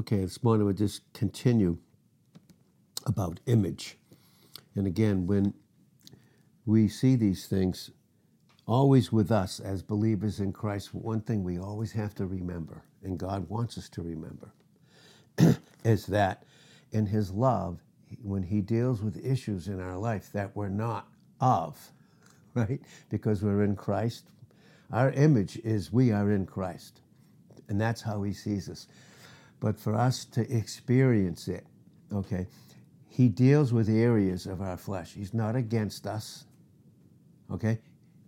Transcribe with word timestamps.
Okay, 0.00 0.20
this 0.20 0.42
morning 0.42 0.64
we'll 0.64 0.74
just 0.74 1.02
continue 1.12 1.76
about 3.04 3.38
image. 3.44 3.98
And 4.74 4.86
again, 4.86 5.26
when 5.26 5.52
we 6.64 6.88
see 6.88 7.16
these 7.16 7.46
things, 7.46 7.90
always 8.66 9.12
with 9.12 9.30
us 9.30 9.60
as 9.60 9.82
believers 9.82 10.40
in 10.40 10.54
Christ, 10.54 10.94
one 10.94 11.20
thing 11.20 11.44
we 11.44 11.58
always 11.58 11.92
have 11.92 12.14
to 12.14 12.24
remember, 12.24 12.82
and 13.02 13.18
God 13.18 13.46
wants 13.50 13.76
us 13.76 13.90
to 13.90 14.00
remember, 14.00 14.54
is 15.84 16.06
that 16.06 16.44
in 16.92 17.04
His 17.04 17.30
love, 17.30 17.82
when 18.22 18.42
He 18.42 18.62
deals 18.62 19.02
with 19.02 19.22
issues 19.22 19.68
in 19.68 19.80
our 19.80 19.98
life 19.98 20.32
that 20.32 20.56
we're 20.56 20.70
not 20.70 21.08
of, 21.42 21.92
right? 22.54 22.80
Because 23.10 23.42
we're 23.42 23.64
in 23.64 23.76
Christ, 23.76 24.30
our 24.90 25.10
image 25.10 25.58
is 25.58 25.92
we 25.92 26.10
are 26.10 26.30
in 26.30 26.46
Christ. 26.46 27.02
And 27.68 27.78
that's 27.78 28.00
how 28.00 28.22
He 28.22 28.32
sees 28.32 28.70
us. 28.70 28.86
But 29.60 29.78
for 29.78 29.94
us 29.94 30.24
to 30.26 30.50
experience 30.50 31.48
it, 31.48 31.66
okay, 32.12 32.46
He 33.08 33.28
deals 33.28 33.72
with 33.72 33.88
areas 33.88 34.46
of 34.46 34.60
our 34.60 34.76
flesh. 34.76 35.12
He's 35.12 35.34
not 35.34 35.54
against 35.54 36.06
us, 36.06 36.46
okay? 37.52 37.78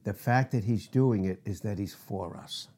The 0.04 0.12
fact 0.12 0.52
that 0.52 0.64
He's 0.64 0.86
doing 0.86 1.24
it 1.24 1.40
is 1.44 1.60
that 1.62 1.78
He's 1.78 1.94
for 1.94 2.36
us. 2.36 2.68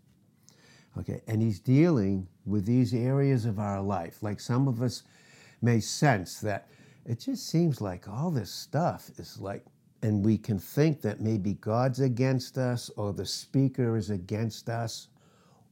Okay, 0.97 1.23
and 1.27 1.43
he's 1.43 1.59
dealing 1.59 2.29
with 2.47 2.67
these 2.67 2.95
areas 2.95 3.47
of 3.47 3.59
our 3.59 3.83
life. 3.83 4.23
Like 4.23 4.39
some 4.39 4.69
of 4.69 4.81
us 4.81 5.03
may 5.61 5.81
sense 5.81 6.41
that 6.41 6.69
it 7.05 7.19
just 7.21 7.49
seems 7.49 7.81
like 7.81 8.09
all 8.09 8.31
this 8.31 8.51
stuff 8.51 9.11
is 9.19 9.41
like, 9.41 9.65
and 10.03 10.25
we 10.25 10.39
can 10.39 10.59
think 10.59 11.01
that 11.01 11.21
maybe 11.21 11.55
God's 11.55 12.01
against 12.01 12.59
us 12.59 12.91
or 12.97 13.13
the 13.13 13.27
speaker 13.27 13.97
is 13.97 14.11
against 14.11 14.69
us, 14.69 15.09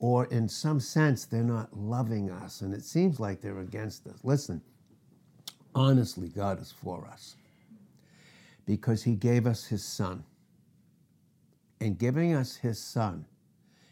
or 0.03 0.25
in 0.27 0.49
some 0.49 0.81
sense, 0.81 1.25
they're 1.27 1.45
not 1.45 1.79
loving 1.79 2.29
us, 2.29 2.61
and 2.61 2.75
it 2.75 2.83
seems 2.83 3.21
like 3.21 3.41
they're 3.41 3.61
against 3.61 4.05
us. 4.09 4.19
Listen, 4.25 4.61
honestly, 5.77 6.29
God 6.29 6.61
is 6.61 6.73
for 6.73 7.07
us 7.07 7.37
because 8.67 9.05
he 9.05 9.15
gave 9.15 9.47
us 9.47 9.65
his 9.65 9.85
son. 9.85 10.25
And 11.81 11.99
giving 11.99 12.35
us 12.35 12.57
his 12.57 12.81
son, 12.81 13.27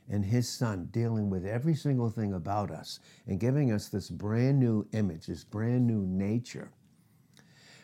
and 0.09 0.25
his 0.25 0.49
son 0.49 0.89
dealing 0.91 1.31
with 1.31 1.47
every 1.47 1.77
single 1.77 2.11
thing 2.11 2.35
about 2.35 2.73
us 2.73 2.99
and 3.29 3.39
giving 3.39 3.71
us 3.71 3.87
this 3.87 4.11
brand 4.11 4.59
new 4.59 4.85
image, 4.93 5.27
this 5.27 5.45
brand 5.45 5.87
new 5.87 6.05
nature. 6.05 6.73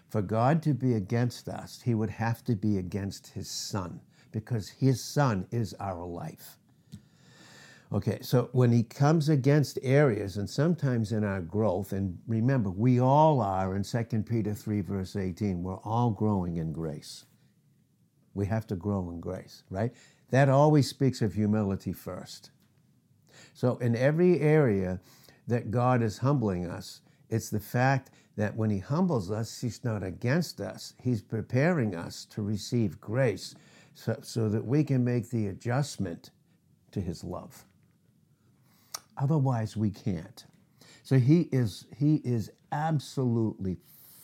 For 0.08 0.20
God 0.20 0.64
to 0.64 0.75
be 0.75 0.95
against 0.95 1.48
us, 1.48 1.81
he 1.81 1.95
would 1.95 2.11
have 2.11 2.42
to 2.47 2.56
be 2.56 2.79
against 2.79 3.29
his 3.29 3.48
son 3.48 4.01
because 4.33 4.69
his 4.69 5.01
son 5.01 5.47
is 5.53 5.75
our 5.79 6.05
life. 6.05 6.58
Okay, 7.92 8.19
so 8.20 8.48
when 8.53 8.73
he 8.73 8.83
comes 8.83 9.29
against 9.29 9.79
areas, 9.83 10.37
and 10.37 10.51
sometimes 10.51 11.12
in 11.12 11.25
our 11.25 11.41
growth, 11.41 11.92
and 11.92 12.19
remember, 12.27 12.70
we 12.70 13.01
all 13.01 13.41
are 13.41 13.77
in 13.77 13.84
2 13.84 14.25
Peter 14.25 14.55
3, 14.55 14.81
verse 14.81 15.17
18, 15.17 15.62
we're 15.62 15.79
all 15.79 16.11
growing 16.11 16.57
in 16.57 16.73
grace. 16.73 17.27
We 18.34 18.47
have 18.47 18.67
to 18.69 18.77
grow 18.77 19.11
in 19.11 19.20
grace, 19.20 19.64
right? 19.70 19.92
That 20.31 20.48
always 20.48 20.89
speaks 20.89 21.23
of 21.23 21.34
humility 21.34 21.92
first. 21.92 22.51
So, 23.55 23.77
in 23.79 23.97
every 23.97 24.41
area 24.41 25.01
that 25.47 25.70
God 25.70 26.03
is 26.03 26.19
humbling 26.19 26.67
us, 26.67 27.03
it's 27.31 27.51
the 27.51 27.61
fact 27.61 28.11
that 28.37 28.57
when 28.57 28.70
He 28.70 28.81
humbles 28.81 29.31
us, 29.31 29.61
He's 29.61 29.84
not 29.84 30.05
against 30.05 30.61
us. 30.61 30.95
He's 31.03 31.23
preparing 31.23 31.95
us 31.97 32.27
to 32.27 32.42
receive 32.42 33.01
grace 33.01 33.55
so, 33.95 34.19
so 34.23 34.48
that 34.51 34.67
we 34.67 34.84
can 34.84 35.05
make 35.05 35.31
the 35.31 35.48
adjustment 35.48 36.31
to 36.92 37.01
His 37.01 37.25
love. 37.25 37.66
Otherwise, 39.17 39.77
we 39.77 39.91
can't. 39.91 40.45
So 41.03 41.19
he 41.19 41.48
is 41.53 41.86
he 41.97 42.17
is 42.25 42.50
absolutely 42.72 43.77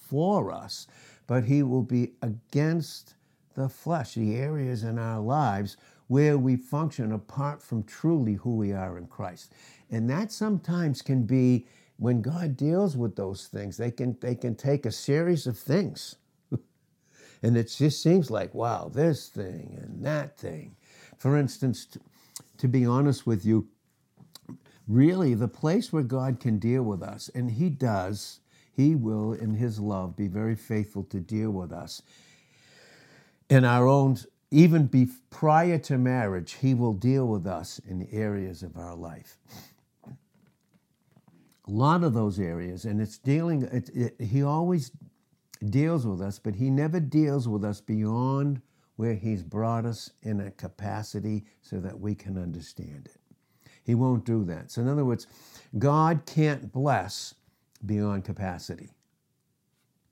for 0.09 0.53
us, 0.53 0.87
but 1.27 1.45
he 1.45 1.63
will 1.63 1.83
be 1.83 2.13
against 2.23 3.15
the 3.55 3.69
flesh, 3.69 4.15
the 4.15 4.37
areas 4.37 4.83
in 4.83 4.99
our 4.99 5.21
lives 5.21 5.77
where 6.09 6.37
we 6.37 6.57
function 6.57 7.13
apart 7.13 7.63
from 7.63 7.83
truly 7.85 8.35
who 8.35 8.57
we 8.57 8.73
are 8.73 8.99
in 8.99 9.07
Christ. 9.07 9.53
And 9.91 10.11
that 10.11 10.33
sometimes 10.33 11.01
can 11.03 11.23
be 11.23 11.67
when 11.97 12.21
God 12.21 12.57
deals 12.57 12.97
with 12.97 13.15
those 13.17 13.47
things, 13.47 13.77
they 13.77 13.91
can 13.91 14.17
they 14.21 14.35
can 14.35 14.57
take 14.57 14.85
a 14.85 14.93
series 14.93 15.47
of 15.47 15.57
things. 15.57 16.17
and 17.43 17.57
it 17.57 17.69
just 17.69 18.03
seems 18.03 18.31
like, 18.31 18.55
wow, 18.55 18.91
this 18.93 19.29
thing 19.29 19.79
and 19.81 20.05
that 20.05 20.37
thing. 20.37 20.75
For 21.17 21.37
instance, 21.37 21.87
to, 21.87 22.01
to 22.59 22.69
be 22.69 22.85
honest 22.85 23.27
with 23.27 23.47
you, 23.47 23.69
really 24.89 25.35
the 25.35 25.49
place 25.49 25.93
where 25.93 26.03
God 26.03 26.41
can 26.41 26.59
deal 26.59 26.83
with 26.83 27.03
us, 27.03 27.31
and 27.35 27.51
He 27.51 27.71
does, 27.71 28.41
He 28.73 28.95
will, 28.95 29.33
in 29.33 29.55
His 29.55 29.79
love, 29.81 30.17
be 30.17 30.29
very 30.29 30.57
faithful 30.57 31.05
to 31.05 31.21
deal 31.21 31.51
with 31.51 31.73
us. 31.73 32.03
In 33.49 33.65
our 33.65 33.87
own, 33.87 34.19
even 34.51 34.87
be, 34.87 35.09
prior 35.31 35.79
to 35.79 35.99
marriage, 35.99 36.55
He 36.55 36.75
will 36.75 36.95
deal 36.95 37.27
with 37.27 37.47
us 37.47 37.81
in 37.89 38.09
areas 38.13 38.63
of 38.63 38.77
our 38.77 38.95
life. 38.95 39.39
A 41.67 41.71
lot 41.71 42.03
of 42.03 42.13
those 42.15 42.41
areas, 42.41 42.85
and 42.85 43.01
it's 43.01 43.19
dealing, 43.19 43.63
it, 43.63 43.91
it, 43.95 44.21
He 44.21 44.43
always 44.43 44.91
deals 45.71 46.07
with 46.07 46.21
us, 46.21 46.39
but 46.39 46.57
He 46.57 46.71
never 46.71 47.01
deals 47.01 47.49
with 47.49 47.65
us 47.65 47.81
beyond 47.81 48.61
where 48.97 49.15
He's 49.15 49.43
brought 49.43 49.87
us 49.87 50.11
in 50.23 50.41
a 50.41 50.51
capacity 50.51 51.45
so 51.63 51.81
that 51.81 51.99
we 51.99 52.15
can 52.15 52.37
understand 52.37 53.07
it. 53.07 53.22
He 53.85 53.95
won't 53.95 54.25
do 54.25 54.45
that. 54.45 54.71
So, 54.71 54.83
in 54.83 54.89
other 54.89 55.05
words, 55.05 55.27
God 55.79 56.23
can't 56.27 56.73
bless 56.73 57.35
beyond 57.85 58.25
capacity. 58.25 58.91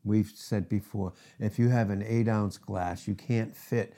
We've 0.05 0.33
said 0.35 0.69
before 0.69 1.13
if 1.39 1.59
you 1.59 1.69
have 1.69 1.91
an 1.91 2.03
eight 2.03 2.29
ounce 2.29 2.59
glass, 2.59 3.07
you 3.07 3.15
can't 3.15 3.55
fit 3.55 3.95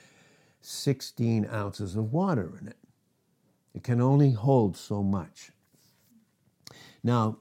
16 0.60 1.46
ounces 1.52 1.96
of 1.96 2.12
water 2.12 2.52
in 2.60 2.68
it. 2.68 2.76
It 3.74 3.82
can 3.82 4.00
only 4.00 4.32
hold 4.32 4.76
so 4.76 5.02
much. 5.02 5.50
Now, 7.02 7.38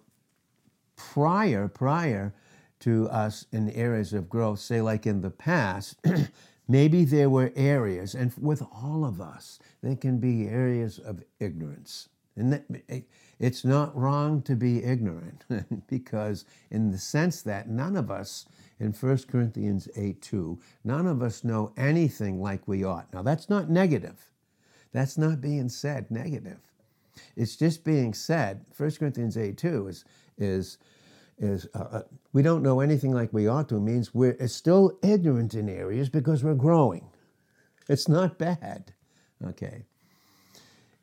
prior, 0.95 1.67
prior 1.67 2.33
to 2.79 3.07
us 3.09 3.45
in 3.51 3.69
areas 3.71 4.13
of 4.13 4.29
growth, 4.29 4.59
say 4.59 4.81
like 4.81 5.05
in 5.05 5.21
the 5.21 5.29
past, 5.29 5.97
maybe 6.67 7.05
there 7.05 7.29
were 7.29 7.51
areas, 7.55 8.15
and 8.15 8.33
with 8.39 8.63
all 8.73 9.05
of 9.05 9.21
us, 9.21 9.59
there 9.81 9.95
can 9.95 10.19
be 10.19 10.47
areas 10.47 10.97
of 10.97 11.23
ignorance. 11.39 12.09
And 12.35 12.63
it's 13.39 13.65
not 13.65 13.95
wrong 13.95 14.41
to 14.43 14.55
be 14.55 14.83
ignorant 14.83 15.43
because, 15.87 16.45
in 16.69 16.91
the 16.91 16.97
sense 16.97 17.41
that 17.41 17.69
none 17.69 17.97
of 17.97 18.09
us, 18.09 18.45
in 18.79 18.93
1 18.93 19.17
Corinthians 19.29 19.89
8 19.95 20.21
2, 20.21 20.59
none 20.83 21.07
of 21.07 21.21
us 21.21 21.43
know 21.43 21.73
anything 21.75 22.41
like 22.41 22.67
we 22.67 22.83
ought. 22.83 23.13
Now, 23.13 23.21
that's 23.21 23.49
not 23.49 23.69
negative. 23.69 24.31
That's 24.91 25.17
not 25.17 25.41
being 25.41 25.69
said 25.69 26.09
negative. 26.09 26.59
It's 27.35 27.55
just 27.55 27.83
being 27.83 28.13
said, 28.13 28.65
1 28.77 28.91
Corinthians 28.91 29.37
8 29.37 29.57
2 29.57 29.87
is, 29.87 30.05
is, 30.37 30.77
is 31.37 31.67
uh, 31.75 31.79
uh, 31.91 32.01
we 32.33 32.41
don't 32.41 32.63
know 32.63 32.79
anything 32.79 33.11
like 33.11 33.33
we 33.33 33.47
ought 33.47 33.69
to 33.69 33.79
means 33.79 34.13
we're 34.13 34.47
still 34.47 34.97
ignorant 35.03 35.53
in 35.53 35.69
areas 35.69 36.09
because 36.09 36.43
we're 36.43 36.55
growing. 36.55 37.09
It's 37.89 38.07
not 38.07 38.37
bad. 38.37 38.93
Okay. 39.45 39.83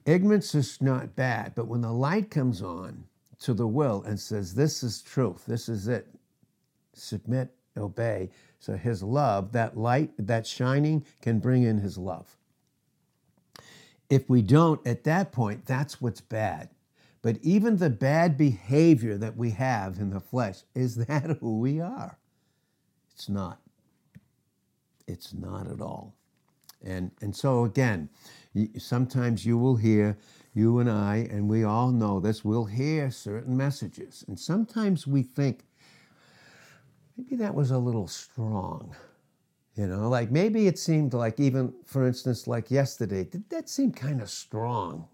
Ignorance 0.07 0.55
is 0.55 0.81
not 0.81 1.17
bad, 1.17 1.55
but 1.55 1.69
when 1.69 1.83
the 1.83 1.93
light 1.93 2.31
comes 2.31 2.63
on 2.63 3.05
to 3.41 3.55
the 3.55 3.67
will 3.67 4.03
and 4.05 4.19
says, 4.19 4.55
This 4.55 4.83
is 4.83 5.03
truth, 5.03 5.45
this 5.47 5.69
is 5.69 5.89
it, 5.89 6.07
submit, 6.95 7.51
obey. 7.77 8.31
So 8.59 8.77
his 8.77 9.03
love, 9.03 9.53
that 9.53 9.77
light, 9.77 10.11
that 10.19 10.47
shining, 10.47 11.05
can 11.23 11.39
bring 11.39 11.63
in 11.63 11.79
his 11.79 11.97
love. 11.97 12.37
If 14.11 14.29
we 14.29 14.43
don't, 14.43 14.85
at 14.87 15.05
that 15.05 15.33
point, 15.33 15.67
that's 15.67 16.01
what's 16.01 16.21
bad. 16.21 16.71
But 17.21 17.39
even 17.43 17.77
the 17.77 17.91
bad 17.91 18.37
behavior 18.39 19.19
that 19.19 19.37
we 19.37 19.51
have 19.51 19.99
in 19.99 20.11
the 20.11 20.21
flesh, 20.21 20.63
is 20.75 20.97
that 21.07 21.39
who 21.41 21.59
we 21.59 21.81
are? 21.81 22.19
It's 23.15 23.29
not. 23.29 23.61
It's 25.07 25.35
not 25.35 25.71
at 25.71 25.81
all. 25.81 26.15
And, 26.85 27.11
and 27.21 27.35
so, 27.35 27.65
again, 27.65 28.09
sometimes 28.79 29.45
you 29.45 29.59
will 29.59 29.77
hear, 29.77 30.17
you 30.55 30.79
and 30.79 30.91
I, 30.91 31.29
and 31.31 31.49
we 31.49 31.65
all 31.65 31.91
know 31.91 32.21
this, 32.21 32.45
we'll 32.45 32.65
hear 32.65 33.11
certain 33.11 33.57
messages. 33.57 34.25
And 34.27 34.39
sometimes 34.39 35.07
we 35.07 35.23
think, 35.23 35.65
maybe 37.17 37.37
that 37.37 37.55
was 37.55 37.71
a 37.71 37.79
little 37.79 38.09
strong. 38.09 38.95
You 39.77 39.87
know, 39.87 40.09
like 40.09 40.33
maybe 40.33 40.67
it 40.67 40.79
seemed 40.79 41.15
like, 41.15 41.39
even 41.39 41.73
for 41.85 42.07
instance, 42.07 42.49
like 42.49 42.71
yesterday, 42.71 43.25
did 43.25 43.49
that 43.51 43.69
seem 43.69 43.93
kind 43.93 44.21
of 44.21 44.29
strong? 44.29 45.07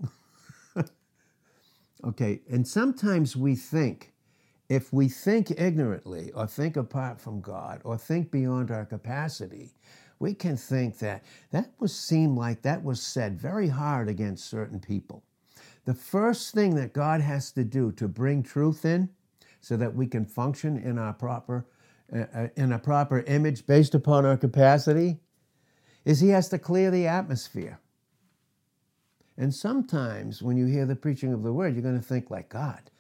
okay, 2.05 2.41
and 2.51 2.67
sometimes 2.67 3.37
we 3.37 3.57
think, 3.57 4.13
if 4.71 4.91
we 4.91 5.09
think 5.09 5.51
ignorantly 5.51 6.33
or 6.33 6.47
think 6.47 6.79
apart 6.79 7.21
from 7.21 7.43
God 7.43 7.83
or 7.85 7.99
think 7.99 8.31
beyond 8.31 8.71
our 8.71 8.87
capacity, 8.87 9.75
we 10.19 10.35
can 10.35 10.57
think 10.57 10.99
that 10.99 11.25
that 11.51 11.71
was 11.79 11.95
seem 11.95 12.37
like 12.37 12.63
that 12.63 12.83
was 12.83 13.03
said 13.03 13.41
very 13.41 13.69
hard 13.69 14.09
against 14.09 14.49
certain 14.49 14.81
people. 14.81 15.23
The 15.85 15.95
first 15.95 16.55
thing 16.55 16.75
that 16.77 16.93
God 16.93 17.21
has 17.21 17.53
to 17.53 17.65
do 17.65 17.93
to 17.93 18.09
bring 18.09 18.43
truth 18.43 18.85
in, 18.85 19.11
so 19.61 19.77
that 19.79 19.95
we 19.95 20.07
can 20.07 20.27
function 20.27 20.77
in 20.77 20.99
our 20.99 21.15
proper 21.15 21.67
uh, 22.15 22.27
uh, 22.35 22.49
in 22.57 22.73
a 22.73 22.79
proper 22.79 23.21
image 23.21 23.67
based 23.67 23.95
upon 23.95 24.27
our 24.27 24.37
capacity 24.37 25.19
is 26.05 26.21
he 26.21 26.29
has 26.29 26.51
to 26.51 26.59
clear 26.59 26.91
the 26.91 27.07
atmosphere. 27.07 27.81
And 29.39 29.55
sometimes 29.55 30.43
when 30.43 30.59
you 30.59 30.67
hear 30.67 30.85
the 30.85 30.97
preaching 30.97 31.33
of 31.33 31.43
the 31.43 31.53
word, 31.53 31.75
you're 31.75 31.83
going 31.83 31.99
to 31.99 32.07
think 32.07 32.31
like 32.31 32.51
God. 32.51 32.91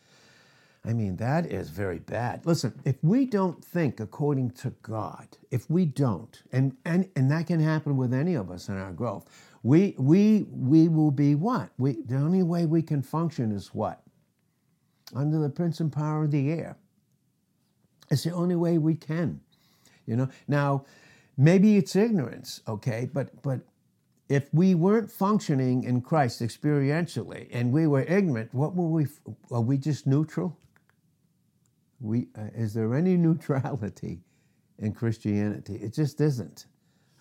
I 0.86 0.92
mean, 0.92 1.16
that 1.16 1.46
is 1.46 1.70
very 1.70 1.98
bad. 1.98 2.44
Listen, 2.44 2.78
if 2.84 2.96
we 3.02 3.24
don't 3.24 3.64
think 3.64 4.00
according 4.00 4.50
to 4.50 4.70
God, 4.82 5.26
if 5.50 5.68
we 5.70 5.86
don't, 5.86 6.42
and, 6.52 6.76
and, 6.84 7.08
and 7.16 7.30
that 7.30 7.46
can 7.46 7.58
happen 7.58 7.96
with 7.96 8.12
any 8.12 8.34
of 8.34 8.50
us 8.50 8.68
in 8.68 8.76
our 8.76 8.92
growth, 8.92 9.24
we, 9.62 9.94
we, 9.96 10.46
we 10.50 10.88
will 10.88 11.10
be 11.10 11.34
what? 11.34 11.70
We, 11.78 12.02
the 12.02 12.16
only 12.16 12.42
way 12.42 12.66
we 12.66 12.82
can 12.82 13.00
function 13.00 13.50
is 13.50 13.68
what? 13.68 14.02
Under 15.14 15.38
the 15.38 15.48
prince 15.48 15.80
and 15.80 15.90
power 15.90 16.24
of 16.24 16.30
the 16.30 16.50
air. 16.50 16.76
It's 18.10 18.24
the 18.24 18.32
only 18.32 18.56
way 18.56 18.76
we 18.76 18.94
can. 18.94 19.40
You 20.06 20.16
know, 20.16 20.28
now 20.48 20.84
maybe 21.38 21.78
it's 21.78 21.96
ignorance, 21.96 22.60
okay, 22.68 23.08
but 23.12 23.42
but 23.42 23.60
if 24.28 24.52
we 24.52 24.74
weren't 24.74 25.10
functioning 25.10 25.84
in 25.84 26.02
Christ 26.02 26.42
experientially 26.42 27.48
and 27.52 27.72
we 27.72 27.86
were 27.86 28.02
ignorant, 28.02 28.52
what 28.52 28.74
were 28.74 28.88
we? 28.88 29.06
Are 29.50 29.62
we 29.62 29.78
just 29.78 30.06
neutral? 30.06 30.58
We 32.04 32.28
uh, 32.38 32.48
is 32.54 32.74
there 32.74 32.94
any 32.94 33.16
neutrality 33.26 34.20
in 34.78 34.92
Christianity? 34.92 35.76
It 35.76 35.94
just 35.94 36.20
isn't. 36.20 36.66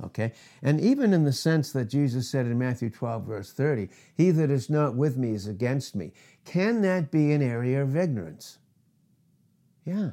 Okay? 0.03 0.33
And 0.61 0.81
even 0.81 1.13
in 1.13 1.23
the 1.23 1.31
sense 1.31 1.71
that 1.71 1.85
Jesus 1.85 2.29
said 2.29 2.45
in 2.45 2.57
Matthew 2.57 2.89
12, 2.89 3.23
verse 3.23 3.53
30, 3.53 3.89
He 4.15 4.31
that 4.31 4.49
is 4.49 4.69
not 4.69 4.95
with 4.95 5.17
me 5.17 5.31
is 5.31 5.47
against 5.47 5.95
me. 5.95 6.11
Can 6.45 6.81
that 6.81 7.11
be 7.11 7.31
an 7.31 7.41
area 7.41 7.81
of 7.81 7.95
ignorance? 7.95 8.57
Yeah. 9.85 10.11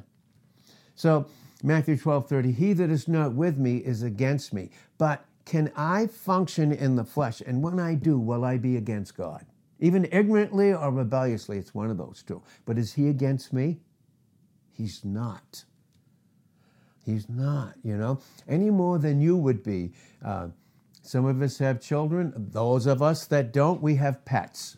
So, 0.95 1.25
Matthew 1.63 1.97
12, 1.97 2.27
30, 2.27 2.51
He 2.51 2.73
that 2.73 2.89
is 2.89 3.07
not 3.07 3.33
with 3.33 3.57
me 3.57 3.77
is 3.77 4.03
against 4.03 4.53
me. 4.53 4.69
But 4.97 5.25
can 5.45 5.71
I 5.75 6.07
function 6.07 6.71
in 6.71 6.95
the 6.95 7.03
flesh? 7.03 7.41
And 7.45 7.61
when 7.61 7.79
I 7.79 7.95
do, 7.95 8.19
will 8.19 8.45
I 8.45 8.57
be 8.57 8.77
against 8.77 9.17
God? 9.17 9.45
Even 9.79 10.07
ignorantly 10.11 10.73
or 10.73 10.91
rebelliously, 10.91 11.57
it's 11.57 11.73
one 11.73 11.89
of 11.89 11.97
those 11.97 12.23
two. 12.25 12.41
But 12.65 12.77
is 12.77 12.93
He 12.93 13.09
against 13.09 13.51
me? 13.51 13.79
He's 14.71 15.03
not. 15.03 15.63
He's 17.05 17.27
not, 17.29 17.73
you 17.83 17.97
know, 17.97 18.19
any 18.47 18.69
more 18.69 18.99
than 18.99 19.21
you 19.21 19.35
would 19.35 19.63
be. 19.63 19.91
Uh, 20.23 20.49
some 21.01 21.25
of 21.25 21.41
us 21.41 21.57
have 21.57 21.81
children. 21.81 22.33
Those 22.35 22.85
of 22.85 23.01
us 23.01 23.25
that 23.27 23.51
don't, 23.51 23.81
we 23.81 23.95
have 23.95 24.23
pets. 24.23 24.77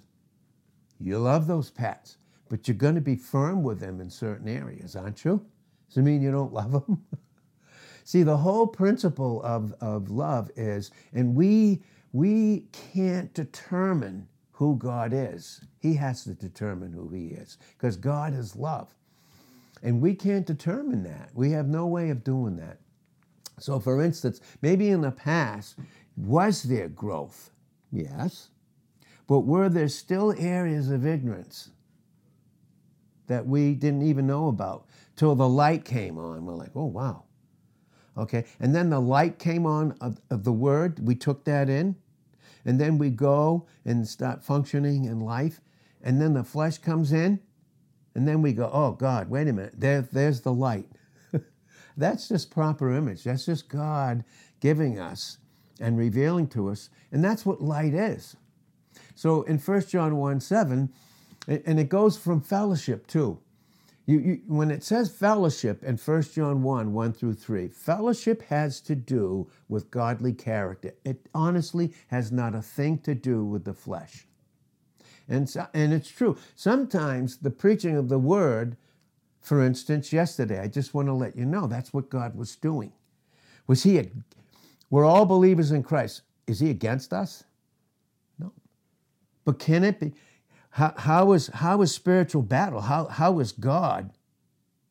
You 0.99 1.19
love 1.19 1.47
those 1.47 1.69
pets, 1.69 2.17
but 2.49 2.67
you're 2.67 2.75
going 2.77 2.95
to 2.95 3.01
be 3.01 3.15
firm 3.15 3.61
with 3.61 3.79
them 3.79 3.99
in 3.99 4.09
certain 4.09 4.47
areas, 4.47 4.95
aren't 4.95 5.25
you? 5.25 5.45
Does 5.89 5.97
it 5.97 6.03
mean 6.03 6.21
you 6.21 6.31
don't 6.31 6.53
love 6.53 6.71
them? 6.71 7.03
See, 8.05 8.23
the 8.23 8.37
whole 8.37 8.67
principle 8.67 9.41
of, 9.43 9.73
of 9.81 10.09
love 10.09 10.49
is, 10.55 10.91
and 11.13 11.35
we, 11.35 11.81
we 12.13 12.65
can't 12.71 13.33
determine 13.33 14.27
who 14.51 14.77
God 14.77 15.11
is. 15.13 15.61
He 15.79 15.93
has 15.95 16.23
to 16.23 16.33
determine 16.33 16.93
who 16.93 17.09
He 17.09 17.27
is 17.27 17.57
because 17.77 17.97
God 17.97 18.33
is 18.33 18.55
love. 18.55 18.93
And 19.83 20.01
we 20.01 20.15
can't 20.15 20.45
determine 20.45 21.03
that. 21.03 21.29
We 21.35 21.51
have 21.51 21.67
no 21.67 21.85
way 21.85 22.09
of 22.09 22.23
doing 22.23 22.55
that. 22.55 22.79
So, 23.59 23.79
for 23.79 24.01
instance, 24.01 24.39
maybe 24.61 24.89
in 24.89 25.01
the 25.01 25.11
past, 25.11 25.77
was 26.15 26.63
there 26.63 26.87
growth? 26.87 27.51
Yes. 27.91 28.49
But 29.27 29.41
were 29.41 29.69
there 29.69 29.89
still 29.89 30.33
areas 30.37 30.89
of 30.89 31.05
ignorance 31.05 31.69
that 33.27 33.45
we 33.45 33.73
didn't 33.73 34.03
even 34.03 34.25
know 34.25 34.47
about 34.47 34.87
till 35.17 35.35
the 35.35 35.47
light 35.47 35.83
came 35.83 36.17
on? 36.17 36.45
We're 36.45 36.55
like, 36.55 36.71
oh, 36.75 36.85
wow. 36.85 37.25
Okay. 38.17 38.45
And 38.59 38.73
then 38.73 38.89
the 38.89 39.01
light 39.01 39.37
came 39.37 39.65
on 39.65 39.97
of, 39.99 40.19
of 40.29 40.45
the 40.45 40.51
word. 40.53 41.05
We 41.05 41.15
took 41.15 41.43
that 41.43 41.69
in. 41.69 41.95
And 42.65 42.79
then 42.79 42.97
we 42.97 43.09
go 43.09 43.67
and 43.83 44.07
start 44.07 44.43
functioning 44.43 45.05
in 45.05 45.19
life. 45.19 45.59
And 46.01 46.21
then 46.21 46.33
the 46.33 46.43
flesh 46.43 46.77
comes 46.77 47.11
in 47.11 47.41
and 48.15 48.27
then 48.27 48.41
we 48.41 48.53
go, 48.53 48.69
oh, 48.71 48.91
God, 48.91 49.29
wait 49.29 49.47
a 49.47 49.53
minute, 49.53 49.73
there, 49.77 50.01
there's 50.01 50.41
the 50.41 50.53
light. 50.53 50.87
That's 51.97 52.27
just 52.27 52.51
proper 52.51 52.93
image. 52.95 53.23
That's 53.23 53.45
just 53.45 53.69
God 53.69 54.23
giving 54.59 54.99
us 54.99 55.37
and 55.79 55.97
revealing 55.97 56.47
to 56.47 56.69
us. 56.69 56.89
And 57.11 57.23
that's 57.23 57.45
what 57.45 57.61
light 57.61 57.93
is. 57.93 58.35
So 59.15 59.41
in 59.43 59.57
1 59.57 59.87
John 59.87 60.15
1 60.17 60.39
7, 60.39 60.89
and 61.47 61.79
it 61.79 61.89
goes 61.89 62.17
from 62.17 62.41
fellowship 62.41 63.07
too. 63.07 63.39
You, 64.05 64.19
you, 64.19 64.41
when 64.47 64.69
it 64.69 64.83
says 64.83 65.09
fellowship 65.09 65.83
in 65.83 65.97
1 65.97 66.21
John 66.33 66.61
1 66.61 66.93
1 66.93 67.13
through 67.13 67.33
3, 67.35 67.69
fellowship 67.69 68.41
has 68.43 68.81
to 68.81 68.95
do 68.95 69.47
with 69.69 69.91
godly 69.91 70.33
character. 70.33 70.93
It 71.05 71.27
honestly 71.33 71.93
has 72.07 72.31
not 72.31 72.55
a 72.55 72.61
thing 72.61 72.97
to 72.99 73.15
do 73.15 73.45
with 73.45 73.63
the 73.63 73.73
flesh. 73.73 74.25
And, 75.27 75.49
so, 75.49 75.67
and 75.73 75.93
it's 75.93 76.09
true. 76.09 76.37
Sometimes 76.55 77.37
the 77.37 77.49
preaching 77.49 77.95
of 77.95 78.09
the 78.09 78.19
word, 78.19 78.77
for 79.41 79.63
instance, 79.63 80.11
yesterday, 80.11 80.59
I 80.59 80.67
just 80.67 80.93
want 80.93 81.07
to 81.07 81.13
let 81.13 81.35
you 81.35 81.45
know 81.45 81.67
that's 81.67 81.93
what 81.93 82.09
God 82.09 82.35
was 82.35 82.55
doing. 82.55 82.91
Was 83.67 83.83
he, 83.83 83.97
a, 83.97 84.07
we're 84.89 85.05
all 85.05 85.25
believers 85.25 85.71
in 85.71 85.83
Christ. 85.83 86.21
Is 86.45 86.59
he 86.59 86.69
against 86.69 87.13
us? 87.13 87.45
No. 88.37 88.51
But 89.45 89.59
can 89.59 89.83
it 89.83 89.99
be? 89.99 90.13
How, 90.71 90.93
how, 90.97 91.31
is, 91.33 91.47
how 91.47 91.81
is 91.81 91.93
spiritual 91.93 92.41
battle? 92.41 92.81
How, 92.81 93.05
how 93.05 93.39
is 93.39 93.51
God? 93.51 94.11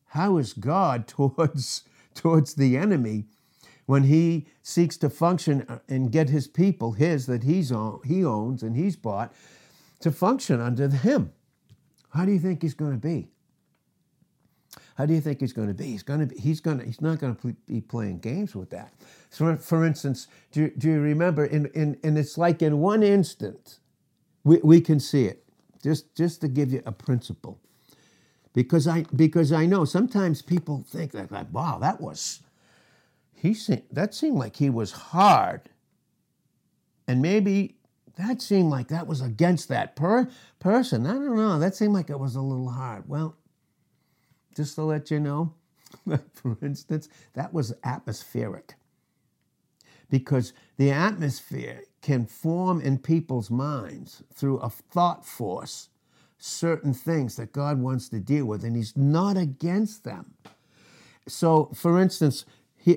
How 0.07 0.37
is 0.37 0.53
God 0.53 1.07
towards, 1.07 1.83
towards 2.15 2.55
the 2.55 2.77
enemy 2.77 3.25
when 3.85 4.03
he 4.03 4.47
seeks 4.61 4.97
to 4.97 5.09
function 5.09 5.65
uh, 5.67 5.79
and 5.89 6.11
get 6.11 6.29
his 6.29 6.47
people, 6.47 6.93
his 6.93 7.25
that 7.25 7.43
he's 7.43 7.71
own, 7.71 7.99
he 8.05 8.23
owns 8.23 8.63
and 8.63 8.75
he's 8.75 8.95
bought, 8.95 9.33
to 10.03 10.11
function 10.11 10.61
under 10.61 10.87
him. 10.89 11.31
How 12.09 12.25
do 12.25 12.31
you 12.31 12.39
think 12.39 12.61
he's 12.61 12.73
going 12.73 12.91
to 12.91 12.97
be? 12.97 13.29
How 14.95 15.05
do 15.05 15.13
you 15.13 15.21
think 15.21 15.39
he's 15.39 15.53
going 15.53 15.69
to 15.69 15.73
be? 15.73 15.85
He's 15.85 16.03
going 16.03 16.19
to 16.19 16.25
be, 16.27 16.39
he's 16.39 16.59
going 16.59 16.79
to, 16.79 16.85
he's 16.85 17.01
not 17.01 17.19
going 17.19 17.35
to 17.35 17.55
be 17.65 17.81
playing 17.81 18.19
games 18.19 18.55
with 18.55 18.69
that. 18.69 18.93
So, 19.31 19.55
for 19.55 19.85
instance, 19.85 20.27
do, 20.51 20.69
do 20.77 20.89
you 20.89 20.99
remember? 20.99 21.45
In, 21.45 21.65
in, 21.73 21.97
and 22.03 22.17
it's 22.17 22.37
like 22.37 22.61
in 22.61 22.79
one 22.79 23.01
instant, 23.01 23.79
we, 24.43 24.59
we 24.63 24.81
can 24.81 24.99
see 24.99 25.25
it. 25.25 25.43
Just, 25.81 26.15
just 26.15 26.41
to 26.41 26.47
give 26.47 26.71
you 26.71 26.81
a 26.85 26.91
principle, 26.91 27.59
because 28.53 28.87
I, 28.87 29.03
because 29.15 29.51
I 29.51 29.65
know 29.65 29.83
sometimes 29.83 30.41
people 30.41 30.85
think 30.87 31.13
like, 31.13 31.31
wow, 31.51 31.77
that 31.79 31.99
was, 31.99 32.41
he 33.35 33.53
seemed, 33.53 33.83
that 33.91 34.13
seemed 34.13 34.37
like 34.37 34.55
he 34.55 34.69
was 34.69 34.91
hard, 34.91 35.61
and 37.05 37.21
maybe 37.21 37.75
that 38.15 38.41
seemed 38.41 38.69
like 38.69 38.89
that 38.89 39.07
was 39.07 39.21
against 39.21 39.69
that 39.69 39.95
per- 39.95 40.29
person. 40.59 41.05
I 41.07 41.13
don't 41.13 41.35
know. 41.35 41.59
That 41.59 41.75
seemed 41.75 41.93
like 41.93 42.09
it 42.09 42.19
was 42.19 42.35
a 42.35 42.41
little 42.41 42.69
hard. 42.69 43.09
Well, 43.09 43.35
just 44.55 44.75
to 44.75 44.83
let 44.83 45.09
you 45.09 45.19
know, 45.19 45.53
for 46.33 46.57
instance, 46.61 47.09
that 47.33 47.53
was 47.53 47.73
atmospheric. 47.83 48.75
Because 50.09 50.53
the 50.77 50.91
atmosphere 50.91 51.81
can 52.01 52.27
form 52.27 52.81
in 52.81 52.99
people's 52.99 53.49
minds 53.49 54.21
through 54.31 54.59
a 54.59 54.69
thought 54.69 55.25
force 55.25 55.89
certain 56.37 56.93
things 56.93 57.37
that 57.37 57.53
God 57.53 57.79
wants 57.79 58.09
to 58.09 58.19
deal 58.19 58.45
with, 58.45 58.63
and 58.63 58.75
He's 58.75 58.95
not 58.97 59.37
against 59.37 60.03
them. 60.03 60.33
So, 61.27 61.71
for 61.73 61.99
instance, 61.99 62.45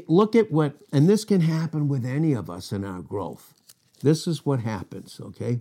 look 0.09 0.35
at 0.35 0.51
what, 0.51 0.77
and 0.93 1.09
this 1.09 1.25
can 1.25 1.43
happen 1.43 1.89
with 1.89 2.05
any 2.05 2.33
of 2.33 2.51
us 2.51 2.73
in 2.73 2.85
our 2.85 3.01
growth. 3.01 3.55
This 4.03 4.27
is 4.27 4.45
what 4.45 4.61
happens, 4.61 5.21
okay? 5.21 5.61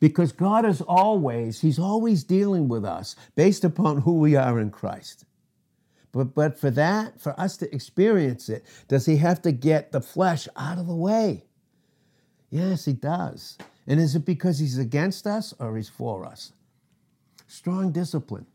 Because 0.00 0.32
God 0.32 0.64
is 0.64 0.80
always, 0.80 1.60
He's 1.60 1.78
always 1.78 2.24
dealing 2.24 2.68
with 2.68 2.84
us 2.84 3.16
based 3.34 3.64
upon 3.64 4.02
who 4.02 4.18
we 4.18 4.36
are 4.36 4.60
in 4.60 4.70
Christ. 4.70 5.24
But, 6.12 6.34
but 6.34 6.58
for 6.58 6.70
that, 6.70 7.20
for 7.20 7.38
us 7.38 7.56
to 7.58 7.74
experience 7.74 8.48
it, 8.48 8.64
does 8.86 9.06
He 9.06 9.16
have 9.16 9.42
to 9.42 9.52
get 9.52 9.92
the 9.92 10.00
flesh 10.00 10.48
out 10.56 10.78
of 10.78 10.86
the 10.86 10.94
way? 10.94 11.44
Yes, 12.50 12.84
He 12.84 12.92
does. 12.92 13.58
And 13.86 14.00
is 14.00 14.14
it 14.14 14.24
because 14.24 14.58
He's 14.58 14.78
against 14.78 15.26
us 15.26 15.54
or 15.58 15.76
He's 15.76 15.88
for 15.88 16.24
us? 16.24 16.52
Strong 17.46 17.92
discipline. 17.92 18.46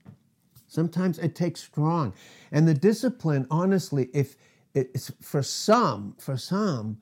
Sometimes 0.68 1.20
it 1.20 1.36
takes 1.36 1.62
strong. 1.62 2.14
And 2.52 2.68
the 2.68 2.74
discipline, 2.74 3.46
honestly, 3.52 4.10
if 4.14 4.36
it's 4.74 5.12
for 5.22 5.44
some, 5.44 6.16
for 6.18 6.38
some, 6.38 6.98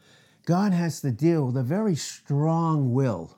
God 0.46 0.74
has 0.74 1.01
to 1.01 1.12
deal 1.12 1.48
with 1.48 1.58
a 1.58 1.63
very 1.63 1.96
strong 1.96 2.94
will. 2.94 3.38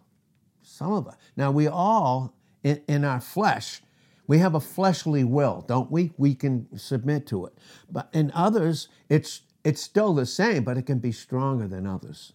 Some 0.62 0.92
of 0.94 1.08
us. 1.08 1.16
Now, 1.36 1.52
we 1.52 1.68
all, 1.68 2.34
in, 2.63 2.82
in 2.88 3.04
our 3.04 3.20
flesh, 3.20 3.82
we 4.25 4.40
have 4.40 4.56
a 4.56 4.60
fleshly 4.60 5.24
will, 5.24 5.63
don't 5.68 5.92
we? 5.92 6.13
We 6.18 6.34
can 6.34 6.68
submit 6.78 7.28
to 7.28 7.46
it. 7.46 7.54
But 7.92 8.10
in 8.13 8.32
others, 8.34 8.88
it's, 9.10 9.42
it's 9.63 9.82
still 9.82 10.13
the 10.13 10.25
same, 10.25 10.63
but 10.63 10.78
it 10.78 10.84
can 10.84 11.00
be 11.00 11.12
stronger 11.12 11.68
than 11.68 11.86
others. 11.86 12.34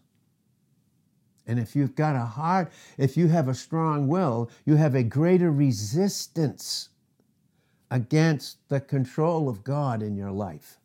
And 1.46 1.58
if 1.58 1.74
you've 1.74 1.94
got 1.94 2.14
a 2.14 2.26
heart, 2.26 2.70
if 2.98 3.16
you 3.16 3.28
have 3.28 3.48
a 3.48 3.54
strong 3.54 4.06
will, 4.06 4.50
you 4.66 4.76
have 4.76 4.94
a 4.94 5.02
greater 5.02 5.50
resistance 5.50 6.90
against 7.90 8.68
the 8.68 8.80
control 8.80 9.48
of 9.48 9.64
God 9.64 10.02
in 10.02 10.14
your 10.14 10.30
life. 10.30 10.78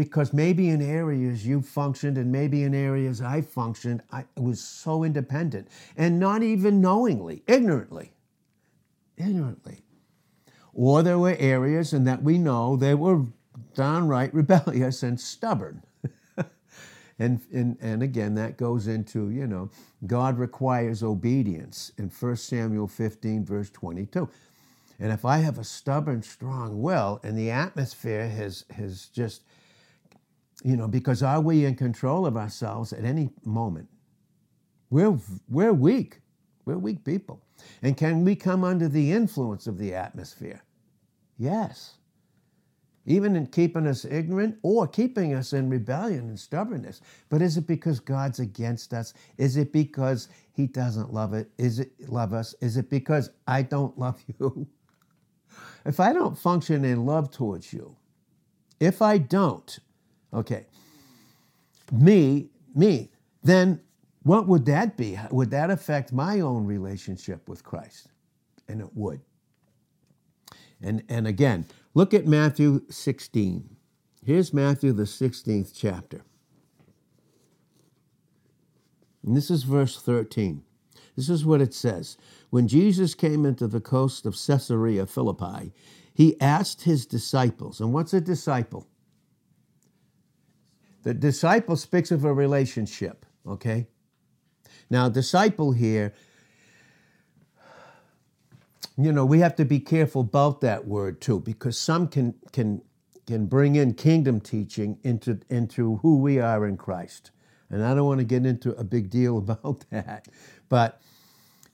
Because 0.00 0.32
maybe 0.32 0.70
in 0.70 0.80
areas 0.80 1.46
you 1.46 1.60
functioned 1.60 2.16
and 2.16 2.32
maybe 2.32 2.62
in 2.62 2.74
areas 2.74 3.20
I 3.20 3.42
functioned, 3.42 4.00
I 4.10 4.24
was 4.34 4.58
so 4.58 5.04
independent 5.04 5.68
and 5.94 6.18
not 6.18 6.42
even 6.42 6.80
knowingly, 6.80 7.42
ignorantly. 7.46 8.14
Ignorantly. 9.18 9.82
Or 10.72 11.02
there 11.02 11.18
were 11.18 11.36
areas, 11.38 11.92
and 11.92 12.06
that 12.06 12.22
we 12.22 12.38
know 12.38 12.76
they 12.76 12.94
were 12.94 13.26
downright 13.74 14.32
rebellious 14.32 15.02
and 15.02 15.20
stubborn. 15.20 15.82
and, 17.18 17.42
and, 17.52 17.76
and 17.82 18.02
again, 18.02 18.34
that 18.36 18.56
goes 18.56 18.86
into, 18.86 19.28
you 19.28 19.46
know, 19.46 19.68
God 20.06 20.38
requires 20.38 21.02
obedience 21.02 21.92
in 21.98 22.08
1 22.08 22.36
Samuel 22.36 22.88
15, 22.88 23.44
verse 23.44 23.68
22. 23.68 24.26
And 24.98 25.12
if 25.12 25.26
I 25.26 25.36
have 25.40 25.58
a 25.58 25.64
stubborn, 25.64 26.22
strong 26.22 26.80
will, 26.80 27.20
and 27.22 27.36
the 27.36 27.50
atmosphere 27.50 28.26
has, 28.26 28.64
has 28.70 29.08
just, 29.08 29.42
you 30.64 30.76
know, 30.76 30.88
because 30.88 31.22
are 31.22 31.40
we 31.40 31.64
in 31.64 31.74
control 31.76 32.26
of 32.26 32.36
ourselves 32.36 32.92
at 32.92 33.04
any 33.04 33.30
moment? 33.44 33.88
We're, 34.90 35.18
we're 35.48 35.72
weak. 35.72 36.20
We're 36.64 36.78
weak 36.78 37.04
people. 37.04 37.42
And 37.82 37.96
can 37.96 38.24
we 38.24 38.36
come 38.36 38.64
under 38.64 38.88
the 38.88 39.12
influence 39.12 39.66
of 39.66 39.78
the 39.78 39.94
atmosphere? 39.94 40.62
Yes. 41.38 41.94
Even 43.06 43.36
in 43.36 43.46
keeping 43.46 43.86
us 43.86 44.04
ignorant 44.04 44.56
or 44.62 44.86
keeping 44.86 45.34
us 45.34 45.52
in 45.52 45.70
rebellion 45.70 46.28
and 46.28 46.38
stubbornness. 46.38 47.00
But 47.30 47.42
is 47.42 47.56
it 47.56 47.66
because 47.66 48.00
God's 48.00 48.40
against 48.40 48.92
us? 48.92 49.14
Is 49.38 49.56
it 49.56 49.72
because 49.72 50.28
He 50.52 50.66
doesn't 50.66 51.12
love 51.12 51.34
it? 51.34 51.50
Is 51.58 51.80
it 51.80 51.92
love 52.08 52.34
us? 52.34 52.54
Is 52.60 52.76
it 52.76 52.90
because 52.90 53.30
I 53.46 53.62
don't 53.62 53.98
love 53.98 54.22
you? 54.40 54.66
If 55.86 56.00
I 56.00 56.12
don't 56.12 56.38
function 56.38 56.84
in 56.84 57.06
love 57.06 57.30
towards 57.30 57.72
you, 57.72 57.96
if 58.80 59.02
I 59.02 59.18
don't, 59.18 59.78
okay, 60.32 60.66
me, 61.92 62.48
me, 62.74 63.10
then 63.42 63.80
what 64.22 64.46
would 64.46 64.66
that 64.66 64.96
be? 64.96 65.18
Would 65.30 65.50
that 65.50 65.70
affect 65.70 66.12
my 66.12 66.40
own 66.40 66.66
relationship 66.66 67.48
with 67.48 67.64
Christ? 67.64 68.08
And 68.68 68.80
it 68.80 68.90
would. 68.94 69.20
And, 70.82 71.02
and 71.08 71.26
again, 71.26 71.66
look 71.94 72.14
at 72.14 72.26
Matthew 72.26 72.82
16. 72.90 73.76
Here's 74.24 74.52
Matthew, 74.52 74.92
the 74.92 75.04
16th 75.04 75.72
chapter. 75.74 76.22
And 79.24 79.36
this 79.36 79.50
is 79.50 79.64
verse 79.64 80.00
13. 80.00 80.62
This 81.16 81.28
is 81.28 81.44
what 81.44 81.60
it 81.60 81.74
says. 81.74 82.16
When 82.50 82.68
Jesus 82.68 83.14
came 83.14 83.44
into 83.44 83.66
the 83.66 83.80
coast 83.80 84.24
of 84.26 84.34
Caesarea 84.34 85.06
Philippi, 85.06 85.72
he 86.14 86.40
asked 86.40 86.82
his 86.82 87.06
disciples, 87.06 87.80
and 87.80 87.92
what's 87.92 88.14
a 88.14 88.20
disciple? 88.20 88.86
The 91.02 91.14
disciple 91.14 91.76
speaks 91.76 92.10
of 92.10 92.24
a 92.24 92.32
relationship, 92.32 93.24
okay? 93.46 93.86
Now, 94.90 95.08
disciple 95.08 95.72
here, 95.72 96.12
you 98.98 99.12
know, 99.12 99.24
we 99.24 99.38
have 99.40 99.56
to 99.56 99.64
be 99.64 99.80
careful 99.80 100.22
about 100.22 100.60
that 100.60 100.86
word 100.86 101.20
too, 101.20 101.40
because 101.40 101.78
some 101.78 102.08
can 102.08 102.34
can 102.52 102.82
can 103.26 103.46
bring 103.46 103.76
in 103.76 103.94
kingdom 103.94 104.40
teaching 104.40 104.98
into 105.02 105.40
into 105.48 105.96
who 105.98 106.18
we 106.18 106.38
are 106.38 106.66
in 106.66 106.76
Christ. 106.76 107.30
And 107.70 107.84
I 107.84 107.94
don't 107.94 108.06
want 108.06 108.18
to 108.18 108.24
get 108.24 108.44
into 108.44 108.72
a 108.72 108.84
big 108.84 109.08
deal 109.08 109.38
about 109.44 109.84
that. 109.90 110.28
But 110.68 111.00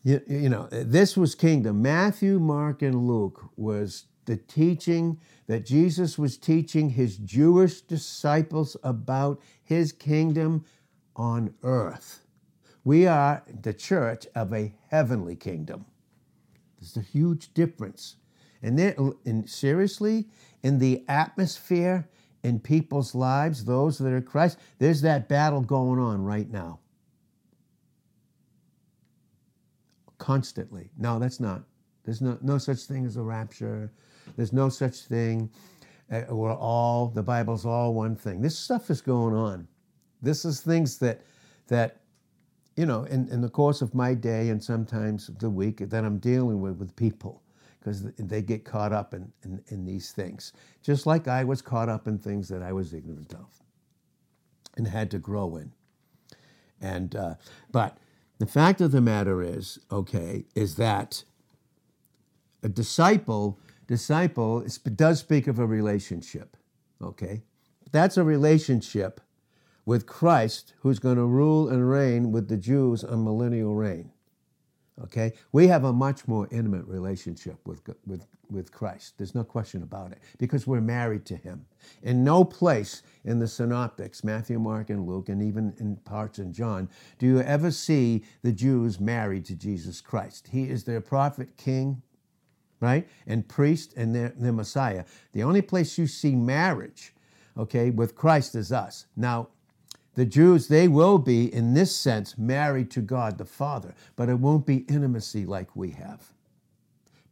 you, 0.04 0.21
you 0.28 0.49
know, 0.49 0.68
this 0.71 1.16
was 1.16 1.35
kingdom. 1.35 1.83
Matthew, 1.83 2.38
Mark, 2.38 2.83
and 2.83 3.09
Luke 3.09 3.50
was 3.56 4.04
the 4.26 4.37
teaching 4.37 5.18
that 5.47 5.64
Jesus 5.64 6.18
was 6.18 6.37
teaching 6.37 6.90
his 6.90 7.16
Jewish 7.16 7.80
disciples 7.80 8.76
about 8.83 9.40
his 9.62 9.92
kingdom 9.92 10.64
on 11.14 11.54
earth. 11.62 12.23
We 12.85 13.06
are 13.06 13.42
the 13.62 13.73
church 13.73 14.26
of 14.35 14.52
a 14.52 14.75
heavenly 14.90 15.35
kingdom. 15.35 15.87
There's 16.78 16.97
a 16.97 17.00
huge 17.00 17.54
difference. 17.54 18.16
And, 18.62 18.78
and 19.25 19.49
seriously, 19.49 20.26
in 20.62 20.78
the 20.78 21.04
atmosphere 21.09 22.09
in 22.42 22.61
people's 22.61 23.14
lives, 23.14 23.64
those 23.64 23.99
that 23.99 24.12
are 24.12 24.21
Christ, 24.21 24.59
there's 24.78 25.00
that 25.02 25.28
battle 25.28 25.61
going 25.61 25.99
on 25.99 26.25
right 26.25 26.50
now. 26.50 26.80
Constantly. 30.18 30.90
No, 30.97 31.18
that's 31.18 31.40
not. 31.40 31.62
There's 32.04 32.21
no, 32.21 32.38
no 32.40 32.59
such 32.59 32.80
thing 32.83 33.04
as 33.04 33.16
a 33.16 33.23
rapture. 33.23 33.92
There's 34.37 34.52
no 34.52 34.69
such 34.69 35.02
thing. 35.02 35.50
Uh, 36.11 36.23
we're 36.28 36.55
all, 36.55 37.09
the 37.09 37.23
Bible's 37.23 37.66
all 37.66 37.95
one 37.95 38.14
thing. 38.14 38.40
This 38.40 38.59
stuff 38.59 38.90
is 38.90 39.00
going 39.00 39.35
on. 39.35 39.66
This 40.23 40.45
is 40.45 40.61
things 40.61 40.99
that, 40.99 41.23
that 41.69 42.00
you 42.76 42.87
know, 42.87 43.05
in, 43.05 43.28
in 43.28 43.40
the 43.40 43.49
course 43.49 43.83
of 43.83 43.95
my 43.95 44.14
day 44.14 44.50
and 44.50 44.62
sometimes 44.62 45.28
the 45.38 45.50
week 45.50 45.78
that 45.78 46.05
I'm 46.05 46.19
dealing 46.19 46.61
with 46.61 46.76
with 46.76 46.95
people 46.95 47.43
because 47.78 48.02
they 48.19 48.43
get 48.43 48.64
caught 48.64 48.93
up 48.93 49.14
in, 49.14 49.33
in, 49.45 49.62
in, 49.69 49.85
these 49.85 50.11
things, 50.11 50.52
just 50.83 51.07
like 51.07 51.28
I 51.28 51.45
was 51.45 51.62
caught 51.62 51.88
up 51.88 52.09
in 52.09 52.19
things 52.19 52.49
that 52.49 52.61
I 52.61 52.73
was 52.73 52.93
ignorant 52.93 53.33
of 53.33 53.62
and 54.76 54.88
had 54.88 55.11
to 55.12 55.19
grow 55.19 55.57
in. 55.57 55.73
And 56.81 57.14
uh, 57.14 57.35
but 57.71 57.99
the 58.38 58.47
fact 58.47 58.81
of 58.81 58.90
the 58.90 59.00
matter 59.00 59.40
is, 59.40 59.78
okay, 59.90 60.45
is 60.55 60.75
that 60.76 61.25
a 62.62 62.69
disciple 62.69 63.59
disciple 63.87 64.66
does 64.95 65.21
speak 65.21 65.47
of 65.47 65.59
a 65.59 65.66
relationship, 65.66 66.57
okay? 67.02 67.43
That's 67.93 68.16
a 68.16 68.25
relationship 68.25 69.21
with 69.85 70.07
Christ, 70.07 70.75
who's 70.81 70.99
going 70.99 71.16
to 71.16 71.25
rule 71.25 71.69
and 71.69 71.88
reign 71.88 72.33
with 72.33 72.49
the 72.49 72.57
Jews 72.57 73.05
on 73.05 73.25
millennial 73.25 73.75
reign. 73.75 74.11
Okay? 75.02 75.35
We 75.52 75.69
have 75.69 75.85
a 75.85 75.93
much 75.93 76.26
more 76.26 76.49
intimate 76.50 76.87
relationship 76.87 77.59
with, 77.66 77.83
with, 78.07 78.26
with 78.50 78.73
Christ. 78.73 79.14
There's 79.19 79.35
no 79.35 79.45
question 79.45 79.83
about 79.83 80.11
it 80.12 80.19
because 80.38 80.66
we're 80.66 80.81
married 80.81 81.26
to 81.26 81.37
him. 81.37 81.66
In 82.02 82.25
no 82.25 82.45
place 82.45 83.02
in 83.25 83.38
the 83.38 83.47
synoptics, 83.47 84.25
Matthew, 84.25 84.59
Mark, 84.59 84.90
and 84.90 85.07
Luke, 85.07 85.28
and 85.28 85.43
even 85.43 85.75
in 85.78 85.97
parts 85.97 86.38
in 86.38 86.52
John, 86.52 86.88
do 87.19 87.26
you 87.26 87.40
ever 87.43 87.71
see 87.71 88.25
the 88.43 88.52
Jews 88.52 88.99
married 88.99 89.45
to 89.47 89.55
Jesus 89.55 90.00
Christ. 90.00 90.49
He 90.50 90.64
is 90.64 90.85
their 90.85 91.00
prophet, 91.00 91.57
king, 91.57 92.02
right? 92.80 93.09
And 93.26 93.49
priest 93.49 93.95
and 93.97 94.14
their, 94.14 94.33
their 94.37 94.52
Messiah. 94.52 95.04
The 95.33 95.42
only 95.42 95.62
place 95.62 95.99
you 95.99 96.06
see 96.06 96.35
marriage, 96.35 97.14
okay, 97.56 97.90
with 97.90 98.14
Christ 98.14 98.54
is 98.54 98.73
us. 98.73 99.06
Now, 99.16 99.49
the 100.14 100.25
Jews, 100.25 100.68
they 100.68 100.88
will 100.88 101.18
be, 101.18 101.52
in 101.52 101.75
this 101.75 101.95
sense, 101.95 102.38
married 102.38 102.90
to 102.92 103.02
God 103.02 103.37
the 103.37 103.45
Father, 103.45 103.95
but 104.16 104.28
it 104.30 104.38
won't 104.38 104.64
be 104.64 104.78
intimacy 104.88 105.45
like 105.45 105.76
we 105.76 105.90
have. 105.90 106.33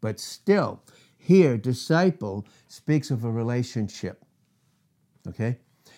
But 0.03 0.21
still, 0.21 0.83
here, 1.17 1.57
disciple 1.57 2.47
speaks 2.69 3.11
of 3.11 3.25
a 3.25 3.31
relationship. 3.31 4.23
Okay? 5.27 5.57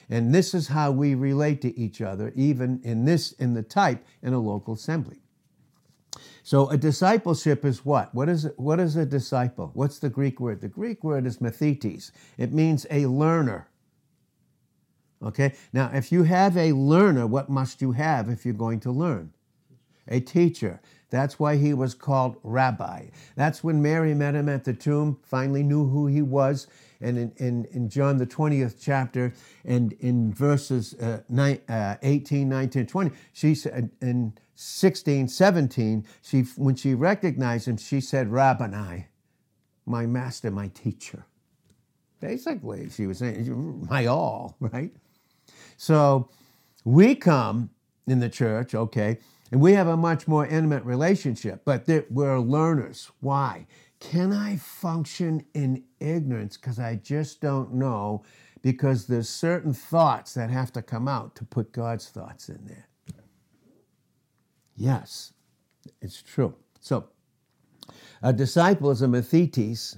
And 0.08 0.32
this 0.32 0.54
is 0.54 0.68
how 0.68 0.92
we 0.92 1.16
relate 1.16 1.60
to 1.62 1.76
each 1.76 2.00
other, 2.00 2.32
even 2.36 2.80
in 2.84 3.04
this, 3.04 3.32
in 3.32 3.54
the 3.54 3.64
type, 3.64 4.06
in 4.22 4.32
a 4.32 4.38
local 4.38 4.74
assembly. 4.74 5.18
So 6.46 6.68
a 6.68 6.76
discipleship 6.76 7.64
is 7.64 7.84
what? 7.84 8.14
What 8.14 8.28
is, 8.28 8.48
what 8.56 8.78
is 8.78 8.94
a 8.94 9.04
disciple? 9.04 9.72
What's 9.74 9.98
the 9.98 10.08
Greek 10.08 10.38
word? 10.38 10.60
The 10.60 10.68
Greek 10.68 11.02
word 11.02 11.26
is 11.26 11.38
mathetes. 11.38 12.12
It 12.38 12.52
means 12.52 12.86
a 12.88 13.06
learner. 13.06 13.66
Okay? 15.20 15.56
Now, 15.72 15.90
if 15.92 16.12
you 16.12 16.22
have 16.22 16.56
a 16.56 16.70
learner, 16.70 17.26
what 17.26 17.50
must 17.50 17.82
you 17.82 17.90
have 17.90 18.28
if 18.28 18.44
you're 18.44 18.54
going 18.54 18.78
to 18.82 18.92
learn? 18.92 19.32
A 20.06 20.20
teacher. 20.20 20.80
That's 21.10 21.40
why 21.40 21.56
he 21.56 21.74
was 21.74 21.94
called 21.94 22.36
rabbi. 22.44 23.06
That's 23.34 23.64
when 23.64 23.82
Mary 23.82 24.14
met 24.14 24.36
him 24.36 24.48
at 24.48 24.62
the 24.62 24.72
tomb, 24.72 25.18
finally 25.24 25.64
knew 25.64 25.88
who 25.88 26.06
he 26.06 26.22
was. 26.22 26.68
And 27.00 27.18
in, 27.18 27.32
in, 27.38 27.64
in 27.72 27.88
John, 27.88 28.18
the 28.18 28.26
20th 28.26 28.76
chapter, 28.80 29.34
and 29.64 29.94
in 29.94 30.32
verses 30.32 30.94
uh, 30.94 31.22
uh, 31.68 31.96
18, 32.02 32.48
19, 32.48 32.86
20, 32.86 33.10
she 33.32 33.56
said, 33.56 33.90
in 34.00 34.32
16, 34.56 35.28
17, 35.28 36.06
she, 36.22 36.40
when 36.56 36.74
she 36.74 36.94
recognized 36.94 37.68
him, 37.68 37.76
she 37.76 38.00
said, 38.00 38.32
Rabboni, 38.32 39.06
my 39.84 40.06
master, 40.06 40.50
my 40.50 40.68
teacher. 40.68 41.26
Basically, 42.20 42.88
she 42.88 43.06
was 43.06 43.18
saying, 43.18 43.86
my 43.88 44.06
all, 44.06 44.56
right? 44.60 44.92
So 45.76 46.30
we 46.84 47.14
come 47.14 47.70
in 48.06 48.20
the 48.20 48.30
church, 48.30 48.74
okay, 48.74 49.18
and 49.52 49.60
we 49.60 49.74
have 49.74 49.88
a 49.88 49.96
much 49.96 50.26
more 50.26 50.46
intimate 50.46 50.84
relationship, 50.84 51.62
but 51.64 51.86
we're 52.10 52.38
learners. 52.40 53.10
Why? 53.20 53.66
Can 54.00 54.32
I 54.32 54.56
function 54.56 55.44
in 55.54 55.84
ignorance 56.00 56.56
because 56.56 56.78
I 56.78 56.96
just 56.96 57.40
don't 57.40 57.74
know? 57.74 58.24
Because 58.62 59.06
there's 59.06 59.28
certain 59.28 59.72
thoughts 59.72 60.34
that 60.34 60.50
have 60.50 60.72
to 60.72 60.82
come 60.82 61.06
out 61.06 61.36
to 61.36 61.44
put 61.44 61.72
God's 61.72 62.08
thoughts 62.08 62.48
in 62.48 62.64
there. 62.66 62.88
Yes, 64.76 65.32
it's 66.00 66.22
true. 66.22 66.54
So, 66.80 67.08
a 68.22 68.32
disciple 68.32 68.90
is 68.90 69.02
a 69.02 69.06
mathetes, 69.06 69.96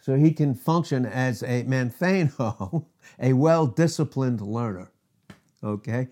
so 0.00 0.16
he 0.16 0.32
can 0.32 0.54
function 0.54 1.04
as 1.04 1.42
a 1.42 1.64
manthano, 1.64 2.86
a 3.18 3.32
well 3.32 3.66
disciplined 3.66 4.40
learner. 4.40 4.90
Okay? 5.62 6.08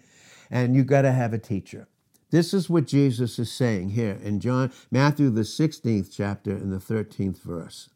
And 0.50 0.74
you 0.74 0.84
got 0.84 1.02
to 1.02 1.12
have 1.12 1.32
a 1.32 1.38
teacher. 1.38 1.88
This 2.30 2.52
is 2.52 2.68
what 2.68 2.86
Jesus 2.86 3.38
is 3.38 3.52
saying 3.52 3.90
here 3.90 4.18
in 4.22 4.40
John 4.40 4.72
Matthew 4.90 5.30
the 5.30 5.42
16th 5.42 6.12
chapter 6.12 6.50
and 6.50 6.72
the 6.72 6.78
13th 6.78 7.40
verse. 7.40 7.90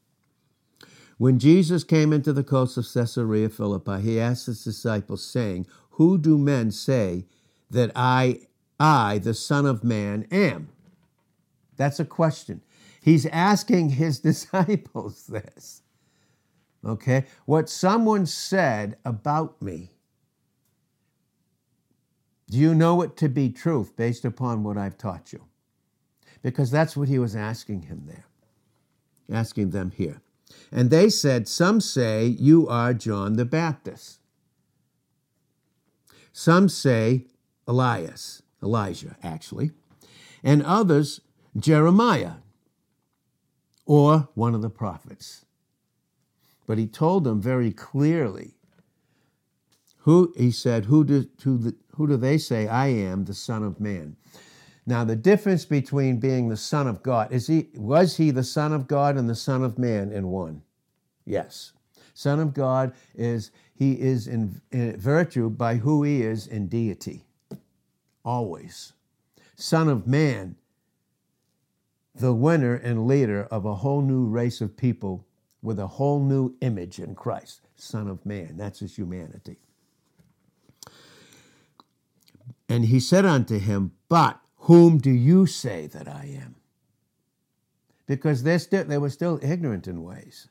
When 1.16 1.40
Jesus 1.40 1.82
came 1.82 2.12
into 2.12 2.32
the 2.32 2.44
coast 2.44 2.76
of 2.76 2.86
Caesarea 2.92 3.48
Philippi, 3.48 4.00
he 4.00 4.20
asked 4.20 4.46
his 4.46 4.62
disciples, 4.62 5.24
saying, 5.24 5.66
Who 5.90 6.16
do 6.16 6.38
men 6.38 6.70
say 6.70 7.26
that 7.70 7.90
I, 7.96 8.42
I, 8.78 9.18
the 9.18 9.34
Son 9.34 9.66
of 9.66 9.82
Man, 9.82 10.26
am? 10.30 10.68
That's 11.76 12.00
a 12.00 12.04
question. 12.04 12.62
He's 13.00 13.26
asking 13.26 13.90
his 13.90 14.18
disciples 14.30 15.26
this. 15.26 15.82
Okay? 16.84 17.24
What 17.46 17.68
someone 17.68 18.26
said 18.26 18.96
about 19.04 19.60
me. 19.60 19.90
Do 22.50 22.56
you 22.56 22.74
know 22.74 23.02
it 23.02 23.16
to 23.18 23.28
be 23.28 23.50
truth 23.50 23.94
based 23.96 24.24
upon 24.24 24.62
what 24.62 24.78
I've 24.78 24.96
taught 24.96 25.32
you? 25.32 25.44
Because 26.42 26.70
that's 26.70 26.96
what 26.96 27.08
he 27.08 27.18
was 27.18 27.36
asking 27.36 27.82
him 27.82 28.04
there, 28.06 28.24
asking 29.30 29.70
them 29.70 29.90
here. 29.90 30.22
And 30.72 30.88
they 30.88 31.10
said, 31.10 31.46
Some 31.46 31.80
say 31.80 32.26
you 32.26 32.66
are 32.68 32.94
John 32.94 33.34
the 33.34 33.44
Baptist. 33.44 34.20
Some 36.32 36.68
say 36.68 37.26
Elias, 37.66 38.42
Elijah, 38.62 39.16
actually. 39.22 39.72
And 40.42 40.62
others, 40.62 41.20
Jeremiah, 41.56 42.34
or 43.86 44.28
one 44.34 44.54
of 44.54 44.62
the 44.62 44.70
prophets. 44.70 45.44
But 46.66 46.78
he 46.78 46.86
told 46.86 47.24
them 47.24 47.40
very 47.40 47.72
clearly 47.72 48.54
who 49.98 50.32
he 50.36 50.50
said, 50.50 50.84
who 50.84 51.04
do, 51.04 51.28
the, 51.44 51.74
who 51.96 52.06
do 52.06 52.16
they 52.16 52.38
say 52.38 52.68
I 52.68 52.88
am, 52.88 53.24
the 53.24 53.34
Son 53.34 53.62
of 53.62 53.80
Man? 53.80 54.16
Now, 54.86 55.04
the 55.04 55.16
difference 55.16 55.66
between 55.66 56.18
being 56.18 56.48
the 56.48 56.56
Son 56.56 56.86
of 56.86 57.02
God 57.02 57.30
is 57.30 57.46
he 57.46 57.68
was 57.74 58.16
he 58.16 58.30
the 58.30 58.42
Son 58.42 58.72
of 58.72 58.88
God 58.88 59.18
and 59.18 59.28
the 59.28 59.34
Son 59.34 59.62
of 59.62 59.78
Man 59.78 60.12
in 60.12 60.28
one? 60.28 60.62
Yes. 61.26 61.72
Son 62.14 62.40
of 62.40 62.54
God 62.54 62.94
is 63.14 63.50
he 63.74 64.00
is 64.00 64.26
in, 64.26 64.60
in 64.72 64.98
virtue 64.98 65.50
by 65.50 65.76
who 65.76 66.02
he 66.02 66.22
is 66.22 66.46
in 66.46 66.68
deity. 66.68 67.27
Always. 68.28 68.92
Son 69.56 69.88
of 69.88 70.06
Man, 70.06 70.56
the 72.14 72.34
winner 72.34 72.74
and 72.74 73.06
leader 73.06 73.44
of 73.50 73.64
a 73.64 73.76
whole 73.76 74.02
new 74.02 74.26
race 74.26 74.60
of 74.60 74.76
people 74.76 75.24
with 75.62 75.78
a 75.78 75.86
whole 75.86 76.20
new 76.20 76.54
image 76.60 76.98
in 76.98 77.14
Christ. 77.14 77.62
Son 77.74 78.06
of 78.06 78.26
Man. 78.26 78.58
That's 78.58 78.80
his 78.80 78.96
humanity. 78.96 79.56
And 82.68 82.84
he 82.84 83.00
said 83.00 83.24
unto 83.24 83.58
him, 83.58 83.92
But 84.10 84.38
whom 84.56 84.98
do 84.98 85.10
you 85.10 85.46
say 85.46 85.86
that 85.86 86.06
I 86.06 86.38
am? 86.38 86.56
Because 88.04 88.42
they're 88.42 88.58
still, 88.58 88.84
they 88.84 88.98
were 88.98 89.08
still 89.08 89.40
ignorant 89.42 89.88
in 89.88 90.02
ways 90.02 90.48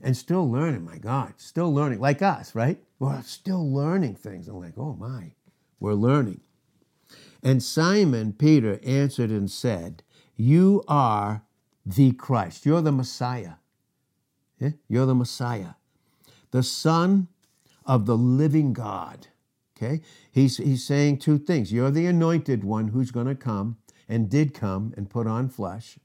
and 0.00 0.16
still 0.16 0.50
learning, 0.50 0.86
my 0.86 0.96
God, 0.96 1.34
still 1.36 1.70
learning, 1.70 2.00
like 2.00 2.22
us, 2.22 2.54
right? 2.54 2.82
We're 2.98 3.20
still 3.20 3.70
learning 3.70 4.14
things. 4.14 4.48
I'm 4.48 4.58
like, 4.58 4.78
oh 4.78 4.94
my, 4.94 5.32
we're 5.80 5.92
learning. 5.92 6.40
And 7.42 7.62
Simon 7.62 8.32
Peter 8.32 8.80
answered 8.84 9.30
and 9.30 9.50
said, 9.50 10.02
You 10.36 10.82
are 10.88 11.42
the 11.86 12.12
Christ. 12.12 12.66
You're 12.66 12.82
the 12.82 12.92
Messiah. 12.92 13.54
Yeah? 14.58 14.70
You're 14.88 15.06
the 15.06 15.14
Messiah, 15.14 15.74
the 16.50 16.62
Son 16.62 17.28
of 17.86 18.06
the 18.06 18.16
living 18.16 18.72
God. 18.72 19.28
Okay? 19.76 20.02
He's, 20.32 20.56
he's 20.56 20.84
saying 20.84 21.18
two 21.18 21.38
things. 21.38 21.72
You're 21.72 21.92
the 21.92 22.06
anointed 22.06 22.64
one 22.64 22.88
who's 22.88 23.10
going 23.10 23.28
to 23.28 23.34
come 23.34 23.76
and 24.08 24.28
did 24.28 24.54
come 24.54 24.92
and 24.96 25.08
put 25.08 25.26
on 25.26 25.48
flesh 25.48 25.98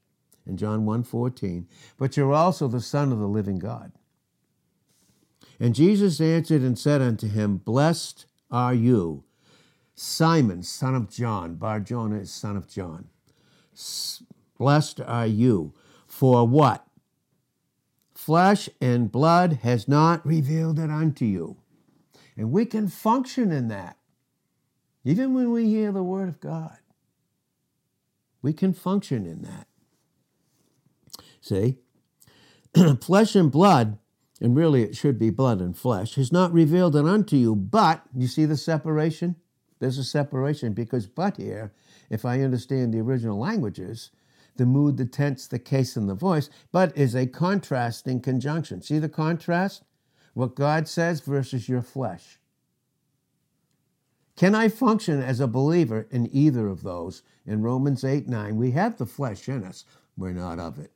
in 0.46 0.58
John 0.58 0.86
1:14, 0.86 1.66
but 1.98 2.18
you're 2.18 2.34
also 2.34 2.68
the 2.68 2.82
son 2.82 3.12
of 3.12 3.20
the 3.20 3.28
living 3.28 3.60
God. 3.60 3.92
And 5.60 5.74
Jesus 5.74 6.20
answered 6.20 6.62
and 6.62 6.78
said 6.78 7.02
unto 7.02 7.28
him, 7.28 7.58
Blessed 7.58 8.26
are 8.52 8.74
you, 8.74 9.24
Simon, 9.96 10.64
son 10.64 10.96
of 10.96 11.10
John. 11.10 11.56
Bar 11.56 11.80
Jonah 11.80 12.20
is 12.20 12.32
son 12.32 12.58
of 12.58 12.68
John. 12.68 13.08
Blessed 14.58 15.02
are 15.02 15.28
you. 15.28 15.74
For 16.06 16.48
what? 16.48 16.86
Flesh 18.14 18.70
and 18.80 19.12
blood 19.12 19.60
has 19.64 19.88
not 19.88 20.26
revealed 20.26 20.80
it 20.80 20.90
unto 20.90 21.26
you 21.26 21.58
and 22.36 22.52
we 22.52 22.66
can 22.66 22.88
function 22.88 23.52
in 23.52 23.68
that. 23.70 23.98
Even 25.04 25.34
when 25.34 25.52
we 25.52 25.68
hear 25.68 25.92
the 25.92 26.04
Word 26.04 26.30
of 26.30 26.40
God, 26.40 26.78
we 28.42 28.54
can 28.54 28.74
function 28.74 29.26
in 29.26 29.42
that. 29.42 29.68
See? 31.42 31.78
flesh 33.02 33.36
and 33.36 33.52
blood, 33.52 34.00
and 34.42 34.56
really 34.56 34.84
it 34.84 34.96
should 34.96 35.20
be 35.20 35.30
blood 35.30 35.60
and 35.60 35.78
flesh, 35.78 36.16
has 36.16 36.32
not 36.32 36.54
revealed 36.54 36.96
it 36.96 37.06
unto 37.06 37.36
you, 37.36 37.56
but, 37.56 38.04
you 38.16 38.28
see 38.28 38.46
the 38.46 38.58
separation? 38.58 39.36
There's 39.84 39.98
a 40.00 40.04
separation 40.04 40.74
because 40.74 41.06
but 41.06 41.38
here, 41.38 41.72
if 42.10 42.26
I 42.26 42.42
understand 42.42 42.94
the 42.94 43.02
original 43.02 43.38
languages, 43.38 44.12
the 44.56 44.66
mood, 44.66 44.98
the 44.98 45.06
tense, 45.06 45.48
the 45.48 45.60
case, 45.60 45.96
and 45.96 46.10
the 46.10 46.16
voice, 46.16 46.50
but 46.72 46.98
is 46.98 47.16
a 47.16 47.28
contrasting 47.28 48.22
conjunction. 48.22 48.82
See 48.82 49.00
the 49.00 49.10
contrast? 49.10 49.84
what 50.34 50.56
God 50.56 50.88
says 50.88 51.22
versus 51.22 51.70
your 51.70 51.82
flesh. 51.82 52.40
Can 54.36 54.56
I 54.56 54.68
function 54.68 55.22
as 55.22 55.40
a 55.40 55.48
believer 55.48 56.08
in 56.10 56.28
either 56.34 56.68
of 56.68 56.82
those? 56.82 57.22
In 57.46 57.62
Romans 57.62 58.04
8 58.04 58.28
9, 58.28 58.58
we 58.58 58.72
have 58.72 58.98
the 58.98 59.06
flesh 59.06 59.48
in 59.48 59.64
us, 59.64 59.86
we're 60.18 60.32
not 60.32 60.60
of 60.60 60.80
it. 60.80 60.92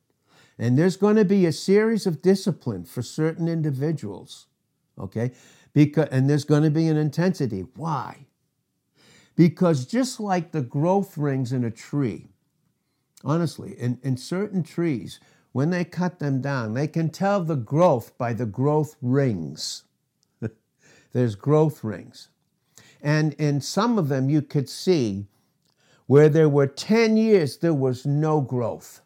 And 0.58 0.78
there's 0.78 0.98
going 0.98 1.18
to 1.18 1.26
be 1.26 1.46
a 1.46 1.52
series 1.52 2.08
of 2.08 2.22
discipline 2.22 2.84
for 2.86 3.04
certain 3.04 3.48
individuals, 3.48 4.48
okay? 4.98 5.32
Because, 5.74 6.08
and 6.10 6.28
there's 6.28 6.46
going 6.46 6.64
to 6.64 6.72
be 6.72 6.88
an 6.88 6.98
intensity. 6.98 7.66
Why? 7.76 8.26
Because 9.38 9.86
just 9.86 10.20
like 10.20 10.52
the 10.52 10.64
growth 10.64 11.16
rings 11.16 11.54
in 11.54 11.64
a 11.64 11.72
tree, 11.72 12.26
honestly, 13.24 13.76
in, 13.78 14.00
in 14.02 14.18
certain 14.18 14.64
trees, 14.64 15.20
when 15.52 15.70
they 15.70 15.86
cut 15.86 16.18
them 16.18 16.42
down, 16.42 16.74
they 16.74 16.88
can 16.88 17.10
tell 17.10 17.44
the 17.44 17.56
growth 17.56 18.18
by 18.18 18.34
the 18.34 18.48
growth 18.48 18.96
rings. 19.00 19.84
There's 21.14 21.36
growth 21.36 21.84
rings. 21.84 22.30
And 23.00 23.34
in 23.34 23.62
some 23.62 24.00
of 24.00 24.10
them, 24.10 24.28
you 24.28 24.42
could 24.42 24.68
see 24.68 25.28
where 26.08 26.30
there 26.30 26.50
were 26.50 26.68
10 26.68 27.16
years, 27.16 27.58
there 27.58 27.76
was 27.76 28.08
no 28.08 28.42
growth. 28.42 29.02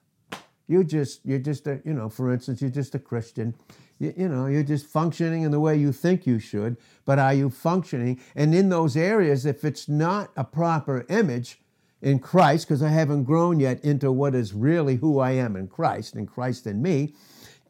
You 0.68 0.86
just, 0.86 1.26
you're 1.26 1.40
just 1.40 1.68
a, 1.68 1.82
you 1.84 1.94
know, 1.94 2.08
for 2.08 2.32
instance, 2.32 2.62
you're 2.62 2.70
just 2.70 2.96
a 2.96 3.00
Christian. 3.00 3.54
You, 4.02 4.14
you 4.18 4.28
know, 4.28 4.48
you're 4.48 4.64
just 4.64 4.88
functioning 4.88 5.44
in 5.44 5.52
the 5.52 5.60
way 5.60 5.78
you 5.78 5.92
think 5.92 6.26
you 6.26 6.40
should, 6.40 6.78
but 7.06 7.20
are 7.20 7.34
you 7.34 7.50
functioning? 7.50 8.20
And 8.36 8.56
in 8.56 8.70
those 8.70 8.98
areas, 8.98 9.46
if 9.46 9.64
it's 9.64 9.88
not 9.88 10.32
a 10.36 10.44
proper 10.44 11.06
image, 11.10 11.62
in 12.02 12.20
Christ, 12.20 12.68
because 12.68 12.82
I 12.82 12.90
haven't 12.90 13.26
grown 13.26 13.60
yet 13.60 13.84
into 13.84 14.12
what 14.12 14.34
is 14.34 14.54
really 14.54 14.96
who 14.96 15.20
I 15.20 15.32
am 15.32 15.56
in 15.56 15.68
Christ, 15.68 16.16
and 16.16 16.28
Christ 16.28 16.66
in 16.66 16.82
me, 16.82 17.14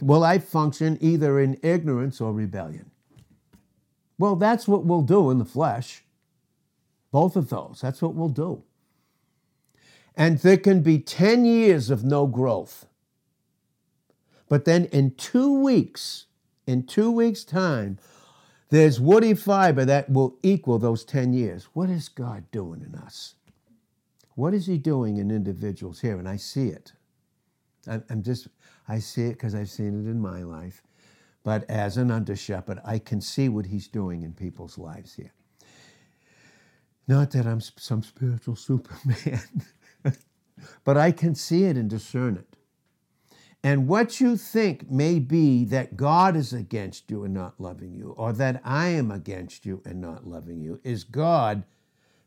will 0.01 0.23
I 0.23 0.39
function 0.39 0.97
either 1.01 1.39
in 1.39 1.59
ignorance 1.61 2.21
or 2.21 2.31
rebellion? 2.31 2.89
Well, 4.17 4.35
that's 4.35 4.67
what 4.67 4.85
we'll 4.85 5.01
do 5.01 5.31
in 5.31 5.37
the 5.37 5.45
flesh. 5.45 6.03
Both 7.11 7.35
of 7.35 7.49
those. 7.49 7.79
That's 7.81 8.01
what 8.01 8.15
we'll 8.15 8.29
do. 8.29 8.63
And 10.15 10.39
there 10.39 10.57
can 10.57 10.81
be 10.81 10.99
10 10.99 11.45
years 11.45 11.89
of 11.89 12.03
no 12.03 12.27
growth. 12.27 12.85
But 14.51 14.65
then 14.65 14.83
in 14.87 15.11
two 15.11 15.61
weeks, 15.61 16.25
in 16.67 16.83
two 16.83 17.09
weeks' 17.09 17.45
time, 17.45 17.97
there's 18.67 18.99
woody 18.99 19.33
fiber 19.33 19.85
that 19.85 20.09
will 20.09 20.37
equal 20.43 20.77
those 20.77 21.05
10 21.05 21.31
years. 21.31 21.69
What 21.71 21.89
is 21.89 22.09
God 22.09 22.51
doing 22.51 22.81
in 22.81 22.93
us? 22.93 23.35
What 24.35 24.53
is 24.53 24.65
he 24.65 24.77
doing 24.77 25.15
in 25.15 25.31
individuals 25.31 26.01
here? 26.01 26.19
And 26.19 26.27
I 26.27 26.35
see 26.35 26.67
it. 26.67 26.91
I'm 27.87 28.23
just, 28.23 28.49
I 28.89 28.99
see 28.99 29.27
it 29.27 29.35
because 29.35 29.55
I've 29.55 29.69
seen 29.69 30.05
it 30.05 30.11
in 30.11 30.19
my 30.19 30.43
life. 30.43 30.83
But 31.45 31.63
as 31.69 31.95
an 31.95 32.11
under 32.11 32.35
shepherd, 32.35 32.81
I 32.83 32.99
can 32.99 33.21
see 33.21 33.47
what 33.47 33.67
he's 33.67 33.87
doing 33.87 34.23
in 34.23 34.33
people's 34.33 34.77
lives 34.77 35.13
here. 35.13 35.31
Not 37.07 37.31
that 37.31 37.47
I'm 37.47 37.61
some 37.61 38.03
spiritual 38.03 38.55
superman, 38.57 39.63
but 40.83 40.97
I 40.97 41.13
can 41.13 41.35
see 41.35 41.63
it 41.63 41.77
and 41.77 41.89
discern 41.89 42.35
it. 42.35 42.50
And 43.63 43.87
what 43.87 44.19
you 44.19 44.37
think 44.37 44.89
may 44.89 45.19
be 45.19 45.65
that 45.65 45.95
God 45.95 46.35
is 46.35 46.51
against 46.51 47.11
you 47.11 47.23
and 47.23 47.33
not 47.33 47.59
loving 47.59 47.93
you, 47.93 48.15
or 48.17 48.33
that 48.33 48.59
I 48.63 48.87
am 48.87 49.11
against 49.11 49.65
you 49.65 49.81
and 49.85 50.01
not 50.01 50.27
loving 50.27 50.61
you, 50.61 50.79
is 50.83 51.03
God 51.03 51.63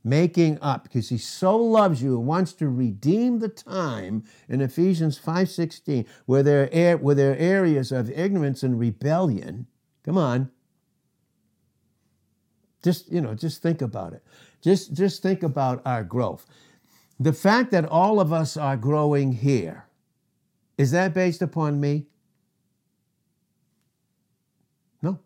making 0.04 0.58
up 0.60 0.84
because 0.84 1.08
he 1.08 1.16
so 1.16 1.56
loves 1.56 2.02
you 2.02 2.18
and 2.18 2.26
wants 2.26 2.52
to 2.52 2.68
redeem 2.68 3.38
the 3.38 3.48
time 3.48 4.22
in 4.48 4.60
Ephesians 4.60 5.18
5:16 5.18 6.06
where 6.26 6.42
there 6.42 6.68
are, 6.72 6.98
where 6.98 7.14
there 7.14 7.32
are 7.32 7.36
areas 7.36 7.90
of 7.90 8.10
ignorance 8.10 8.62
and 8.62 8.78
rebellion. 8.78 9.66
Come 10.04 10.18
on. 10.18 10.50
Just, 12.82 13.10
you 13.10 13.22
know, 13.22 13.34
just 13.34 13.62
think 13.62 13.80
about 13.80 14.12
it. 14.12 14.22
Just 14.60 14.92
just 14.92 15.22
think 15.22 15.42
about 15.42 15.80
our 15.86 16.04
growth. 16.04 16.46
The 17.18 17.32
fact 17.32 17.70
that 17.70 17.86
all 17.86 18.20
of 18.20 18.32
us 18.32 18.56
are 18.58 18.76
growing 18.76 19.32
here, 19.32 19.86
is 20.78 20.92
that 20.92 21.14
based 21.14 21.42
upon 21.42 21.80
me? 21.80 22.06
No. 25.02 25.18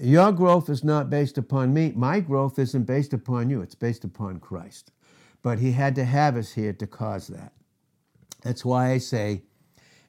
Your 0.00 0.32
growth 0.32 0.70
is 0.70 0.84
not 0.84 1.10
based 1.10 1.38
upon 1.38 1.74
me. 1.74 1.92
My 1.96 2.20
growth 2.20 2.58
isn't 2.58 2.84
based 2.84 3.14
upon 3.14 3.50
you. 3.50 3.62
It's 3.62 3.76
based 3.76 4.04
upon 4.04 4.40
Christ. 4.40 4.92
But 5.42 5.58
he 5.60 5.72
had 5.72 5.94
to 5.96 6.04
have 6.04 6.36
us 6.36 6.52
here 6.52 6.72
to 6.74 6.86
cause 6.86 7.28
that. 7.28 7.52
That's 8.42 8.64
why 8.64 8.92
I 8.92 8.98
say, 8.98 9.42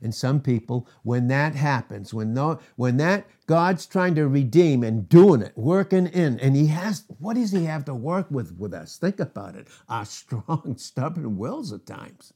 and 0.01 0.13
some 0.13 0.41
people, 0.41 0.87
when 1.03 1.27
that 1.29 1.55
happens, 1.55 2.13
when 2.13 2.33
no, 2.33 2.59
when 2.75 2.97
that 2.97 3.27
God's 3.47 3.85
trying 3.85 4.15
to 4.15 4.27
redeem 4.27 4.83
and 4.83 5.09
doing 5.09 5.41
it, 5.41 5.53
working 5.57 6.07
in, 6.07 6.39
and 6.41 6.55
He 6.55 6.67
has, 6.67 7.05
what 7.19 7.35
does 7.35 7.51
He 7.51 7.65
have 7.65 7.85
to 7.85 7.95
work 7.95 8.27
with 8.31 8.57
with 8.57 8.73
us? 8.73 8.97
Think 8.97 9.19
about 9.19 9.55
it. 9.55 9.67
Our 9.89 10.05
strong, 10.07 10.75
stubborn 10.77 11.37
wills 11.37 11.73
at 11.73 11.85
times, 11.85 12.33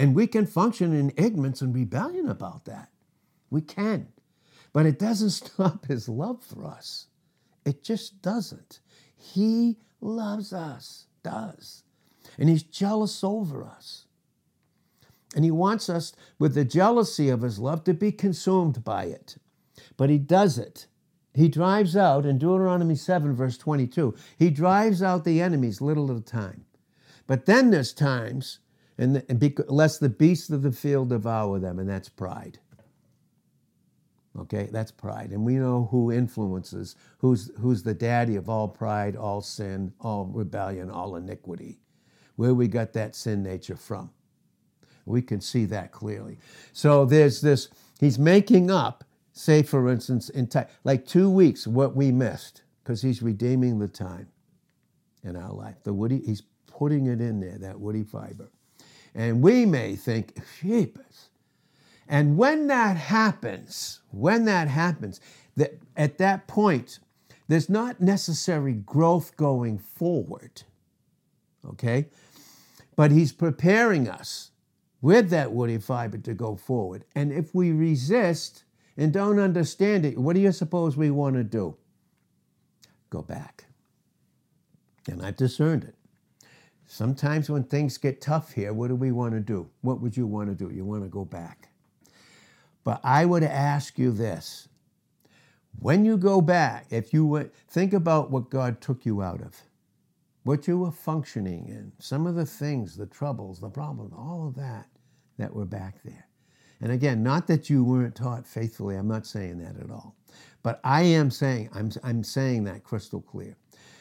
and 0.00 0.14
we 0.14 0.26
can 0.26 0.46
function 0.46 0.94
in 0.94 1.12
ignorance 1.18 1.60
and 1.60 1.74
rebellion 1.74 2.26
about 2.26 2.64
that. 2.64 2.88
We 3.50 3.60
can. 3.60 4.08
But 4.72 4.86
it 4.86 4.98
doesn't 4.98 5.30
stop 5.42 5.86
his 5.86 6.08
love 6.08 6.42
for 6.42 6.64
us. 6.64 7.08
It 7.66 7.84
just 7.84 8.22
doesn't. 8.22 8.80
He 9.14 9.76
loves 10.00 10.54
us, 10.54 11.04
does. 11.22 11.82
And 12.38 12.48
he's 12.48 12.62
jealous 12.62 13.22
over 13.22 13.62
us. 13.62 14.06
And 15.36 15.44
he 15.44 15.50
wants 15.50 15.90
us, 15.90 16.14
with 16.38 16.54
the 16.54 16.64
jealousy 16.64 17.28
of 17.28 17.42
his 17.42 17.58
love, 17.58 17.84
to 17.84 17.92
be 17.92 18.10
consumed 18.10 18.82
by 18.82 19.04
it. 19.04 19.36
But 19.98 20.08
he 20.08 20.16
does 20.16 20.56
it. 20.56 20.86
He 21.34 21.48
drives 21.48 21.94
out, 21.94 22.24
in 22.24 22.38
Deuteronomy 22.38 22.94
7, 22.96 23.34
verse 23.36 23.58
22, 23.58 24.14
he 24.38 24.48
drives 24.48 25.02
out 25.02 25.24
the 25.24 25.42
enemies 25.42 25.82
little 25.82 26.10
at 26.10 26.16
a 26.16 26.22
time. 26.22 26.64
But 27.26 27.44
then 27.44 27.70
there's 27.70 27.92
times, 27.92 28.60
and, 29.00 29.24
lest 29.68 30.00
the 30.00 30.10
beasts 30.10 30.50
of 30.50 30.60
the 30.60 30.72
field 30.72 31.08
devour 31.08 31.58
them, 31.58 31.78
and 31.78 31.88
that's 31.88 32.10
pride. 32.10 32.58
Okay, 34.38 34.68
that's 34.70 34.92
pride. 34.92 35.30
And 35.30 35.44
we 35.44 35.54
know 35.54 35.88
who 35.90 36.12
influences, 36.12 36.96
who's, 37.18 37.50
who's 37.58 37.82
the 37.82 37.94
daddy 37.94 38.36
of 38.36 38.48
all 38.48 38.68
pride, 38.68 39.16
all 39.16 39.40
sin, 39.40 39.92
all 40.00 40.26
rebellion, 40.26 40.90
all 40.90 41.16
iniquity, 41.16 41.80
where 42.36 42.52
we 42.52 42.68
got 42.68 42.92
that 42.92 43.16
sin 43.16 43.42
nature 43.42 43.74
from. 43.74 44.10
We 45.06 45.22
can 45.22 45.40
see 45.40 45.64
that 45.64 45.92
clearly. 45.92 46.38
So 46.74 47.06
there's 47.06 47.40
this, 47.40 47.70
he's 47.98 48.18
making 48.18 48.70
up, 48.70 49.02
say, 49.32 49.62
for 49.62 49.88
instance, 49.88 50.28
in 50.28 50.48
like 50.84 51.06
two 51.06 51.30
weeks, 51.30 51.66
what 51.66 51.96
we 51.96 52.12
missed, 52.12 52.62
because 52.84 53.00
he's 53.00 53.22
redeeming 53.22 53.78
the 53.78 53.88
time 53.88 54.28
in 55.24 55.36
our 55.36 55.52
life. 55.52 55.76
The 55.84 55.94
woody, 55.94 56.18
he's 56.18 56.42
putting 56.66 57.06
it 57.06 57.20
in 57.20 57.40
there, 57.40 57.58
that 57.58 57.80
woody 57.80 58.04
fiber. 58.04 58.50
And 59.14 59.42
we 59.42 59.66
may 59.66 59.96
think, 59.96 60.38
sheepus, 60.60 61.30
and 62.10 62.36
when 62.36 62.66
that 62.66 62.96
happens, 62.96 64.00
when 64.10 64.44
that 64.46 64.66
happens, 64.66 65.20
that 65.56 65.78
at 65.96 66.18
that 66.18 66.48
point, 66.48 66.98
there's 67.46 67.68
not 67.68 68.00
necessary 68.00 68.72
growth 68.72 69.36
going 69.36 69.78
forward. 69.78 70.62
Okay? 71.64 72.08
But 72.96 73.12
he's 73.12 73.32
preparing 73.32 74.08
us 74.08 74.50
with 75.00 75.30
that 75.30 75.52
woody 75.52 75.78
fiber 75.78 76.18
to 76.18 76.34
go 76.34 76.56
forward. 76.56 77.04
And 77.14 77.32
if 77.32 77.54
we 77.54 77.70
resist 77.70 78.64
and 78.96 79.12
don't 79.12 79.38
understand 79.38 80.04
it, 80.04 80.18
what 80.18 80.34
do 80.34 80.40
you 80.40 80.52
suppose 80.52 80.96
we 80.96 81.10
want 81.10 81.36
to 81.36 81.44
do? 81.44 81.76
Go 83.08 83.22
back. 83.22 83.66
And 85.08 85.22
I've 85.22 85.36
discerned 85.36 85.84
it. 85.84 85.94
Sometimes 86.92 87.48
when 87.48 87.62
things 87.62 87.98
get 87.98 88.20
tough 88.20 88.52
here, 88.52 88.72
what 88.72 88.88
do 88.88 88.96
we 88.96 89.12
want 89.12 89.32
to 89.32 89.38
do? 89.38 89.70
What 89.82 90.00
would 90.00 90.16
you 90.16 90.26
want 90.26 90.48
to 90.48 90.56
do? 90.56 90.74
You 90.74 90.84
want 90.84 91.04
to 91.04 91.08
go 91.08 91.24
back. 91.24 91.68
But 92.82 93.00
I 93.04 93.24
would 93.26 93.44
ask 93.44 93.96
you 93.96 94.10
this 94.10 94.68
when 95.78 96.04
you 96.04 96.16
go 96.16 96.40
back, 96.40 96.86
if 96.90 97.14
you 97.14 97.24
would 97.26 97.54
think 97.68 97.92
about 97.92 98.32
what 98.32 98.50
God 98.50 98.80
took 98.80 99.06
you 99.06 99.22
out 99.22 99.40
of, 99.40 99.62
what 100.42 100.66
you 100.66 100.78
were 100.78 100.90
functioning 100.90 101.68
in, 101.68 101.92
some 102.00 102.26
of 102.26 102.34
the 102.34 102.44
things, 102.44 102.96
the 102.96 103.06
troubles, 103.06 103.60
the 103.60 103.70
problems, 103.70 104.12
all 104.12 104.48
of 104.48 104.56
that 104.56 104.88
that 105.38 105.54
were 105.54 105.64
back 105.64 106.02
there. 106.02 106.26
And 106.80 106.90
again, 106.90 107.22
not 107.22 107.46
that 107.46 107.70
you 107.70 107.84
weren't 107.84 108.16
taught 108.16 108.48
faithfully, 108.48 108.96
I'm 108.96 109.06
not 109.06 109.28
saying 109.28 109.58
that 109.58 109.80
at 109.80 109.92
all. 109.92 110.16
But 110.64 110.80
I 110.82 111.02
am 111.02 111.30
saying, 111.30 111.70
I'm, 111.72 111.92
I'm 112.02 112.24
saying 112.24 112.64
that 112.64 112.82
crystal 112.82 113.20
clear. 113.20 113.56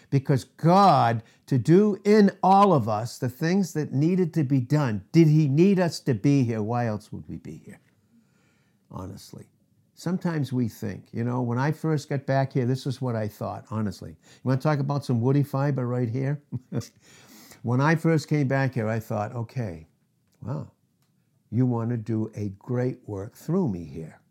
Because 0.10 0.44
God, 0.44 1.24
to 1.46 1.58
do 1.58 2.00
in 2.04 2.32
all 2.42 2.74
of 2.74 2.90
us 2.90 3.18
the 3.18 3.30
things 3.30 3.74
that 3.74 3.94
needed 3.94 4.34
to 4.36 4.44
be 4.44 4.60
done, 4.60 5.04
did 5.12 5.28
He 5.28 5.48
need 5.48 5.80
us 5.80 6.00
to 6.02 6.14
be 6.14 6.44
here? 6.44 6.62
Why 6.62 6.88
else 6.88 7.12
would 7.12 7.28
we 7.28 7.38
be 7.38 7.62
here? 7.66 7.80
honestly. 8.92 9.46
Sometimes 9.96 10.54
we 10.54 10.70
think, 10.70 11.08
you 11.12 11.24
know, 11.24 11.42
when 11.42 11.58
I 11.58 11.72
first 11.72 12.08
got 12.08 12.26
back 12.26 12.54
here, 12.54 12.66
this 12.66 12.86
is 12.86 13.02
what 13.02 13.16
I 13.16 13.28
thought, 13.28 13.66
honestly. 13.70 14.12
You 14.12 14.40
want 14.46 14.62
to 14.62 14.68
talk 14.68 14.80
about 14.80 15.04
some 15.04 15.20
woody 15.20 15.44
fiber 15.44 15.86
right 15.86 16.08
here? 16.08 16.42
when 17.64 17.82
I 17.82 17.96
first 17.96 18.30
came 18.30 18.48
back 18.48 18.76
here, 18.76 18.88
I 18.88 19.00
thought, 19.00 19.36
okay, 19.36 19.88
wow, 20.42 20.72
you 21.52 21.66
want 21.66 21.90
to 21.90 21.98
do 21.98 22.32
a 22.36 22.50
great 22.60 23.00
work 23.08 23.36
through 23.36 23.68
me 23.68 23.84
here. 23.84 24.22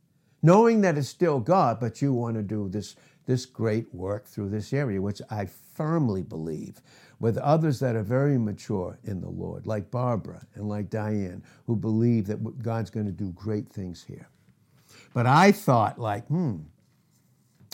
Knowing 0.42 0.80
that 0.80 0.96
it's 0.96 1.08
still 1.08 1.38
God, 1.38 1.80
but 1.80 2.00
you 2.00 2.14
want 2.14 2.36
to 2.36 2.42
do 2.42 2.68
this, 2.70 2.96
this 3.26 3.44
great 3.44 3.92
work 3.94 4.26
through 4.26 4.48
this 4.48 4.72
area, 4.72 5.02
which 5.02 5.20
I 5.30 5.48
firmly 5.78 6.24
believe 6.24 6.82
with 7.20 7.38
others 7.38 7.78
that 7.78 7.94
are 7.94 8.02
very 8.02 8.36
mature 8.36 8.98
in 9.04 9.20
the 9.20 9.28
Lord, 9.28 9.64
like 9.64 9.92
Barbara 9.92 10.44
and 10.54 10.68
like 10.68 10.90
Diane, 10.90 11.42
who 11.66 11.76
believe 11.76 12.26
that 12.26 12.62
God's 12.62 12.90
going 12.90 13.06
to 13.06 13.12
do 13.12 13.30
great 13.30 13.68
things 13.68 14.02
here. 14.02 14.28
But 15.14 15.26
I 15.26 15.52
thought, 15.52 16.00
like, 16.00 16.26
hmm, 16.26 16.56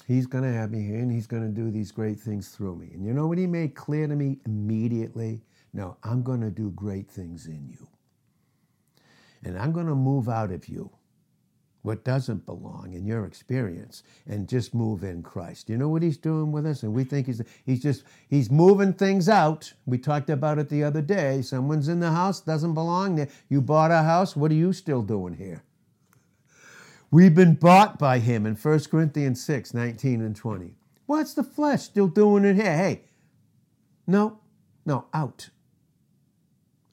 he's 0.07 0.27
going 0.27 0.45
to 0.45 0.53
have 0.53 0.71
me 0.71 0.83
here 0.87 0.99
and 0.99 1.11
he's 1.11 1.27
going 1.27 1.43
to 1.43 1.49
do 1.63 1.71
these 1.71 1.91
great 1.91 2.21
things 2.21 2.51
through 2.51 2.77
me. 2.77 2.91
And 2.93 3.07
you 3.07 3.15
know 3.15 3.27
what 3.27 3.39
he 3.39 3.47
made 3.47 3.75
clear 3.75 4.07
to 4.07 4.15
me 4.15 4.39
immediately? 4.45 5.43
No, 5.73 5.97
I'm 6.03 6.23
going 6.23 6.43
to 6.43 6.51
do 6.51 6.71
great 6.73 7.11
things 7.11 7.47
in 7.47 7.67
you. 7.67 7.89
And 9.45 9.59
I'm 9.59 9.73
going 9.73 9.87
to 9.87 9.95
move 9.95 10.29
out 10.29 10.53
of 10.53 10.69
you 10.69 10.91
what 11.85 12.03
doesn't 12.03 12.47
belong 12.47 12.95
in 12.95 13.05
your 13.05 13.27
experience 13.27 14.05
and 14.27 14.49
just 14.49 14.73
move 14.73 15.05
in 15.05 15.23
Christ. 15.23 15.69
You 15.69 15.77
know 15.77 15.91
what 15.91 16.03
he's 16.03 16.17
doing 16.17 16.51
with 16.51 16.65
us? 16.65 16.83
And 16.83 16.95
we 16.95 17.05
think 17.05 17.27
he's 17.27 17.43
he's 17.67 17.83
just 17.83 18.05
he's 18.31 18.51
moving 18.51 18.95
things 18.95 19.29
out. 19.29 19.71
We 19.85 19.99
talked 19.99 20.31
about 20.31 20.59
it 20.59 20.71
the 20.71 20.83
other 20.83 21.03
day. 21.03 21.43
Someone's 21.43 21.89
in 21.89 22.01
the 22.01 22.11
house, 22.11 22.41
doesn't 22.41 22.73
belong 22.73 23.17
there. 23.17 23.29
You 23.51 23.61
bought 23.61 23.91
a 23.91 24.03
house, 24.03 24.35
what 24.35 24.51
are 24.51 24.55
you 24.55 24.73
still 24.73 25.03
doing 25.03 25.35
here? 25.35 25.63
We've 27.11 27.35
been 27.35 27.55
bought 27.55 27.99
by 27.99 28.19
him 28.19 28.47
in 28.47 28.57
1 28.57 28.81
Corinthians 28.85 29.45
6, 29.45 29.75
19 29.75 30.23
and 30.23 30.35
20. 30.35 30.75
What's 31.05 31.35
the 31.35 31.45
flesh 31.45 31.83
still 31.83 32.09
doing 32.09 32.47
in 32.47 32.57
here? 32.57 32.77
Hey, 32.77 33.03
no, 34.07 34.39
no, 34.87 35.05
out. 35.13 35.51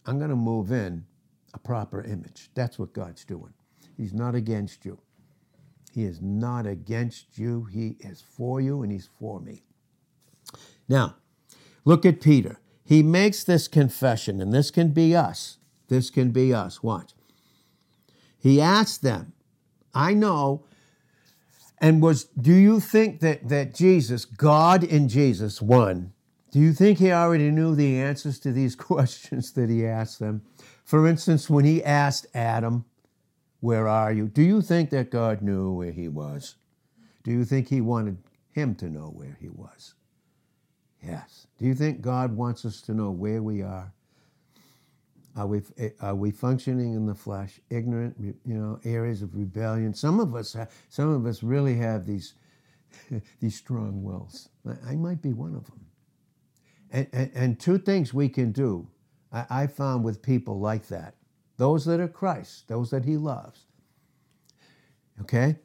I'm 0.05 0.17
going 0.17 0.31
to 0.31 0.35
move 0.35 0.69
in 0.73 1.05
a 1.53 1.59
proper 1.59 2.03
image. 2.03 2.49
That's 2.55 2.77
what 2.77 2.91
God's 2.91 3.23
doing. 3.23 3.53
He's 4.01 4.15
not 4.15 4.33
against 4.33 4.83
you. 4.83 4.97
He 5.93 6.05
is 6.05 6.23
not 6.23 6.65
against 6.65 7.37
you. 7.37 7.65
He 7.65 7.97
is 7.99 8.19
for 8.19 8.59
you 8.59 8.81
and 8.81 8.91
he's 8.91 9.07
for 9.19 9.39
me. 9.39 9.61
Now, 10.89 11.17
look 11.85 12.03
at 12.03 12.19
Peter. 12.19 12.59
He 12.83 13.03
makes 13.03 13.43
this 13.43 13.67
confession, 13.67 14.41
and 14.41 14.51
this 14.51 14.71
can 14.71 14.89
be 14.89 15.15
us. 15.15 15.59
This 15.87 16.09
can 16.09 16.31
be 16.31 16.51
us. 16.51 16.81
Watch. 16.81 17.11
He 18.39 18.59
asked 18.59 19.03
them, 19.03 19.33
I 19.93 20.15
know. 20.15 20.65
And 21.77 22.01
was 22.01 22.23
do 22.23 22.53
you 22.53 22.79
think 22.79 23.19
that 23.19 23.49
that 23.49 23.75
Jesus, 23.75 24.25
God 24.25 24.83
in 24.83 25.09
Jesus, 25.09 25.61
one, 25.61 26.13
do 26.51 26.57
you 26.57 26.73
think 26.73 26.97
he 26.97 27.11
already 27.11 27.51
knew 27.51 27.75
the 27.75 27.99
answers 27.99 28.39
to 28.39 28.51
these 28.51 28.75
questions 28.91 29.51
that 29.51 29.69
he 29.69 29.85
asked 29.85 30.17
them? 30.17 30.41
For 30.83 31.07
instance, 31.07 31.51
when 31.51 31.65
he 31.65 31.83
asked 31.83 32.25
Adam, 32.33 32.85
Where 33.61 33.87
are 33.87 34.11
you? 34.11 34.27
Do 34.27 34.41
you 34.41 34.61
think 34.61 34.89
that 34.89 35.11
God 35.11 35.41
knew 35.41 35.71
where 35.71 35.91
he 35.91 36.09
was? 36.09 36.55
Do 37.23 37.31
you 37.31 37.45
think 37.45 37.69
he 37.69 37.79
wanted 37.79 38.17
him 38.51 38.75
to 38.75 38.89
know 38.89 39.13
where 39.15 39.37
he 39.39 39.49
was? 39.49 39.93
Yes. 41.01 41.47
Do 41.57 41.65
you 41.65 41.75
think 41.75 42.01
God 42.01 42.35
wants 42.35 42.65
us 42.65 42.81
to 42.81 42.93
know 42.93 43.11
where 43.11 43.41
we 43.41 43.61
are? 43.61 43.93
Are 45.35 45.47
we, 45.47 45.61
are 46.01 46.15
we 46.15 46.31
functioning 46.31 46.93
in 46.93 47.05
the 47.05 47.15
flesh, 47.15 47.59
ignorant, 47.69 48.15
you 48.19 48.35
know, 48.45 48.79
areas 48.83 49.21
of 49.21 49.35
rebellion? 49.35 49.93
Some 49.93 50.19
of 50.19 50.35
us, 50.35 50.57
some 50.89 51.09
of 51.09 51.25
us 51.25 51.41
really 51.41 51.77
have 51.77 52.05
these, 52.05 52.33
these 53.39 53.55
strong 53.55 54.03
wills. 54.03 54.49
I 54.85 54.95
might 54.95 55.21
be 55.21 55.33
one 55.33 55.55
of 55.55 55.65
them. 55.67 55.85
And, 56.91 57.07
and, 57.13 57.31
and 57.33 57.59
two 57.59 57.77
things 57.77 58.13
we 58.13 58.27
can 58.27 58.51
do, 58.51 58.87
I, 59.31 59.45
I 59.49 59.67
found 59.67 60.03
with 60.03 60.21
people 60.21 60.59
like 60.59 60.87
that 60.87 61.15
those 61.57 61.85
that 61.85 61.99
are 61.99 62.07
Christ, 62.07 62.67
those 62.67 62.91
that 62.91 63.05
He 63.05 63.17
loves. 63.17 63.65
Okay? 65.21 65.57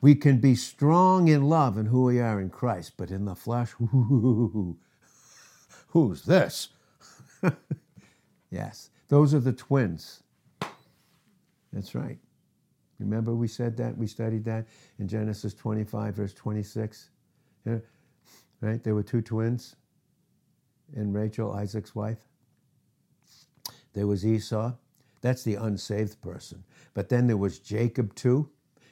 We 0.00 0.14
can 0.14 0.38
be 0.38 0.54
strong 0.54 1.28
in 1.28 1.48
love 1.48 1.78
and 1.78 1.88
who 1.88 2.04
we 2.04 2.20
are 2.20 2.40
in 2.40 2.50
Christ, 2.50 2.92
but 2.96 3.10
in 3.10 3.24
the 3.24 3.34
flesh, 3.34 3.72
who's 5.88 6.22
this? 6.22 6.68
yes, 8.50 8.90
those 9.08 9.34
are 9.34 9.40
the 9.40 9.52
twins. 9.52 10.22
That's 11.72 11.94
right. 11.94 12.18
Remember 12.98 13.34
we 13.34 13.48
said 13.48 13.76
that? 13.78 13.96
We 13.96 14.06
studied 14.06 14.44
that 14.44 14.66
in 14.98 15.08
Genesis 15.08 15.54
25, 15.54 16.14
verse 16.14 16.32
26? 16.32 17.10
Yeah. 17.66 17.78
Right? 18.60 18.82
There 18.82 18.94
were 18.94 19.02
two 19.02 19.20
twins 19.20 19.76
in 20.94 21.12
Rachel, 21.12 21.52
Isaac's 21.52 21.94
wife. 21.94 22.18
There 23.96 24.06
was 24.06 24.26
Esau. 24.26 24.74
That's 25.22 25.42
the 25.42 25.54
unsaved 25.54 26.20
person. 26.20 26.62
But 26.92 27.08
then 27.08 27.26
there 27.26 27.38
was 27.38 27.58
Jacob 27.58 28.14
too. 28.14 28.50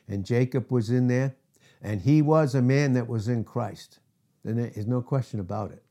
And 0.08 0.24
Jacob 0.24 0.72
was 0.72 0.88
in 0.88 1.08
there. 1.08 1.36
And 1.82 2.00
he 2.00 2.22
was 2.22 2.54
a 2.54 2.62
man 2.62 2.94
that 2.94 3.06
was 3.06 3.28
in 3.28 3.44
Christ. 3.44 4.00
And 4.44 4.58
there's 4.58 4.86
no 4.86 5.02
question 5.02 5.40
about 5.40 5.72
it. 5.72 5.84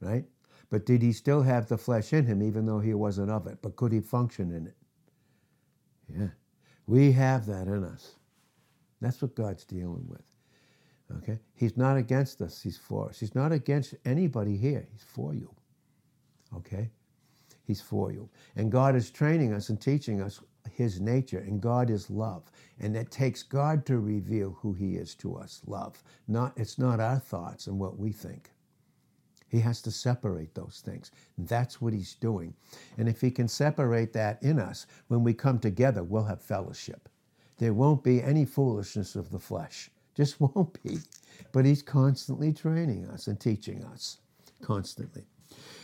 Right? 0.00 0.26
But 0.68 0.84
did 0.84 1.00
he 1.00 1.12
still 1.12 1.40
have 1.40 1.66
the 1.66 1.78
flesh 1.78 2.12
in 2.12 2.26
him, 2.26 2.42
even 2.42 2.66
though 2.66 2.78
he 2.78 2.92
wasn't 2.92 3.30
of 3.30 3.46
it? 3.46 3.58
But 3.62 3.76
could 3.76 3.90
he 3.90 4.00
function 4.00 4.52
in 4.52 4.66
it? 4.66 4.76
Yeah. 6.14 6.28
We 6.86 7.12
have 7.12 7.46
that 7.46 7.68
in 7.68 7.84
us. 7.84 8.16
That's 9.00 9.22
what 9.22 9.34
God's 9.34 9.64
dealing 9.64 10.04
with. 10.06 10.22
Okay? 11.18 11.38
He's 11.54 11.76
not 11.78 11.96
against 11.96 12.42
us, 12.42 12.60
He's 12.60 12.76
for 12.76 13.08
us. 13.08 13.18
He's 13.18 13.34
not 13.34 13.50
against 13.50 13.94
anybody 14.04 14.58
here, 14.58 14.86
He's 14.92 15.02
for 15.02 15.34
you. 15.34 15.54
Okay? 16.54 16.90
He's 17.70 17.82
for 17.82 18.12
you. 18.12 18.28
And 18.56 18.72
God 18.72 18.96
is 18.96 19.10
training 19.12 19.54
us 19.54 19.70
and 19.70 19.80
teaching 19.80 20.22
us 20.22 20.40
His 20.72 21.00
nature, 21.00 21.40
and 21.40 21.60
God 21.62 21.90
is 21.90 22.10
love. 22.10 22.50
And 22.80 22.96
it 22.96 23.12
takes 23.12 23.44
God 23.44 23.86
to 23.86 24.00
reveal 24.00 24.58
who 24.60 24.74
He 24.74 24.96
is 24.96 25.14
to 25.16 25.36
us 25.36 25.62
love. 25.66 26.02
Not, 26.28 26.54
it's 26.58 26.78
not 26.78 27.00
our 27.00 27.20
thoughts 27.20 27.68
and 27.68 27.78
what 27.80 27.98
we 27.98 28.12
think. 28.12 28.50
He 29.48 29.60
has 29.60 29.82
to 29.82 29.92
separate 29.92 30.54
those 30.54 30.82
things. 30.84 31.12
That's 31.38 31.80
what 31.80 31.94
he's 31.94 32.14
doing. 32.16 32.54
And 32.98 33.08
if 33.08 33.22
he 33.22 33.30
can 33.30 33.48
separate 33.48 34.12
that 34.14 34.42
in 34.42 34.60
us, 34.60 34.86
when 35.08 35.24
we 35.24 35.34
come 35.34 35.60
together, 35.60 36.04
we'll 36.04 36.24
have 36.24 36.42
fellowship. 36.42 37.08
There 37.58 37.74
won't 37.74 38.04
be 38.04 38.22
any 38.22 38.46
foolishness 38.46 39.16
of 39.16 39.30
the 39.30 39.40
flesh. 39.40 39.90
Just 40.16 40.40
won't 40.40 40.82
be. 40.82 40.98
But 41.52 41.66
he's 41.66 41.82
constantly 41.82 42.52
training 42.52 43.06
us 43.08 43.28
and 43.28 43.40
teaching 43.40 43.84
us, 43.84 44.18
constantly. 44.62 45.24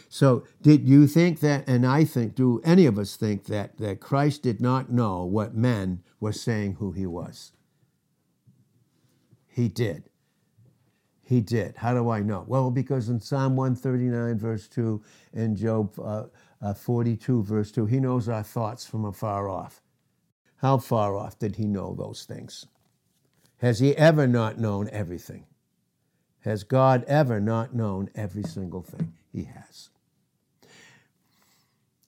So, 0.09 0.45
did 0.63 0.89
you 0.89 1.07
think 1.07 1.41
that, 1.41 1.69
and 1.69 1.85
I 1.87 2.05
think, 2.05 2.35
do 2.35 2.61
any 2.65 2.87
of 2.87 2.99
us 2.99 3.17
think 3.17 3.47
that, 3.47 3.79
that 3.79 4.01
Christ 4.01 4.43
did 4.43 4.61
not 4.61 4.91
know 4.91 5.25
what 5.25 5.55
men 5.55 6.03
were 6.21 6.33
saying 6.33 6.75
who 6.75 6.93
he 6.93 7.07
was? 7.07 7.53
He 9.47 9.69
did. 9.69 10.05
He 11.23 11.41
did. 11.41 11.77
How 11.79 11.93
do 11.93 12.09
I 12.09 12.21
know? 12.21 12.45
Well, 12.47 12.71
because 12.71 13.09
in 13.09 13.21
Psalm 13.21 13.57
139, 13.57 14.39
verse 14.39 14.69
2, 14.69 15.03
and 15.35 15.57
Job 15.57 15.99
uh, 15.99 16.27
uh, 16.63 16.73
42, 16.75 17.43
verse 17.43 17.73
2, 17.73 17.87
he 17.87 17.99
knows 17.99 18.29
our 18.29 18.45
thoughts 18.45 18.87
from 18.87 19.05
afar 19.05 19.49
off. 19.49 19.83
How 20.59 20.79
far 20.79 21.17
off 21.17 21.39
did 21.39 21.57
he 21.57 21.67
know 21.67 21.95
those 21.95 22.25
things? 22.25 22.67
Has 23.59 23.81
he 23.81 23.97
ever 23.97 24.27
not 24.27 24.59
known 24.59 24.89
everything? 24.93 25.47
Has 26.41 26.63
God 26.63 27.03
ever 27.09 27.41
not 27.41 27.75
known 27.75 28.09
every 28.15 28.45
single 28.45 28.83
thing? 28.83 29.15
He 29.33 29.45
has. 29.45 29.91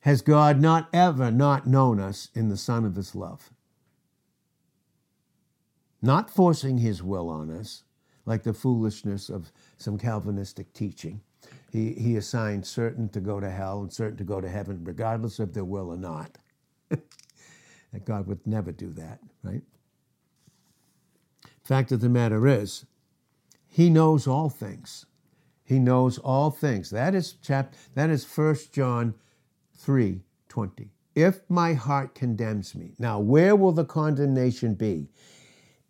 Has 0.09 0.23
God 0.23 0.59
not 0.59 0.89
ever 0.91 1.31
not 1.31 1.67
known 1.67 2.01
us 2.01 2.31
in 2.35 2.49
the 2.49 2.57
Son 2.57 2.87
of 2.87 2.97
His 2.97 3.15
love? 3.15 3.51
Not 6.01 6.31
forcing 6.31 6.79
His 6.79 7.03
will 7.03 7.29
on 7.29 7.51
us, 7.51 7.83
like 8.25 8.43
the 8.43 8.55
foolishness 8.55 9.29
of 9.29 9.53
some 9.77 9.99
Calvinistic 9.99 10.73
teaching. 10.73 11.21
He, 11.71 11.93
he 11.93 12.17
assigned 12.17 12.67
certain 12.67 13.11
to 13.11 13.21
go 13.21 13.39
to 13.39 13.51
hell 13.51 13.83
and 13.83 13.93
certain 13.93 14.17
to 14.17 14.25
go 14.25 14.41
to 14.41 14.49
heaven, 14.49 14.81
regardless 14.83 15.41
of 15.41 15.53
their 15.53 15.67
will 15.67 15.91
or 15.91 15.99
not. 15.99 16.39
that 16.89 18.07
God 18.07 18.27
would 18.29 18.47
never 18.47 18.73
do 18.73 18.91
that, 18.95 19.19
right? 19.43 19.61
Fact 21.63 21.93
of 21.93 22.01
the 22.01 22.09
matter 22.09 22.47
is, 22.47 22.87
He 23.67 23.91
knows 23.91 24.27
all 24.27 24.49
things. 24.49 25.05
He 25.65 25.79
knows 25.79 26.17
all 26.17 26.51
things. 26.51 26.89
That 26.89 27.15
is 27.15 27.35
chap. 27.35 27.75
That 27.95 28.09
is 28.09 28.25
1 28.25 28.57
John 28.73 29.15
three 29.79 30.23
twenty. 30.49 30.91
If 31.15 31.41
my 31.49 31.75
heart 31.75 32.15
condemns 32.15 32.75
me, 32.75 32.95
now 32.99 33.19
where 33.19 33.57
will 33.57 33.73
the 33.73 33.85
condemnation 33.85 34.75
be? 34.75 35.09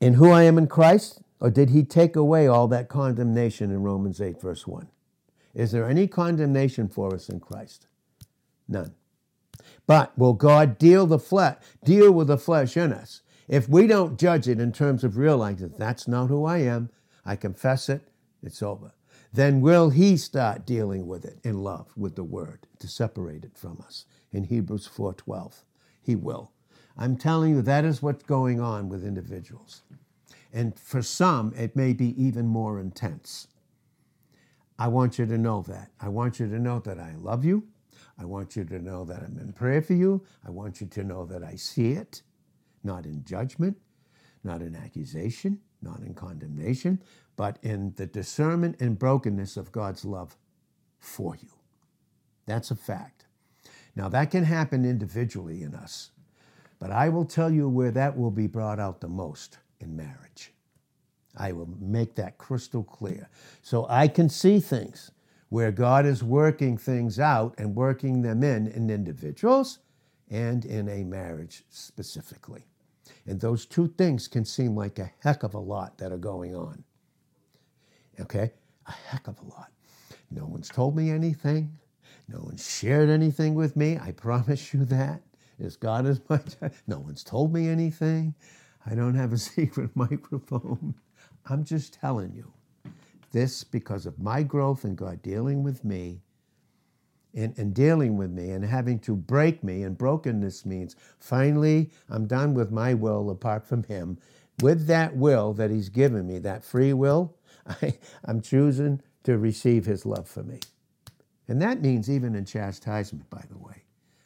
In 0.00 0.14
who 0.14 0.30
I 0.30 0.44
am 0.44 0.58
in 0.58 0.68
Christ? 0.68 1.22
Or 1.40 1.50
did 1.50 1.70
he 1.70 1.84
take 1.84 2.16
away 2.16 2.46
all 2.46 2.68
that 2.68 2.88
condemnation 2.88 3.70
in 3.70 3.82
Romans 3.82 4.20
8, 4.20 4.40
verse 4.40 4.66
1? 4.66 4.88
Is 5.54 5.72
there 5.72 5.88
any 5.88 6.06
condemnation 6.06 6.88
for 6.88 7.14
us 7.14 7.28
in 7.28 7.40
Christ? 7.40 7.86
None. 8.68 8.94
But 9.86 10.16
will 10.18 10.34
God 10.34 10.78
deal 10.78 11.06
the 11.06 11.18
flesh, 11.18 11.56
deal 11.84 12.12
with 12.12 12.28
the 12.28 12.38
flesh 12.38 12.76
in 12.76 12.92
us? 12.92 13.22
If 13.48 13.68
we 13.68 13.86
don't 13.86 14.18
judge 14.18 14.48
it 14.48 14.60
in 14.60 14.72
terms 14.72 15.04
of 15.04 15.16
realizing 15.16 15.74
that's 15.78 16.06
not 16.06 16.28
who 16.28 16.44
I 16.44 16.58
am, 16.58 16.90
I 17.24 17.36
confess 17.36 17.88
it, 17.88 18.02
it's 18.42 18.62
over. 18.62 18.92
Then 19.32 19.60
will 19.60 19.90
he 19.90 20.16
start 20.16 20.66
dealing 20.66 21.06
with 21.06 21.24
it 21.24 21.38
in 21.44 21.62
love 21.62 21.92
with 21.96 22.16
the 22.16 22.24
word 22.24 22.66
to 22.78 22.88
separate 22.88 23.44
it 23.44 23.56
from 23.56 23.82
us 23.84 24.06
in 24.32 24.44
Hebrews 24.44 24.86
4:12. 24.86 25.64
He 26.00 26.16
will. 26.16 26.52
I'm 26.96 27.16
telling 27.16 27.54
you 27.54 27.62
that 27.62 27.84
is 27.84 28.02
what's 28.02 28.24
going 28.24 28.60
on 28.60 28.88
with 28.88 29.04
individuals. 29.04 29.82
And 30.52 30.78
for 30.78 31.02
some, 31.02 31.52
it 31.54 31.76
may 31.76 31.92
be 31.92 32.20
even 32.22 32.46
more 32.46 32.80
intense. 32.80 33.48
I 34.78 34.88
want 34.88 35.18
you 35.18 35.26
to 35.26 35.38
know 35.38 35.62
that. 35.62 35.90
I 36.00 36.08
want 36.08 36.40
you 36.40 36.48
to 36.48 36.58
know 36.58 36.78
that 36.80 36.98
I 36.98 37.14
love 37.16 37.44
you. 37.44 37.68
I 38.18 38.24
want 38.24 38.56
you 38.56 38.64
to 38.64 38.78
know 38.78 39.04
that 39.04 39.22
I'm 39.22 39.38
in 39.38 39.52
prayer 39.52 39.82
for 39.82 39.94
you. 39.94 40.24
I 40.44 40.50
want 40.50 40.80
you 40.80 40.86
to 40.88 41.04
know 41.04 41.24
that 41.26 41.44
I 41.44 41.54
see 41.56 41.92
it, 41.92 42.22
not 42.82 43.04
in 43.04 43.24
judgment, 43.24 43.76
not 44.42 44.62
in 44.62 44.74
accusation, 44.74 45.60
not 45.82 46.00
in 46.00 46.14
condemnation, 46.14 47.00
but 47.38 47.56
in 47.62 47.94
the 47.94 48.04
discernment 48.04 48.80
and 48.80 48.98
brokenness 48.98 49.56
of 49.56 49.70
God's 49.70 50.04
love 50.04 50.36
for 50.98 51.36
you. 51.36 51.50
That's 52.46 52.72
a 52.72 52.76
fact. 52.76 53.26
Now, 53.94 54.08
that 54.08 54.32
can 54.32 54.42
happen 54.42 54.84
individually 54.84 55.62
in 55.62 55.72
us, 55.72 56.10
but 56.80 56.90
I 56.90 57.08
will 57.08 57.24
tell 57.24 57.48
you 57.48 57.68
where 57.68 57.92
that 57.92 58.18
will 58.18 58.32
be 58.32 58.48
brought 58.48 58.80
out 58.80 59.00
the 59.00 59.08
most 59.08 59.58
in 59.78 59.96
marriage. 59.96 60.52
I 61.36 61.52
will 61.52 61.68
make 61.78 62.16
that 62.16 62.38
crystal 62.38 62.82
clear. 62.82 63.30
So 63.62 63.86
I 63.88 64.08
can 64.08 64.28
see 64.28 64.58
things 64.58 65.12
where 65.48 65.70
God 65.70 66.06
is 66.06 66.24
working 66.24 66.76
things 66.76 67.20
out 67.20 67.54
and 67.56 67.76
working 67.76 68.22
them 68.22 68.42
in 68.42 68.66
in 68.66 68.90
individuals 68.90 69.78
and 70.28 70.64
in 70.64 70.88
a 70.88 71.04
marriage 71.04 71.62
specifically. 71.70 72.64
And 73.26 73.40
those 73.40 73.64
two 73.64 73.86
things 73.86 74.26
can 74.26 74.44
seem 74.44 74.74
like 74.74 74.98
a 74.98 75.12
heck 75.20 75.44
of 75.44 75.54
a 75.54 75.60
lot 75.60 75.98
that 75.98 76.10
are 76.10 76.18
going 76.18 76.56
on. 76.56 76.82
Okay? 78.20 78.52
A 78.86 78.92
heck 78.92 79.28
of 79.28 79.38
a 79.40 79.44
lot. 79.44 79.70
No 80.30 80.44
one's 80.46 80.68
told 80.68 80.96
me 80.96 81.10
anything. 81.10 81.78
No 82.28 82.40
one's 82.42 82.68
shared 82.68 83.08
anything 83.08 83.54
with 83.54 83.76
me. 83.76 83.98
I 83.98 84.12
promise 84.12 84.74
you 84.74 84.84
that. 84.86 85.22
As 85.60 85.76
God 85.76 86.06
is 86.06 86.20
my 86.28 86.40
No 86.86 86.98
one's 86.98 87.24
told 87.24 87.52
me 87.52 87.68
anything. 87.68 88.34
I 88.86 88.94
don't 88.94 89.14
have 89.14 89.32
a 89.32 89.38
secret 89.56 89.90
microphone. 89.94 90.94
I'm 91.46 91.64
just 91.64 91.94
telling 91.94 92.32
you 92.34 92.52
this 93.32 93.64
because 93.64 94.06
of 94.06 94.18
my 94.18 94.42
growth 94.42 94.84
and 94.84 94.96
God 94.96 95.22
dealing 95.22 95.62
with 95.62 95.84
me 95.84 96.20
and, 97.34 97.56
and, 97.58 97.74
dealing 97.74 98.16
with 98.16 98.30
me 98.30 98.50
and 98.50 98.64
having 98.64 98.98
to 99.00 99.14
break 99.14 99.62
me. 99.62 99.82
And 99.82 99.96
brokenness 99.96 100.64
means 100.64 100.96
finally 101.18 101.90
I'm 102.08 102.26
done 102.26 102.54
with 102.54 102.70
my 102.70 102.94
will 102.94 103.30
apart 103.30 103.66
from 103.66 103.82
Him. 103.84 104.18
With 104.60 104.86
that 104.86 105.14
will 105.14 105.52
that 105.54 105.70
He's 105.70 105.88
given 105.88 106.26
me, 106.26 106.38
that 106.40 106.64
free 106.64 106.92
will, 106.92 107.34
I, 107.68 107.98
I'm 108.24 108.40
choosing 108.40 109.00
to 109.24 109.38
receive 109.38 109.84
His 109.84 110.06
love 110.06 110.28
for 110.28 110.42
me. 110.42 110.60
And 111.48 111.60
that 111.62 111.80
means 111.80 112.10
even 112.10 112.34
in 112.34 112.44
chastisement, 112.44 113.28
by 113.30 113.44
the 113.48 113.58
way. 113.58 113.84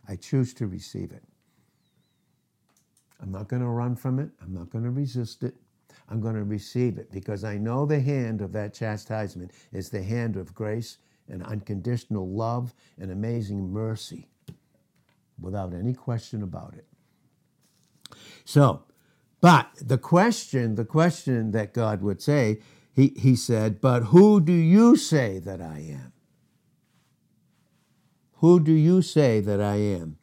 I 0.08 0.16
choose 0.16 0.52
to 0.54 0.66
receive 0.66 1.12
it. 1.12 1.22
I'm 3.20 3.30
not 3.30 3.48
going 3.48 3.62
to 3.62 3.68
run 3.68 3.94
from 3.94 4.18
it. 4.18 4.30
I'm 4.42 4.52
not 4.52 4.70
going 4.70 4.84
to 4.84 4.90
resist 4.90 5.44
it. 5.44 5.54
I'm 6.08 6.20
going 6.20 6.34
to 6.34 6.44
receive 6.44 6.98
it 6.98 7.10
because 7.12 7.44
I 7.44 7.56
know 7.56 7.86
the 7.86 8.00
hand 8.00 8.42
of 8.42 8.52
that 8.52 8.74
chastisement 8.74 9.52
is 9.72 9.88
the 9.88 10.02
hand 10.02 10.36
of 10.36 10.54
grace 10.54 10.98
and 11.28 11.42
unconditional 11.44 12.28
love 12.28 12.74
and 12.98 13.12
amazing 13.12 13.70
mercy 13.70 14.28
without 15.40 15.72
any 15.72 15.94
question 15.94 16.42
about 16.42 16.74
it. 16.74 16.86
So, 18.44 18.82
but 19.40 19.70
the 19.80 19.98
question, 19.98 20.74
the 20.74 20.84
question 20.84 21.52
that 21.52 21.72
God 21.72 22.02
would 22.02 22.20
say, 22.20 22.60
he, 22.94 23.14
he 23.16 23.36
said, 23.36 23.80
But 23.80 24.04
who 24.04 24.40
do 24.40 24.52
you 24.52 24.96
say 24.96 25.38
that 25.38 25.60
I 25.60 25.78
am? 25.78 26.12
Who 28.36 28.60
do 28.60 28.72
you 28.72 29.02
say 29.02 29.40
that 29.40 29.60
I 29.60 29.76
am? 29.76 30.18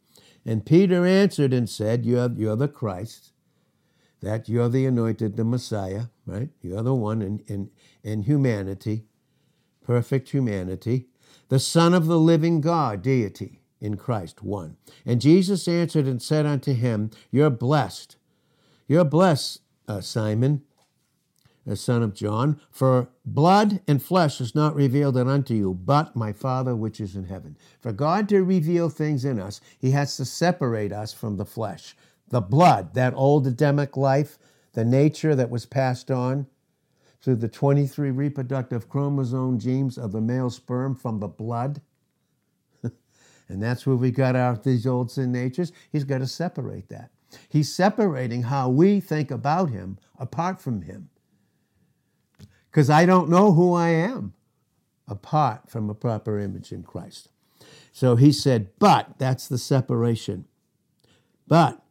And 0.45 0.65
Peter 0.65 1.05
answered 1.05 1.53
and 1.53 1.69
said, 1.69 2.05
You're, 2.05 2.31
you're 2.31 2.55
the 2.55 2.67
Christ, 2.67 3.31
that 4.21 4.49
you're 4.49 4.69
the 4.69 4.85
anointed, 4.85 5.37
the 5.37 5.43
Messiah, 5.43 6.05
right? 6.25 6.49
You're 6.61 6.83
the 6.83 6.93
one 6.93 7.21
in, 7.21 7.39
in, 7.47 7.71
in 8.03 8.23
humanity, 8.23 9.05
perfect 9.83 10.29
humanity, 10.29 11.07
the 11.49 11.59
Son 11.59 11.93
of 11.93 12.05
the 12.05 12.19
living 12.19 12.61
God, 12.61 13.01
deity 13.01 13.61
in 13.81 13.97
Christ, 13.97 14.43
one. 14.43 14.77
And 15.05 15.21
Jesus 15.21 15.67
answered 15.67 16.05
and 16.05 16.21
said 16.21 16.45
unto 16.45 16.73
him, 16.73 17.11
You're 17.31 17.49
blessed. 17.49 18.17
You're 18.87 19.05
blessed, 19.05 19.61
uh, 19.87 20.01
Simon, 20.01 20.63
the 21.65 21.75
son 21.75 22.01
of 22.01 22.13
John, 22.13 22.59
for 22.71 23.09
blood 23.25 23.81
and 23.87 24.01
flesh 24.01 24.41
is 24.41 24.55
not 24.55 24.75
revealed 24.75 25.17
unto 25.17 25.53
you, 25.53 25.73
but 25.73 26.15
my 26.15 26.33
Father 26.33 26.75
which 26.75 26.99
is 26.99 27.15
in 27.15 27.25
heaven. 27.25 27.57
For 27.79 27.91
God 27.91 28.29
to 28.29 28.43
reveal 28.43 28.89
things 28.89 29.25
in 29.25 29.39
us, 29.39 29.61
he 29.77 29.91
has 29.91 30.17
to 30.17 30.25
separate 30.25 30.91
us 30.91 31.13
from 31.13 31.37
the 31.37 31.45
flesh. 31.45 31.95
The 32.29 32.41
blood, 32.41 32.93
that 32.93 33.13
old 33.15 33.45
Adamic 33.45 33.97
life, 33.97 34.37
the 34.73 34.85
nature 34.85 35.35
that 35.35 35.49
was 35.49 35.65
passed 35.65 36.09
on 36.09 36.47
through 37.21 37.35
the 37.35 37.47
23 37.47 38.11
reproductive 38.11 38.87
chromosome 38.87 39.59
genes 39.59 39.97
of 39.97 40.11
the 40.11 40.21
male 40.21 40.49
sperm 40.49 40.95
from 40.95 41.19
the 41.19 41.27
blood. 41.27 41.81
and 42.83 43.61
that's 43.61 43.85
where 43.85 43.95
we 43.95 44.11
got 44.11 44.35
our 44.35 44.57
these 44.57 44.87
old 44.87 45.11
sin 45.11 45.31
natures. 45.31 45.71
He's 45.91 46.03
got 46.03 46.19
to 46.19 46.27
separate 46.27 46.89
that. 46.89 47.11
He's 47.49 47.73
separating 47.73 48.43
how 48.43 48.69
we 48.69 48.99
think 48.99 49.31
about 49.31 49.69
him 49.69 49.97
apart 50.17 50.61
from 50.61 50.81
him. 50.81 51.09
Because 52.69 52.89
I 52.89 53.05
don't 53.05 53.29
know 53.29 53.53
who 53.53 53.73
I 53.73 53.89
am 53.89 54.33
apart 55.07 55.69
from 55.69 55.89
a 55.89 55.95
proper 55.95 56.39
image 56.39 56.71
in 56.71 56.83
Christ. 56.83 57.29
So 57.91 58.15
he 58.15 58.31
said, 58.31 58.69
but 58.79 59.17
that's 59.17 59.47
the 59.47 59.57
separation. 59.57 60.45
But, 61.47 61.81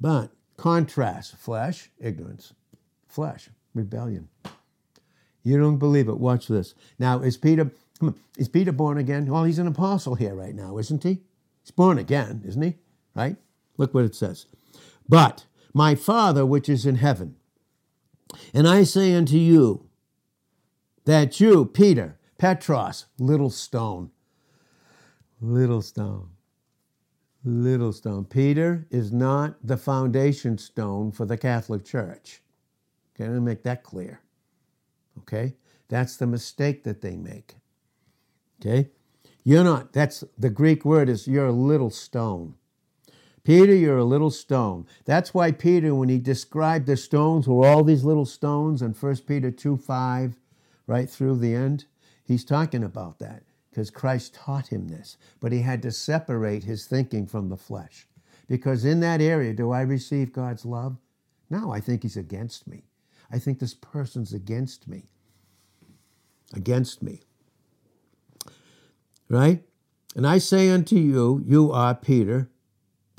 but, 0.00 0.30
contrast, 0.56 1.36
flesh, 1.36 1.90
ignorance, 1.98 2.52
flesh, 3.08 3.48
rebellion. 3.74 4.28
You 5.42 5.58
don't 5.58 5.78
believe 5.78 6.08
it. 6.08 6.18
Watch 6.18 6.48
this. 6.48 6.74
Now, 6.98 7.20
is 7.20 7.38
Peter, 7.38 7.70
on, 8.02 8.14
is 8.36 8.48
Peter 8.48 8.72
born 8.72 8.98
again? 8.98 9.26
Well, 9.26 9.44
he's 9.44 9.58
an 9.58 9.66
apostle 9.66 10.14
here 10.14 10.34
right 10.34 10.54
now, 10.54 10.76
isn't 10.76 11.02
he? 11.02 11.20
He's 11.62 11.70
born 11.70 11.98
again, 11.98 12.42
isn't 12.46 12.60
he? 12.60 12.74
Right? 13.14 13.36
Look 13.78 13.94
what 13.94 14.04
it 14.04 14.14
says. 14.14 14.44
But 15.08 15.46
my 15.72 15.94
Father 15.94 16.44
which 16.44 16.68
is 16.68 16.84
in 16.84 16.96
heaven, 16.96 17.36
and 18.54 18.68
I 18.68 18.84
say 18.84 19.14
unto 19.14 19.36
you 19.36 19.86
that 21.04 21.40
you, 21.40 21.64
Peter, 21.66 22.18
Petros, 22.38 23.06
little 23.18 23.50
stone, 23.50 24.10
little 25.40 25.82
stone, 25.82 26.30
little 27.44 27.92
stone. 27.92 28.24
Peter 28.24 28.86
is 28.90 29.12
not 29.12 29.56
the 29.62 29.76
foundation 29.76 30.58
stone 30.58 31.12
for 31.12 31.26
the 31.26 31.36
Catholic 31.36 31.84
Church. 31.84 32.40
Okay, 33.14 33.24
let 33.24 33.34
me 33.34 33.40
make 33.40 33.62
that 33.64 33.82
clear. 33.82 34.20
Okay? 35.18 35.54
That's 35.88 36.16
the 36.16 36.26
mistake 36.26 36.84
that 36.84 37.00
they 37.00 37.16
make. 37.16 37.56
Okay? 38.60 38.90
You're 39.44 39.64
not, 39.64 39.92
that's 39.92 40.24
the 40.38 40.50
Greek 40.50 40.84
word 40.84 41.08
is 41.08 41.26
you're 41.26 41.46
a 41.46 41.52
little 41.52 41.90
stone. 41.90 42.54
Peter, 43.42 43.74
you're 43.74 43.98
a 43.98 44.04
little 44.04 44.30
stone. 44.30 44.86
That's 45.04 45.32
why 45.32 45.52
Peter, 45.52 45.94
when 45.94 46.08
he 46.08 46.18
described 46.18 46.86
the 46.86 46.96
stones, 46.96 47.48
were 47.48 47.66
all 47.66 47.84
these 47.84 48.04
little 48.04 48.26
stones 48.26 48.82
in 48.82 48.92
1 48.92 49.16
Peter 49.26 49.50
2 49.50 49.76
5, 49.76 50.36
right 50.86 51.08
through 51.08 51.38
the 51.38 51.54
end, 51.54 51.86
he's 52.24 52.44
talking 52.44 52.84
about 52.84 53.18
that 53.20 53.42
because 53.70 53.90
Christ 53.90 54.34
taught 54.34 54.68
him 54.68 54.88
this. 54.88 55.16
But 55.40 55.52
he 55.52 55.60
had 55.62 55.82
to 55.82 55.92
separate 55.92 56.64
his 56.64 56.86
thinking 56.86 57.26
from 57.26 57.48
the 57.48 57.56
flesh. 57.56 58.06
Because 58.48 58.84
in 58.84 59.00
that 59.00 59.20
area, 59.22 59.54
do 59.54 59.70
I 59.70 59.82
receive 59.82 60.32
God's 60.32 60.64
love? 60.64 60.98
No, 61.48 61.72
I 61.72 61.80
think 61.80 62.02
he's 62.02 62.16
against 62.16 62.66
me. 62.66 62.84
I 63.30 63.38
think 63.38 63.60
this 63.60 63.74
person's 63.74 64.34
against 64.34 64.88
me. 64.88 65.04
Against 66.52 67.00
me. 67.00 67.20
Right? 69.28 69.62
And 70.16 70.26
I 70.26 70.38
say 70.38 70.70
unto 70.70 70.96
you, 70.96 71.44
you 71.46 71.70
are 71.70 71.94
Peter, 71.94 72.50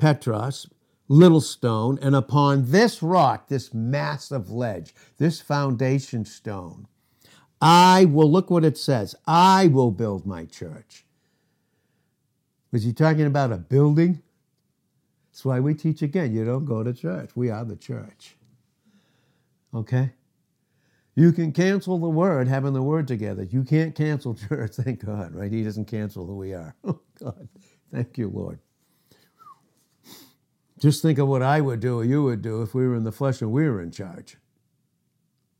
Petros, 0.02 0.68
little 1.06 1.40
stone, 1.40 1.96
and 2.02 2.16
upon 2.16 2.72
this 2.72 3.04
rock, 3.04 3.46
this 3.46 3.72
massive 3.72 4.50
ledge, 4.50 4.92
this 5.18 5.40
foundation 5.40 6.24
stone, 6.24 6.88
I 7.60 8.06
will, 8.06 8.28
look 8.28 8.50
what 8.50 8.64
it 8.64 8.76
says, 8.76 9.14
I 9.28 9.68
will 9.68 9.92
build 9.92 10.26
my 10.26 10.44
church. 10.44 11.04
Was 12.72 12.82
he 12.82 12.92
talking 12.92 13.26
about 13.26 13.52
a 13.52 13.58
building? 13.58 14.20
That's 15.30 15.44
why 15.44 15.60
we 15.60 15.72
teach 15.72 16.02
again 16.02 16.34
you 16.34 16.44
don't 16.44 16.64
go 16.64 16.82
to 16.82 16.92
church. 16.92 17.30
We 17.36 17.50
are 17.50 17.64
the 17.64 17.76
church. 17.76 18.34
Okay? 19.72 20.10
You 21.14 21.30
can 21.30 21.52
cancel 21.52 21.98
the 21.98 22.08
word, 22.08 22.48
having 22.48 22.72
the 22.72 22.82
word 22.82 23.06
together. 23.06 23.44
You 23.44 23.62
can't 23.62 23.94
cancel 23.94 24.34
church, 24.48 24.72
thank 24.72 25.06
God, 25.06 25.32
right? 25.32 25.52
He 25.52 25.62
doesn't 25.62 25.84
cancel 25.84 26.26
who 26.26 26.38
we 26.38 26.54
are. 26.54 26.74
Oh, 26.84 26.98
God. 27.22 27.48
Thank 27.92 28.18
you, 28.18 28.28
Lord. 28.28 28.58
Just 30.82 31.00
think 31.00 31.20
of 31.20 31.28
what 31.28 31.42
I 31.42 31.60
would 31.60 31.78
do 31.78 32.00
or 32.00 32.04
you 32.04 32.24
would 32.24 32.42
do 32.42 32.60
if 32.60 32.74
we 32.74 32.84
were 32.84 32.96
in 32.96 33.04
the 33.04 33.12
flesh 33.12 33.40
and 33.40 33.52
we 33.52 33.68
were 33.68 33.80
in 33.80 33.92
charge. 33.92 34.36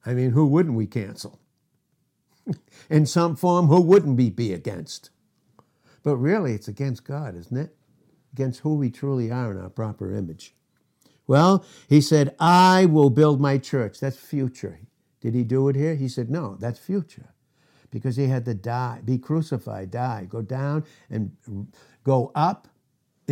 I 0.04 0.14
mean, 0.14 0.32
who 0.32 0.48
wouldn't 0.48 0.74
we 0.74 0.88
cancel? 0.88 1.38
in 2.90 3.06
some 3.06 3.36
form, 3.36 3.68
who 3.68 3.80
wouldn't 3.80 4.16
we 4.16 4.30
be 4.30 4.52
against? 4.52 5.10
But 6.02 6.16
really, 6.16 6.54
it's 6.54 6.66
against 6.66 7.04
God, 7.04 7.36
isn't 7.36 7.56
it? 7.56 7.72
Against 8.32 8.60
who 8.62 8.74
we 8.74 8.90
truly 8.90 9.30
are 9.30 9.52
in 9.52 9.60
our 9.60 9.70
proper 9.70 10.12
image. 10.12 10.56
Well, 11.28 11.64
he 11.88 12.00
said, 12.00 12.34
I 12.40 12.86
will 12.86 13.08
build 13.08 13.40
my 13.40 13.58
church. 13.58 14.00
That's 14.00 14.16
future. 14.16 14.80
Did 15.20 15.36
he 15.36 15.44
do 15.44 15.68
it 15.68 15.76
here? 15.76 15.94
He 15.94 16.08
said, 16.08 16.30
no, 16.30 16.56
that's 16.58 16.80
future. 16.80 17.32
Because 17.92 18.16
he 18.16 18.26
had 18.26 18.44
to 18.46 18.54
die, 18.54 19.02
be 19.04 19.18
crucified, 19.18 19.92
die, 19.92 20.26
go 20.28 20.42
down 20.42 20.82
and 21.08 21.30
go 22.02 22.32
up 22.34 22.66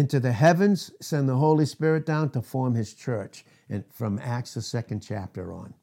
into 0.00 0.18
the 0.18 0.32
heavens, 0.32 0.90
send 1.00 1.28
the 1.28 1.36
Holy 1.36 1.66
Spirit 1.66 2.04
down 2.06 2.30
to 2.30 2.42
form 2.42 2.74
his 2.74 2.94
church. 2.94 3.44
And 3.68 3.84
from 3.92 4.18
Acts, 4.18 4.54
the 4.54 4.62
second 4.62 5.00
chapter 5.00 5.52
on. 5.52 5.74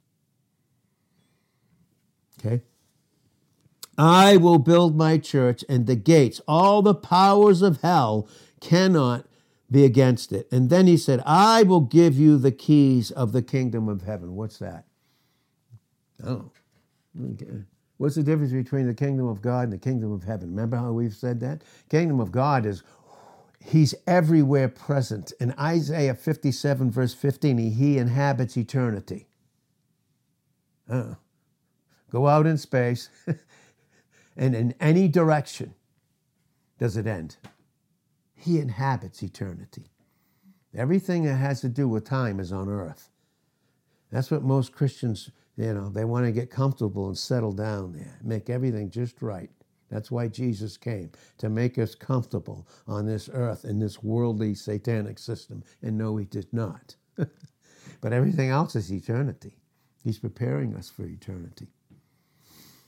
Okay? 2.39 2.63
I 3.97 4.37
will 4.37 4.59
build 4.59 4.97
my 4.97 5.17
church, 5.17 5.63
and 5.69 5.87
the 5.87 5.95
gates, 5.95 6.41
all 6.47 6.81
the 6.81 6.93
powers 6.93 7.61
of 7.61 7.81
hell, 7.81 8.27
cannot 8.59 9.25
be 9.71 9.85
against 9.85 10.31
it. 10.31 10.47
And 10.51 10.69
then 10.69 10.87
he 10.87 10.97
said, 10.97 11.21
I 11.25 11.63
will 11.63 11.81
give 11.81 12.15
you 12.15 12.37
the 12.37 12.51
keys 12.51 13.11
of 13.11 13.31
the 13.31 13.41
kingdom 13.41 13.87
of 13.87 14.01
heaven. 14.01 14.35
What's 14.35 14.57
that? 14.59 14.85
Oh. 16.25 16.51
Okay. 17.33 17.63
What's 17.97 18.15
the 18.15 18.23
difference 18.23 18.51
between 18.51 18.85
the 18.85 18.93
kingdom 18.93 19.27
of 19.27 19.41
God 19.41 19.63
and 19.63 19.73
the 19.73 19.77
kingdom 19.77 20.11
of 20.11 20.23
heaven? 20.23 20.49
Remember 20.49 20.77
how 20.77 20.91
we've 20.91 21.15
said 21.15 21.39
that? 21.39 21.63
Kingdom 21.89 22.19
of 22.19 22.31
God 22.31 22.65
is 22.65 22.83
He's 23.67 23.93
everywhere 24.07 24.69
present. 24.69 25.33
In 25.41 25.53
Isaiah 25.59 26.15
57, 26.15 26.89
verse 26.89 27.13
15, 27.13 27.57
he 27.57 27.97
inhabits 27.97 28.55
eternity. 28.55 29.27
Uh, 30.89 31.15
go 32.09 32.27
out 32.27 32.47
in 32.47 32.57
space, 32.57 33.09
and 34.37 34.55
in 34.55 34.73
any 34.79 35.09
direction 35.09 35.73
does 36.79 36.95
it 36.95 37.07
end. 37.07 37.35
He 38.35 38.59
inhabits 38.59 39.21
eternity. 39.21 39.91
Everything 40.73 41.25
that 41.25 41.35
has 41.35 41.59
to 41.59 41.67
do 41.67 41.89
with 41.89 42.05
time 42.05 42.39
is 42.39 42.53
on 42.53 42.69
earth. 42.69 43.09
That's 44.11 44.31
what 44.31 44.43
most 44.43 44.71
Christians, 44.71 45.29
you 45.57 45.73
know, 45.73 45.89
they 45.89 46.05
want 46.05 46.25
to 46.25 46.31
get 46.31 46.49
comfortable 46.49 47.07
and 47.07 47.17
settle 47.17 47.51
down 47.51 47.91
there, 47.91 48.17
make 48.23 48.49
everything 48.49 48.89
just 48.89 49.21
right. 49.21 49.49
That's 49.89 50.11
why 50.11 50.27
Jesus 50.27 50.77
came, 50.77 51.11
to 51.37 51.49
make 51.49 51.77
us 51.77 51.95
comfortable 51.95 52.67
on 52.87 53.05
this 53.05 53.29
earth 53.31 53.65
in 53.65 53.79
this 53.79 54.03
worldly 54.03 54.53
satanic 54.55 55.19
system. 55.19 55.63
And 55.81 55.97
no, 55.97 56.17
he 56.17 56.25
did 56.25 56.47
not. 56.51 56.95
but 58.01 58.13
everything 58.13 58.49
else 58.49 58.75
is 58.75 58.91
eternity. 58.91 59.57
He's 60.03 60.19
preparing 60.19 60.75
us 60.75 60.89
for 60.89 61.05
eternity. 61.05 61.67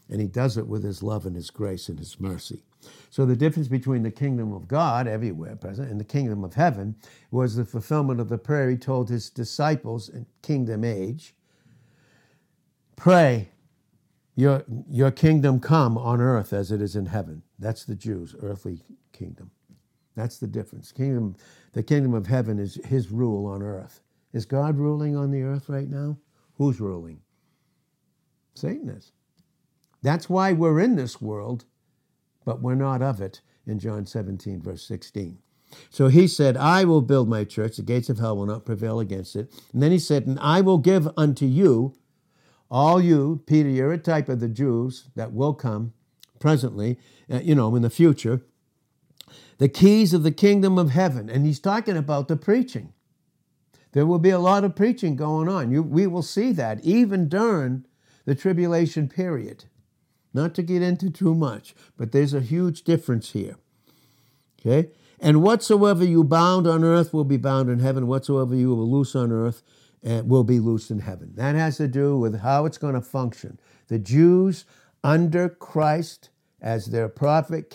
And 0.10 0.20
he 0.20 0.28
does 0.28 0.58
it 0.58 0.68
with 0.68 0.84
his 0.84 1.04
love 1.04 1.26
and 1.26 1.36
his 1.36 1.52
grace 1.52 1.88
and 1.88 2.00
his 2.00 2.20
mercy. 2.20 2.64
So 3.10 3.26
the 3.26 3.36
difference 3.36 3.68
between 3.68 4.04
the 4.04 4.12
kingdom 4.12 4.54
of 4.54 4.68
God, 4.68 5.08
everywhere 5.08 5.56
present, 5.56 5.92
and 5.92 6.00
the 6.00 6.06
kingdom 6.06 6.44
of 6.44 6.56
heaven 6.56 6.96
was 7.32 7.56
the 7.56 7.66
fulfillment 7.66 8.20
of 8.20 8.30
the 8.30 8.38
prayer 8.38 8.70
he 8.70 8.78
told 8.78 9.10
his 9.10 9.30
disciples 9.30 10.10
in 10.10 10.26
kingdom 10.42 10.84
age 10.84 11.36
pray 12.96 13.50
your, 14.40 14.64
your 14.90 15.12
kingdom 15.12 15.60
come 15.60 15.98
on 15.98 16.22
earth 16.22 16.54
as 16.54 16.72
it 16.72 16.82
is 16.82 16.96
in 16.96 17.08
heaven. 17.08 17.44
That's 17.60 17.84
the 17.84 17.96
Jews' 17.96 18.36
earthly 18.42 18.82
kingdom. 19.12 19.52
That's 20.16 20.38
the 20.38 20.48
difference. 20.48 20.94
Kingdom, 20.94 21.36
the 21.74 21.84
kingdom 21.84 22.14
of 22.14 22.28
heaven 22.28 22.58
is 22.58 22.80
his 22.86 23.12
rule 23.12 23.46
on 23.46 23.62
earth. 23.62 24.02
Is 24.32 24.46
God 24.46 24.78
ruling 24.78 25.18
on 25.18 25.32
the 25.32 25.42
earth 25.42 25.68
right 25.68 25.90
now? 25.90 26.18
Who's 26.56 26.80
ruling? 26.80 27.20
Satan 28.54 28.88
is. 28.88 29.12
That's 30.02 30.30
why 30.30 30.54
we're 30.54 30.80
in 30.80 30.96
this 30.96 31.22
world, 31.22 31.66
but 32.46 32.62
we're 32.62 32.76
not 32.76 33.02
of 33.02 33.20
it 33.20 33.42
in 33.66 33.78
John 33.78 34.06
17, 34.06 34.62
verse 34.62 34.84
16. 34.84 35.38
So 35.90 36.08
he 36.08 36.28
said, 36.28 36.56
I 36.56 36.86
will 36.86 37.02
build 37.02 37.28
my 37.28 37.44
church, 37.44 37.76
the 37.76 37.84
gates 37.84 38.10
of 38.10 38.20
hell 38.20 38.38
will 38.38 38.46
not 38.46 38.66
prevail 38.66 39.02
against 39.02 39.36
it. 39.36 39.52
And 39.74 39.84
then 39.84 39.92
he 39.92 40.00
said, 40.00 40.28
And 40.28 40.40
I 40.40 40.62
will 40.62 40.78
give 40.78 41.10
unto 41.18 41.46
you, 41.46 41.96
all 42.72 43.02
you, 43.02 43.42
Peter, 43.46 43.70
you're 43.70 43.94
a 43.94 43.98
type 43.98 44.30
of 44.30 44.40
the 44.40 44.48
Jews 44.48 45.10
that 45.16 45.34
will 45.34 45.54
come 45.54 45.94
presently, 46.40 46.98
uh, 47.32 47.40
you 47.40 47.56
know, 47.56 47.76
in 47.76 47.82
the 47.82 47.90
future, 47.90 48.42
the 49.58 49.70
keys 49.70 50.14
of 50.14 50.24
the 50.24 50.32
kingdom 50.32 50.78
of 50.78 50.92
heaven. 50.92 51.30
And 51.30 51.46
he's 51.46 51.60
talking 51.60 51.98
about 51.98 52.28
the 52.28 52.36
preaching. 52.36 52.94
There 53.92 54.06
will 54.06 54.20
be 54.20 54.30
a 54.30 54.40
lot 54.40 54.64
of 54.64 54.76
preaching 54.76 55.16
going 55.16 55.50
on. 55.50 55.72
You, 55.72 55.82
we 55.82 56.06
will 56.08 56.22
see 56.22 56.52
that 56.54 56.84
even 56.84 57.28
during 57.28 57.86
the 58.26 58.36
tribulation 58.36 59.10
period. 59.10 59.66
Not 60.32 60.54
to 60.56 60.62
get 60.62 60.84
into 60.84 61.10
too 61.10 61.34
much, 61.34 61.74
but 61.98 62.12
there's 62.12 62.36
a 62.36 62.42
huge 62.42 62.84
difference 62.84 63.32
here. 63.32 63.56
Okay? 64.60 64.92
And 65.20 65.42
whatsoever 65.42 66.06
you 66.06 66.24
bound 66.24 66.68
on 66.68 66.84
earth 66.84 67.14
will 67.14 67.24
be 67.24 67.38
bound 67.38 67.70
in 67.70 67.80
heaven. 67.80 68.06
Whatsoever 68.06 68.56
you 68.56 68.70
will 68.70 68.90
loose 68.90 69.16
on 69.16 69.32
earth 69.32 69.64
will 70.04 70.44
be 70.44 70.60
loosed 70.60 70.92
in 70.92 71.00
heaven. 71.00 71.32
That 71.36 71.56
has 71.56 71.78
to 71.78 71.88
do 71.88 72.18
with 72.18 72.40
how 72.40 72.66
it's 72.66 72.78
going 72.78 72.96
to 72.96 73.02
function. 73.02 73.60
The 73.88 74.00
Jews 74.00 74.66
under 75.04 75.50
Christ 75.50 76.30
as 76.62 76.88
their 76.88 77.08
prophet, 77.08 77.70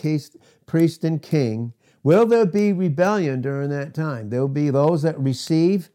priest, 0.65 1.03
and 1.03 1.21
king, 1.21 1.73
will 2.03 2.25
there 2.25 2.45
be 2.45 2.71
rebellion 2.73 3.41
during 3.41 3.69
that 3.71 3.93
time? 3.93 4.29
There 4.29 4.41
will 4.41 4.47
be 4.47 4.69
those 4.69 5.01
that 5.01 5.19
receive 5.19 5.89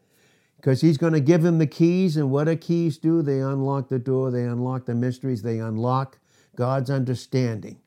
because 0.57 0.81
he's 0.81 0.97
going 0.97 1.13
to 1.13 1.19
give 1.19 1.41
them 1.41 1.57
the 1.57 1.67
keys. 1.67 2.17
And 2.17 2.29
what 2.29 2.45
do 2.45 2.55
keys 2.55 2.97
do? 2.97 3.21
They 3.21 3.39
unlock 3.39 3.89
the 3.89 3.99
door, 3.99 4.29
they 4.29 4.43
unlock 4.43 4.85
the 4.85 4.95
mysteries, 4.95 5.41
they 5.41 5.59
unlock 5.59 6.19
God's 6.55 6.89
understanding. 6.89 7.79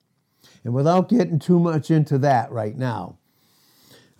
And 0.64 0.74
without 0.74 1.08
getting 1.08 1.38
too 1.38 1.58
much 1.58 1.90
into 1.90 2.18
that 2.18 2.50
right 2.50 2.76
now, 2.76 3.18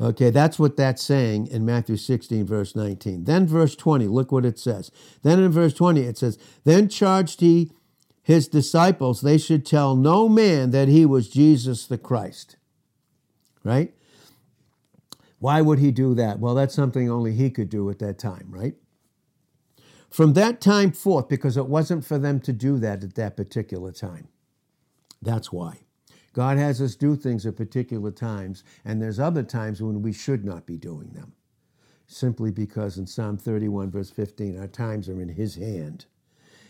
okay, 0.01 0.31
that's 0.31 0.59
what 0.59 0.77
that's 0.77 1.03
saying 1.03 1.47
in 1.49 1.65
Matthew 1.65 1.97
16, 1.97 2.45
verse 2.47 2.75
19. 2.75 3.25
Then, 3.25 3.47
verse 3.47 3.77
20, 3.77 4.07
look 4.09 4.33
what 4.33 4.45
it 4.45 4.59
says. 4.59 4.91
Then 5.23 5.43
in 5.43 5.53
verse 5.53 5.75
20, 5.75 6.01
it 6.01 6.19
says, 6.19 6.39
Then 6.65 6.89
charged 6.89 7.41
he 7.41 7.71
his 8.25 8.49
disciples 8.49 9.21
they 9.21 9.37
should 9.37 9.67
tell 9.67 9.95
no 9.95 10.31
man 10.31 10.71
that 10.71 10.89
he 10.89 11.05
was 11.05 11.29
Jesus 11.29 11.87
the 11.87 11.99
Christ. 11.99 12.57
Right? 13.63 13.95
Why 15.39 15.61
would 15.61 15.79
he 15.79 15.91
do 15.91 16.15
that? 16.15 16.39
Well, 16.39 16.55
that's 16.55 16.75
something 16.75 17.11
only 17.11 17.35
he 17.35 17.51
could 17.51 17.69
do 17.69 17.91
at 17.91 17.99
that 17.99 18.19
time, 18.19 18.47
right? 18.49 18.75
From 20.09 20.33
that 20.33 20.61
time 20.63 20.91
forth, 20.91 21.29
because 21.29 21.59
it 21.59 21.67
wasn't 21.67 22.05
for 22.05 22.19
them 22.19 22.41
to 22.41 22.53
do 22.53 22.79
that 22.79 23.05
at 23.05 23.15
that 23.17 23.37
particular 23.37 23.93
time. 23.93 24.29
That's 25.21 25.53
why. 25.53 25.84
God 26.35 26.59
has 26.59 26.83
us 26.83 26.95
do 26.95 27.17
things 27.17 27.47
at 27.47 27.57
particular 27.57 28.11
times, 28.11 28.63
and 28.85 29.01
there's 29.01 29.19
other 29.19 29.43
times 29.43 29.81
when 29.81 30.03
we 30.03 30.13
should 30.13 30.45
not 30.45 30.67
be 30.67 30.77
doing 30.77 31.09
them. 31.15 31.33
Simply 32.07 32.51
because 32.51 32.99
in 32.99 33.07
Psalm 33.07 33.39
31, 33.39 33.91
verse 33.91 34.11
15, 34.11 34.59
our 34.59 34.67
times 34.67 35.09
are 35.09 35.23
in 35.23 35.31
His 35.31 35.55
hand 35.55 36.05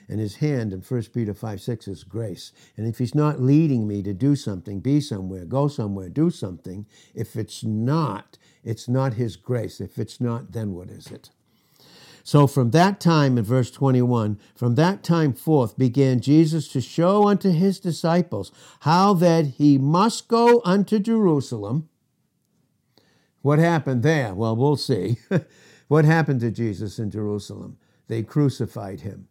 and 0.08 0.20
his 0.20 0.36
hand 0.36 0.72
in 0.72 0.80
1 0.80 1.02
Peter 1.12 1.34
5 1.34 1.60
6 1.60 1.88
is 1.88 2.04
grace. 2.04 2.52
And 2.76 2.86
if 2.86 2.98
he's 2.98 3.14
not 3.14 3.40
leading 3.40 3.86
me 3.86 4.02
to 4.02 4.12
do 4.12 4.36
something, 4.36 4.80
be 4.80 5.00
somewhere, 5.00 5.44
go 5.44 5.68
somewhere, 5.68 6.08
do 6.08 6.30
something, 6.30 6.86
if 7.14 7.36
it's 7.36 7.64
not, 7.64 8.38
it's 8.62 8.88
not 8.88 9.14
his 9.14 9.36
grace. 9.36 9.80
If 9.80 9.98
it's 9.98 10.20
not, 10.20 10.52
then 10.52 10.72
what 10.72 10.90
is 10.90 11.06
it? 11.08 11.30
So 12.27 12.47
from 12.47 12.70
that 12.70 13.01
time, 13.01 13.37
in 13.37 13.45
verse 13.45 13.70
21, 13.70 14.41
from 14.57 14.77
that 14.77 15.03
time 15.03 15.35
forth 15.35 15.77
began 15.77 16.20
Jesus 16.20 16.68
to 16.68 16.81
show 16.81 17.29
unto 17.29 17.51
his 17.51 17.79
disciples 17.79 18.51
how 18.81 19.12
that 19.12 19.45
he 19.59 19.77
must 19.77 20.27
go 20.27 20.62
unto 20.64 20.99
Jerusalem. 20.99 21.91
What 23.43 23.59
happened 23.59 24.03
there? 24.03 24.35
Well, 24.35 24.57
we'll 24.57 24.77
see. 24.77 25.18
what 25.89 26.07
happened 26.07 26.41
to 26.41 26.51
Jesus 26.51 26.99
in 26.99 27.11
Jerusalem? 27.11 27.77
They 28.09 28.22
crucified 28.22 29.03
him. 29.03 29.29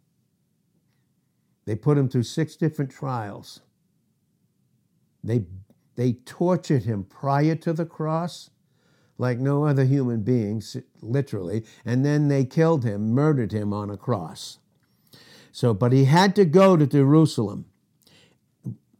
They 1.64 1.74
put 1.74 1.98
him 1.98 2.08
through 2.08 2.22
six 2.22 2.54
different 2.54 2.92
trials. 2.92 3.60
They, 5.24 5.46
they 5.96 6.12
tortured 6.12 6.84
him 6.84 7.02
prior 7.02 7.56
to 7.56 7.72
the 7.72 7.86
cross 7.86 8.50
like 9.18 9.38
no 9.38 9.64
other 9.64 9.84
human 9.84 10.22
being, 10.22 10.62
literally, 11.00 11.64
and 11.84 12.04
then 12.04 12.28
they 12.28 12.44
killed 12.44 12.84
him, 12.84 13.12
murdered 13.12 13.52
him 13.52 13.72
on 13.72 13.90
a 13.90 13.96
cross. 13.96 14.58
So, 15.52 15.72
but 15.72 15.92
he 15.92 16.06
had 16.06 16.34
to 16.36 16.44
go 16.44 16.76
to 16.76 16.86
Jerusalem, 16.86 17.66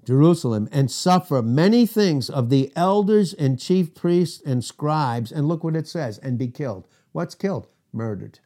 Jerusalem, 0.05 0.69
and 0.71 0.91
suffer 0.91 1.43
many 1.43 1.87
things 1.87 2.31
of 2.31 2.49
the 2.49 2.73
elders 2.77 3.33
and 3.33 3.59
chief 3.59 3.95
priests 3.95 4.43
and 4.45 4.65
scribes, 4.65 5.33
and 5.33 5.49
look 5.49 5.65
what 5.65 5.77
it 5.77 5.89
says, 5.89 6.19
and 6.19 6.39
be 6.39 6.49
killed. 6.49 6.87
What's 7.13 7.35
killed? 7.35 7.67
Murdered. 7.93 8.39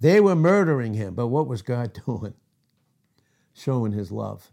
They 0.00 0.20
were 0.20 0.36
murdering 0.36 0.94
him, 0.94 1.14
but 1.14 1.28
what 1.28 1.48
was 1.48 1.62
God 1.62 1.98
doing? 2.06 2.34
showing 3.54 3.92
his 3.92 4.10
love, 4.10 4.50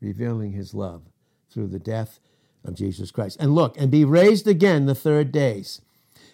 revealing 0.00 0.52
his 0.52 0.74
love 0.74 1.02
through 1.50 1.68
the 1.68 1.78
death 1.78 2.20
of 2.66 2.74
Jesus 2.74 3.10
Christ. 3.10 3.36
And 3.40 3.54
look, 3.54 3.78
and 3.78 3.90
be 3.90 4.04
raised 4.04 4.46
again 4.46 4.86
the 4.86 4.94
third 4.94 5.32
days. 5.32 5.80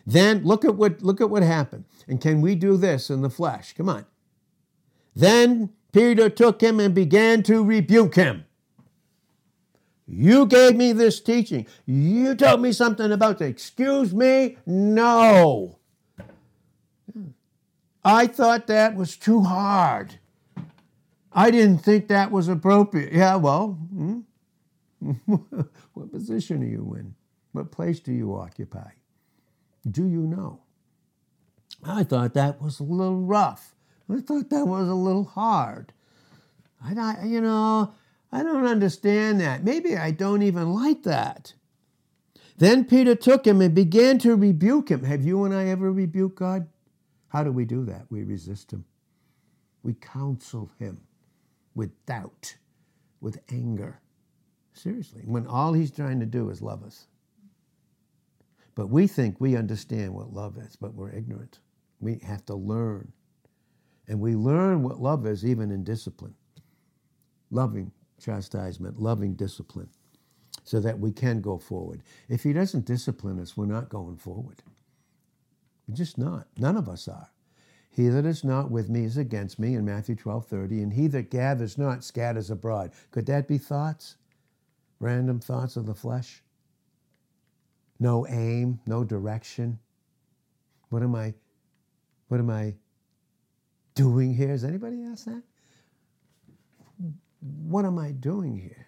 Then 0.06 0.42
look 0.44 0.64
at 0.64 0.74
what 0.74 1.02
look 1.02 1.20
at 1.20 1.30
what 1.30 1.42
happened. 1.42 1.84
And 2.08 2.20
can 2.20 2.40
we 2.40 2.54
do 2.54 2.76
this 2.76 3.10
in 3.10 3.22
the 3.22 3.30
flesh? 3.30 3.74
Come 3.74 3.88
on. 3.88 4.06
Then 5.14 5.70
Peter 5.92 6.28
took 6.28 6.60
him 6.60 6.80
and 6.80 6.94
began 6.94 7.42
to 7.44 7.64
rebuke 7.64 8.14
him. 8.14 8.44
You 10.06 10.46
gave 10.46 10.76
me 10.76 10.92
this 10.92 11.20
teaching. 11.20 11.66
You 11.86 12.34
told 12.34 12.60
me 12.60 12.72
something 12.72 13.12
about 13.12 13.38
the 13.38 13.46
excuse 13.46 14.12
me? 14.12 14.58
No. 14.66 15.78
I 18.04 18.26
thought 18.26 18.66
that 18.66 18.96
was 18.96 19.16
too 19.16 19.42
hard. 19.42 20.18
I 21.32 21.50
didn't 21.50 21.78
think 21.78 22.08
that 22.08 22.30
was 22.30 22.48
appropriate. 22.48 23.12
Yeah, 23.12 23.36
well, 23.36 23.78
hmm? 23.94 24.20
what 25.94 26.12
position 26.12 26.62
are 26.62 26.66
you 26.66 26.96
in? 26.98 27.14
What 27.52 27.72
place 27.72 28.00
do 28.00 28.12
you 28.12 28.34
occupy? 28.34 28.90
Do 29.90 30.06
you 30.06 30.20
know? 30.20 30.60
I 31.84 32.04
thought 32.04 32.34
that 32.34 32.60
was 32.60 32.80
a 32.80 32.84
little 32.84 33.20
rough. 33.20 33.74
I 34.08 34.20
thought 34.20 34.50
that 34.50 34.66
was 34.66 34.88
a 34.88 34.94
little 34.94 35.24
hard. 35.24 35.92
I, 36.84 37.24
you 37.24 37.40
know, 37.40 37.94
I 38.30 38.42
don't 38.42 38.66
understand 38.66 39.40
that. 39.40 39.64
Maybe 39.64 39.96
I 39.96 40.10
don't 40.10 40.42
even 40.42 40.72
like 40.72 41.02
that. 41.04 41.54
Then 42.58 42.84
Peter 42.84 43.14
took 43.14 43.46
him 43.46 43.60
and 43.60 43.74
began 43.74 44.18
to 44.20 44.36
rebuke 44.36 44.90
him. 44.90 45.04
Have 45.04 45.24
you 45.24 45.44
and 45.44 45.54
I 45.54 45.66
ever 45.68 45.90
rebuked 45.90 46.38
God? 46.38 46.68
How 47.28 47.42
do 47.42 47.50
we 47.50 47.64
do 47.64 47.84
that? 47.86 48.06
We 48.10 48.22
resist 48.24 48.72
him. 48.72 48.84
We 49.82 49.94
counsel 49.94 50.70
him 50.78 51.00
with 51.74 51.90
doubt, 52.06 52.56
with 53.20 53.40
anger. 53.50 54.01
Seriously, 54.72 55.22
when 55.26 55.46
all 55.46 55.72
he's 55.72 55.90
trying 55.90 56.20
to 56.20 56.26
do 56.26 56.50
is 56.50 56.62
love 56.62 56.82
us. 56.84 57.06
But 58.74 58.88
we 58.88 59.06
think 59.06 59.40
we 59.40 59.56
understand 59.56 60.14
what 60.14 60.32
love 60.32 60.58
is, 60.58 60.76
but 60.76 60.94
we're 60.94 61.10
ignorant. 61.10 61.58
We 62.00 62.20
have 62.24 62.46
to 62.46 62.54
learn. 62.54 63.12
And 64.08 64.20
we 64.20 64.34
learn 64.34 64.82
what 64.82 65.00
love 65.00 65.26
is 65.26 65.44
even 65.44 65.70
in 65.70 65.84
discipline 65.84 66.34
loving 67.52 67.92
chastisement, 68.20 69.00
loving 69.00 69.34
discipline, 69.34 69.88
so 70.64 70.80
that 70.80 70.98
we 70.98 71.12
can 71.12 71.40
go 71.40 71.58
forward. 71.58 72.02
If 72.28 72.42
he 72.42 72.52
doesn't 72.52 72.86
discipline 72.86 73.38
us, 73.40 73.56
we're 73.56 73.66
not 73.66 73.90
going 73.90 74.16
forward. 74.16 74.62
We're 75.86 75.96
just 75.96 76.18
not. 76.18 76.48
None 76.58 76.76
of 76.76 76.88
us 76.88 77.08
are. 77.08 77.30
He 77.90 78.08
that 78.08 78.24
is 78.24 78.42
not 78.42 78.70
with 78.70 78.88
me 78.88 79.04
is 79.04 79.18
against 79.18 79.58
me 79.58 79.74
in 79.74 79.84
Matthew 79.84 80.14
12 80.16 80.46
30, 80.46 80.82
and 80.82 80.92
he 80.92 81.08
that 81.08 81.30
gathers 81.30 81.76
not 81.76 82.04
scatters 82.04 82.50
abroad. 82.50 82.92
Could 83.10 83.26
that 83.26 83.46
be 83.46 83.58
thoughts? 83.58 84.16
Random 85.02 85.40
thoughts 85.40 85.76
of 85.76 85.84
the 85.84 85.94
flesh? 85.94 86.42
No 87.98 88.26
aim, 88.28 88.80
no 88.86 89.04
direction. 89.04 89.78
What 90.90 91.02
am 91.02 91.14
I 91.14 91.34
what 92.28 92.40
am 92.40 92.48
I 92.48 92.74
doing 93.94 94.34
here? 94.34 94.48
Has 94.48 94.64
anybody 94.64 95.02
asked 95.02 95.26
that? 95.26 95.42
What 97.66 97.84
am 97.84 97.98
I 97.98 98.12
doing 98.12 98.56
here? 98.56 98.86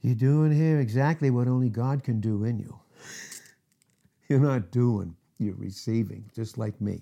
You're 0.00 0.14
doing 0.14 0.52
here 0.52 0.80
exactly 0.80 1.30
what 1.30 1.48
only 1.48 1.68
God 1.68 2.02
can 2.02 2.20
do 2.20 2.44
in 2.44 2.58
you. 2.58 2.78
You're 4.28 4.38
not 4.38 4.70
doing 4.70 5.16
you're 5.40 5.54
receiving, 5.54 6.30
just 6.34 6.58
like 6.58 6.78
me. 6.80 7.00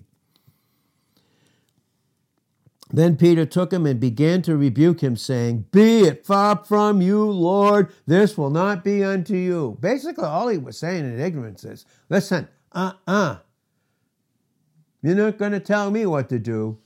Then 2.91 3.17
Peter 3.17 3.45
took 3.45 3.71
him 3.71 3.85
and 3.85 3.99
began 3.99 4.41
to 4.43 4.57
rebuke 4.57 5.01
him, 5.01 5.15
saying, 5.15 5.65
Be 5.71 6.01
it 6.01 6.25
far 6.25 6.63
from 6.65 7.01
you, 7.01 7.23
Lord, 7.23 7.93
this 8.07 8.35
will 8.35 8.49
not 8.49 8.83
be 8.83 9.03
unto 9.03 9.35
you. 9.35 9.77
Basically, 9.79 10.23
all 10.23 10.47
he 10.47 10.57
was 10.57 10.79
saying 10.79 11.05
in 11.05 11.19
ignorance 11.19 11.63
is, 11.63 11.85
Listen, 12.09 12.47
uh 12.71 12.93
uh-uh. 13.07 13.13
uh, 13.13 13.37
you 15.03 15.11
are 15.11 15.15
not 15.15 15.37
going 15.37 15.51
to 15.51 15.59
tell 15.59 15.91
me 15.91 16.05
what 16.07 16.29
to 16.29 16.39
do. 16.39 16.79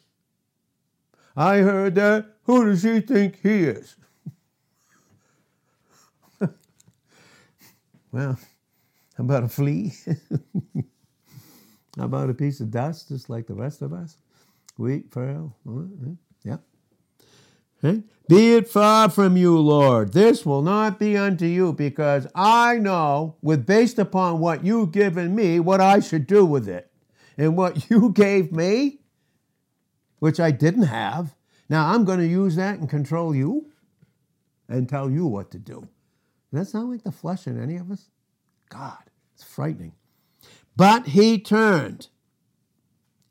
I 1.35 1.57
heard 1.59 1.95
that. 1.95 2.25
Who 2.43 2.65
does 2.65 2.83
he 2.83 2.99
think 2.99 3.39
he 3.41 3.63
is? 3.63 3.95
well, 8.11 8.37
how 9.17 9.23
about 9.23 9.43
a 9.43 9.47
flea? 9.47 9.93
how 11.97 12.03
about 12.03 12.29
a 12.29 12.33
piece 12.33 12.59
of 12.59 12.69
dust, 12.69 13.07
just 13.07 13.29
like 13.29 13.47
the 13.47 13.55
rest 13.55 13.81
of 13.81 13.93
us? 13.93 14.17
Wheat, 14.75 15.11
pearl, 15.11 15.55
yeah. 16.43 16.57
Okay? 17.83 18.03
Be 18.27 18.55
it 18.55 18.67
far 18.67 19.09
from 19.09 19.37
you, 19.37 19.59
Lord. 19.59 20.13
This 20.13 20.45
will 20.45 20.61
not 20.61 20.97
be 20.97 21.17
unto 21.17 21.45
you, 21.45 21.73
because 21.73 22.27
I 22.33 22.77
know, 22.77 23.35
with 23.41 23.65
based 23.65 23.99
upon 23.99 24.39
what 24.39 24.63
you've 24.63 24.91
given 24.91 25.35
me, 25.35 25.59
what 25.59 25.81
I 25.81 25.99
should 25.99 26.25
do 26.25 26.45
with 26.45 26.67
it. 26.67 26.89
And 27.37 27.57
what 27.57 27.89
you 27.89 28.11
gave 28.11 28.51
me, 28.51 28.99
which 30.19 30.39
I 30.39 30.51
didn't 30.51 30.83
have, 30.83 31.35
now 31.69 31.89
I'm 31.89 32.05
going 32.05 32.19
to 32.19 32.27
use 32.27 32.55
that 32.55 32.79
and 32.79 32.89
control 32.89 33.35
you 33.35 33.69
and 34.69 34.87
tell 34.87 35.09
you 35.09 35.27
what 35.27 35.51
to 35.51 35.59
do. 35.59 35.87
Does 36.51 36.67
that 36.67 36.71
sound 36.71 36.91
like 36.91 37.03
the 37.03 37.11
flesh 37.11 37.47
in 37.47 37.61
any 37.61 37.75
of 37.77 37.91
us? 37.91 38.09
God, 38.69 39.03
it's 39.33 39.43
frightening. 39.43 39.93
But 40.75 41.07
he 41.07 41.39
turned. 41.39 42.07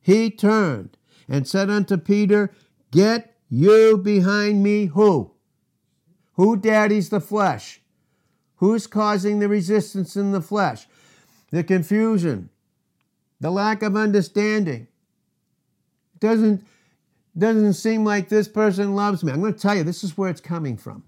He 0.00 0.30
turned 0.30 0.96
and 1.28 1.46
said 1.46 1.70
unto 1.70 1.96
Peter, 1.96 2.50
Get 2.90 3.36
you 3.48 3.98
behind 3.98 4.62
me, 4.62 4.86
who? 4.86 5.32
Who 6.34 6.56
daddies 6.56 7.10
the 7.10 7.20
flesh? 7.20 7.80
Who's 8.56 8.86
causing 8.86 9.38
the 9.38 9.48
resistance 9.48 10.16
in 10.16 10.32
the 10.32 10.40
flesh? 10.40 10.86
The 11.50 11.64
confusion, 11.64 12.48
the 13.40 13.50
lack 13.50 13.82
of 13.82 13.96
understanding. 13.96 14.88
Doesn't, 16.20 16.64
doesn't 17.36 17.74
seem 17.74 18.04
like 18.04 18.28
this 18.28 18.48
person 18.48 18.94
loves 18.94 19.24
me. 19.24 19.32
I'm 19.32 19.40
going 19.40 19.54
to 19.54 19.58
tell 19.58 19.74
you, 19.74 19.82
this 19.82 20.04
is 20.04 20.16
where 20.16 20.30
it's 20.30 20.40
coming 20.40 20.76
from. 20.76 21.04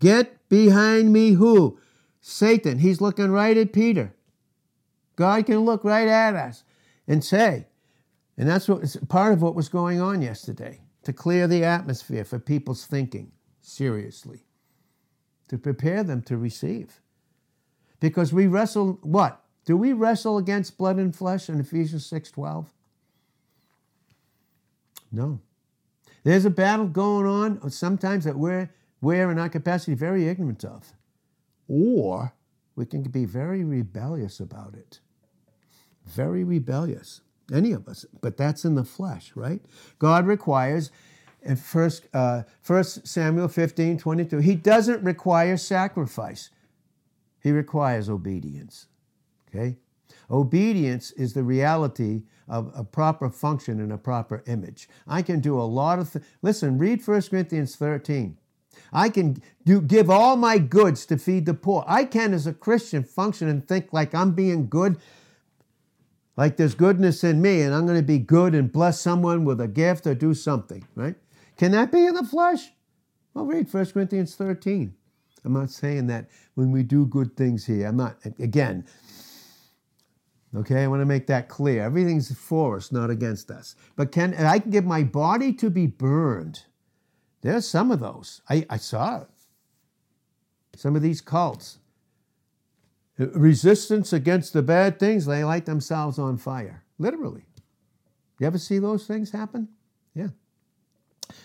Get 0.00 0.48
behind 0.48 1.12
me, 1.12 1.32
who? 1.32 1.78
Satan. 2.20 2.80
He's 2.80 3.00
looking 3.00 3.30
right 3.30 3.56
at 3.56 3.72
Peter. 3.72 4.12
God 5.16 5.46
can 5.46 5.60
look 5.60 5.84
right 5.84 6.08
at 6.08 6.34
us 6.34 6.64
and 7.06 7.24
say, 7.24 7.66
and 8.40 8.48
that's 8.48 8.66
what 8.70 8.82
part 9.10 9.34
of 9.34 9.42
what 9.42 9.54
was 9.54 9.68
going 9.68 10.00
on 10.00 10.22
yesterday 10.22 10.80
to 11.02 11.12
clear 11.12 11.46
the 11.46 11.62
atmosphere 11.62 12.24
for 12.24 12.38
people's 12.38 12.86
thinking 12.86 13.32
seriously, 13.60 14.46
to 15.48 15.58
prepare 15.58 16.02
them 16.02 16.22
to 16.22 16.38
receive. 16.38 17.02
Because 18.00 18.32
we 18.32 18.46
wrestle 18.46 18.98
what? 19.02 19.44
Do 19.66 19.76
we 19.76 19.92
wrestle 19.92 20.38
against 20.38 20.78
blood 20.78 20.96
and 20.96 21.14
flesh 21.14 21.50
in 21.50 21.60
Ephesians 21.60 22.06
6:12? 22.06 22.72
No. 25.12 25.40
There's 26.24 26.46
a 26.46 26.50
battle 26.50 26.88
going 26.88 27.26
on 27.26 27.70
sometimes 27.70 28.24
that 28.24 28.38
we're, 28.38 28.70
we're 29.02 29.30
in 29.30 29.38
our 29.38 29.50
capacity 29.50 29.92
very 29.92 30.28
ignorant 30.28 30.64
of. 30.64 30.94
Or 31.68 32.32
we 32.74 32.86
can 32.86 33.02
be 33.02 33.26
very 33.26 33.64
rebellious 33.64 34.40
about 34.40 34.74
it. 34.74 35.00
Very 36.06 36.42
rebellious 36.42 37.20
any 37.52 37.72
of 37.72 37.88
us, 37.88 38.04
but 38.20 38.36
that's 38.36 38.64
in 38.64 38.74
the 38.74 38.84
flesh, 38.84 39.32
right? 39.34 39.60
God 39.98 40.26
requires 40.26 40.90
in 41.42 41.56
first, 41.56 42.06
uh, 42.12 42.42
1 42.66 42.84
Samuel 42.84 43.48
15, 43.48 43.98
22, 43.98 44.38
he 44.38 44.54
doesn't 44.54 45.02
require 45.02 45.56
sacrifice. 45.56 46.50
He 47.42 47.50
requires 47.50 48.10
obedience. 48.10 48.86
Okay? 49.48 49.76
Obedience 50.30 51.10
is 51.12 51.32
the 51.32 51.42
reality 51.42 52.24
of 52.48 52.70
a 52.74 52.84
proper 52.84 53.30
function 53.30 53.80
and 53.80 53.92
a 53.92 53.98
proper 53.98 54.42
image. 54.46 54.88
I 55.06 55.22
can 55.22 55.40
do 55.40 55.58
a 55.58 55.62
lot 55.62 55.98
of. 55.98 56.16
Listen, 56.42 56.78
read 56.78 57.06
1 57.06 57.22
Corinthians 57.22 57.76
13. 57.76 58.36
I 58.92 59.08
can 59.08 59.40
do, 59.64 59.80
give 59.80 60.10
all 60.10 60.36
my 60.36 60.58
goods 60.58 61.06
to 61.06 61.16
feed 61.16 61.46
the 61.46 61.54
poor. 61.54 61.84
I 61.86 62.04
can, 62.04 62.34
as 62.34 62.46
a 62.46 62.52
Christian, 62.52 63.04
function 63.04 63.48
and 63.48 63.66
think 63.66 63.92
like 63.92 64.14
I'm 64.14 64.32
being 64.32 64.68
good 64.68 64.98
like 66.36 66.56
there's 66.56 66.74
goodness 66.74 67.24
in 67.24 67.42
me 67.42 67.62
and 67.62 67.74
I'm 67.74 67.86
going 67.86 67.98
to 67.98 68.06
be 68.06 68.18
good 68.18 68.54
and 68.54 68.72
bless 68.72 69.00
someone 69.00 69.44
with 69.44 69.60
a 69.60 69.68
gift 69.68 70.06
or 70.06 70.14
do 70.14 70.34
something, 70.34 70.86
right? 70.94 71.14
Can 71.56 71.72
that 71.72 71.92
be 71.92 72.06
in 72.06 72.14
the 72.14 72.24
flesh? 72.24 72.70
Well, 73.34 73.46
read 73.46 73.72
1 73.72 73.86
Corinthians 73.86 74.34
13. 74.34 74.94
I'm 75.44 75.52
not 75.52 75.70
saying 75.70 76.06
that 76.08 76.28
when 76.54 76.70
we 76.70 76.82
do 76.82 77.06
good 77.06 77.36
things 77.36 77.66
here, 77.66 77.86
I'm 77.86 77.96
not, 77.96 78.16
again, 78.38 78.86
okay, 80.54 80.82
I 80.82 80.86
want 80.86 81.00
to 81.00 81.06
make 81.06 81.26
that 81.28 81.48
clear. 81.48 81.82
Everything's 81.82 82.34
for 82.34 82.76
us, 82.76 82.92
not 82.92 83.10
against 83.10 83.50
us. 83.50 83.74
But 83.96 84.12
can 84.12 84.34
I 84.34 84.58
can 84.58 84.70
give 84.70 84.84
my 84.84 85.02
body 85.02 85.52
to 85.54 85.70
be 85.70 85.86
burned? 85.86 86.64
There's 87.42 87.66
some 87.66 87.90
of 87.90 88.00
those. 88.00 88.42
I, 88.48 88.66
I 88.68 88.76
saw. 88.76 89.24
Some 90.76 90.96
of 90.96 91.02
these 91.02 91.20
cults 91.20 91.79
resistance 93.26 94.12
against 94.12 94.52
the 94.52 94.62
bad 94.62 94.98
things, 94.98 95.26
they 95.26 95.44
light 95.44 95.66
themselves 95.66 96.18
on 96.18 96.38
fire. 96.38 96.84
Literally. 96.98 97.44
You 98.38 98.46
ever 98.46 98.58
see 98.58 98.78
those 98.78 99.06
things 99.06 99.30
happen? 99.30 99.68
Yeah. 100.14 100.28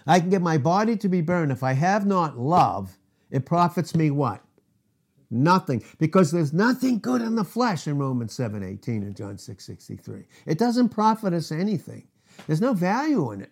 I 0.07 0.19
can 0.19 0.29
get 0.29 0.41
my 0.41 0.57
body 0.57 0.95
to 0.97 1.09
be 1.09 1.21
burned. 1.21 1.51
If 1.51 1.63
I 1.63 1.73
have 1.73 2.05
not 2.05 2.37
love, 2.37 2.97
it 3.29 3.45
profits 3.45 3.95
me 3.95 4.11
what? 4.11 4.41
Nothing. 5.29 5.83
Because 5.97 6.31
there's 6.31 6.53
nothing 6.53 6.99
good 6.99 7.21
in 7.21 7.35
the 7.35 7.43
flesh 7.43 7.87
in 7.87 7.97
Romans 7.97 8.33
7 8.33 8.63
18 8.63 9.03
and 9.03 9.15
John 9.15 9.37
6 9.37 9.65
63. 9.65 10.23
It 10.45 10.57
doesn't 10.57 10.89
profit 10.89 11.33
us 11.33 11.51
anything. 11.51 12.07
There's 12.47 12.61
no 12.61 12.73
value 12.73 13.31
in 13.31 13.41
it. 13.41 13.51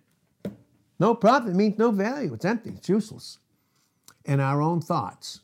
No 1.00 1.16
profit 1.16 1.56
means 1.56 1.78
no 1.78 1.92
value. 1.92 2.34
It's 2.34 2.46
empty, 2.46 2.70
it's 2.70 2.88
useless. 2.88 3.40
In 4.26 4.40
our 4.40 4.62
own 4.62 4.80
thoughts 4.80 5.42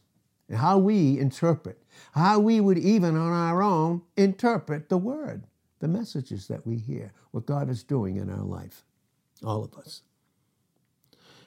and 0.50 0.58
how 0.58 0.78
we 0.78 1.18
interpret 1.20 1.80
how 2.14 2.40
we 2.40 2.60
would 2.60 2.78
even 2.78 3.16
on 3.16 3.32
our 3.32 3.62
own 3.62 4.02
interpret 4.18 4.90
the 4.90 4.98
word, 4.98 5.46
the 5.80 5.88
messages 5.88 6.48
that 6.48 6.66
we 6.66 6.78
hear, 6.78 7.14
what 7.32 7.46
God 7.46 7.70
is 7.70 7.84
doing 7.84 8.18
in 8.18 8.30
our 8.30 8.44
life, 8.44 8.84
all 9.44 9.64
of 9.64 9.74
us. 9.76 10.02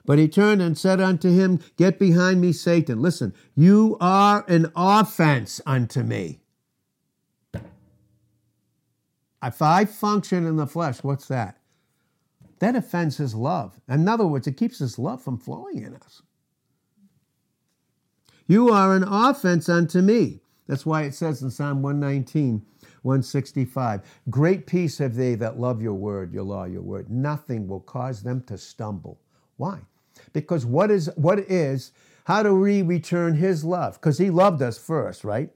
But 0.05 0.19
he 0.19 0.27
turned 0.27 0.61
and 0.61 0.77
said 0.77 1.01
unto 1.01 1.31
him, 1.31 1.61
Get 1.77 1.99
behind 1.99 2.41
me, 2.41 2.53
Satan. 2.53 3.01
Listen, 3.01 3.33
you 3.55 3.97
are 4.01 4.45
an 4.49 4.73
offense 4.75 5.61
unto 5.65 6.03
me. 6.03 6.41
If 9.45 9.61
I 9.63 9.85
function 9.85 10.47
in 10.47 10.57
the 10.57 10.67
flesh, 10.67 11.03
what's 11.03 11.27
that? 11.29 11.59
That 12.59 12.77
offends 12.77 13.17
his 13.17 13.35
love. 13.35 13.81
In 13.89 14.09
other 14.09 14.27
words, 14.27 14.47
it 14.47 14.57
keeps 14.57 14.79
his 14.79 14.99
love 14.99 15.23
from 15.23 15.39
flowing 15.39 15.83
in 15.83 15.95
us. 15.97 16.23
You 18.47 18.71
are 18.71 18.95
an 18.95 19.05
offense 19.05 19.69
unto 19.69 20.01
me. 20.01 20.41
That's 20.67 20.87
why 20.87 21.03
it 21.03 21.15
says 21.15 21.43
in 21.43 21.51
Psalm 21.51 21.83
119, 21.83 22.65
165, 23.03 24.01
Great 24.31 24.67
peace 24.67 24.99
have 24.99 25.15
they 25.15 25.35
that 25.35 25.59
love 25.59 25.83
your 25.83 25.95
word, 25.95 26.33
your 26.33 26.45
law, 26.45 26.65
your 26.65 26.83
word. 26.83 27.11
Nothing 27.11 27.67
will 27.67 27.81
cause 27.81 28.23
them 28.23 28.43
to 28.45 28.57
stumble. 28.57 29.21
Why? 29.57 29.81
Because 30.33 30.65
what 30.65 30.91
is, 30.91 31.11
what 31.17 31.39
is, 31.41 31.93
how 32.25 32.43
do 32.43 32.55
we 32.55 32.83
return 32.83 33.35
his 33.35 33.65
love? 33.65 33.95
Because 33.95 34.19
he 34.19 34.31
loved 34.31 34.63
us 34.63 34.79
first, 34.79 35.25
right? 35.25 35.51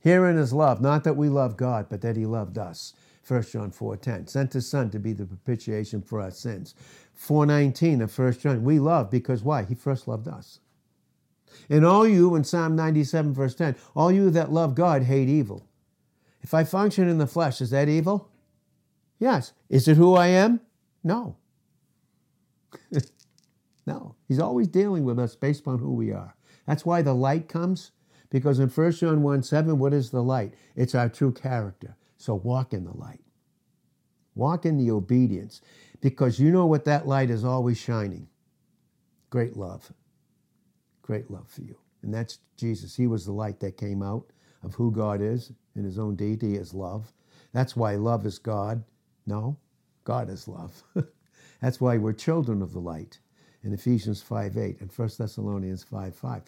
Herein 0.00 0.38
is 0.38 0.52
love, 0.52 0.80
not 0.80 1.04
that 1.04 1.16
we 1.16 1.28
love 1.28 1.56
God, 1.56 1.86
but 1.88 2.00
that 2.02 2.16
he 2.16 2.26
loved 2.26 2.58
us. 2.58 2.94
1 3.26 3.42
John 3.42 3.70
4.10, 3.70 4.28
sent 4.28 4.52
his 4.54 4.68
son 4.68 4.90
to 4.90 4.98
be 4.98 5.12
the 5.12 5.26
propitiation 5.26 6.02
for 6.02 6.20
our 6.20 6.30
sins. 6.30 6.74
4.19 7.18 8.02
of 8.02 8.18
1 8.18 8.32
John, 8.38 8.64
we 8.64 8.78
love 8.78 9.10
because 9.10 9.42
why? 9.42 9.62
He 9.64 9.74
first 9.74 10.08
loved 10.08 10.26
us. 10.26 10.60
And 11.68 11.84
all 11.84 12.06
you, 12.06 12.34
in 12.34 12.44
Psalm 12.44 12.76
97, 12.76 13.32
verse 13.32 13.54
10, 13.54 13.76
all 13.94 14.10
you 14.10 14.30
that 14.30 14.52
love 14.52 14.74
God 14.74 15.04
hate 15.04 15.28
evil. 15.28 15.66
If 16.42 16.54
I 16.54 16.64
function 16.64 17.08
in 17.08 17.18
the 17.18 17.26
flesh, 17.26 17.60
is 17.60 17.70
that 17.70 17.88
evil? 17.88 18.30
Yes. 19.18 19.52
Is 19.68 19.88
it 19.88 19.96
who 19.96 20.14
I 20.14 20.28
am? 20.28 20.60
No. 21.04 21.36
no. 23.86 24.14
He's 24.26 24.38
always 24.38 24.68
dealing 24.68 25.04
with 25.04 25.18
us 25.18 25.36
based 25.36 25.66
on 25.68 25.78
who 25.78 25.92
we 25.92 26.12
are. 26.12 26.34
That's 26.66 26.86
why 26.86 27.02
the 27.02 27.14
light 27.14 27.48
comes, 27.48 27.92
because 28.30 28.58
in 28.58 28.68
1 28.68 28.92
John 28.92 29.22
1 29.22 29.42
7, 29.42 29.78
what 29.78 29.92
is 29.92 30.10
the 30.10 30.22
light? 30.22 30.54
It's 30.76 30.94
our 30.94 31.08
true 31.08 31.32
character. 31.32 31.96
So 32.16 32.34
walk 32.34 32.72
in 32.72 32.84
the 32.84 32.96
light. 32.96 33.20
Walk 34.34 34.64
in 34.64 34.76
the 34.76 34.90
obedience, 34.90 35.60
because 36.00 36.38
you 36.38 36.50
know 36.50 36.66
what 36.66 36.84
that 36.84 37.06
light 37.06 37.30
is 37.30 37.44
always 37.44 37.78
shining 37.78 38.28
great 39.30 39.56
love 39.56 39.92
great 41.10 41.30
love 41.30 41.48
for 41.48 41.62
you. 41.62 41.76
And 42.02 42.14
that's 42.14 42.38
Jesus. 42.56 42.96
He 42.96 43.08
was 43.08 43.26
the 43.26 43.32
light 43.32 43.60
that 43.60 43.76
came 43.78 44.02
out 44.02 44.26
of 44.64 44.74
who 44.74 44.92
God 44.92 45.20
is 45.22 45.52
in 45.76 45.84
his 45.84 45.98
own 45.98 46.16
deity 46.16 46.56
as 46.58 46.74
love. 46.74 47.12
That's 47.52 47.76
why 47.76 47.96
love 47.96 48.26
is 48.26 48.38
God. 48.38 48.84
No, 49.26 49.58
God 50.04 50.30
is 50.30 50.48
love. 50.48 50.84
that's 51.62 51.80
why 51.80 51.98
we're 51.98 52.14
children 52.14 52.62
of 52.62 52.72
the 52.72 52.80
light 52.80 53.20
in 53.64 53.74
Ephesians 53.74 54.22
5 54.22 54.58
8 54.58 54.80
and 54.82 54.92
1 54.92 55.10
Thessalonians 55.18 55.84
5 55.84 56.16
5. 56.16 56.42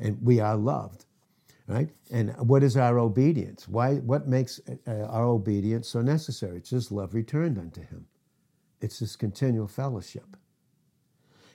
And 0.00 0.18
we 0.22 0.40
are 0.40 0.56
loved, 0.56 1.06
right? 1.68 1.90
And 2.12 2.34
what 2.48 2.64
is 2.64 2.76
our 2.78 2.98
obedience? 3.00 3.68
Why, 3.68 3.96
what 3.96 4.28
makes 4.28 4.60
uh, 4.88 4.92
our 5.06 5.24
obedience 5.26 5.88
so 5.88 6.02
necessary? 6.02 6.58
It's 6.58 6.70
just 6.70 6.92
love 6.92 7.14
returned 7.14 7.58
unto 7.58 7.82
him. 7.82 8.06
it's 8.82 9.00
this 9.00 9.16
continual 9.16 9.68
fellowship. 9.68 10.36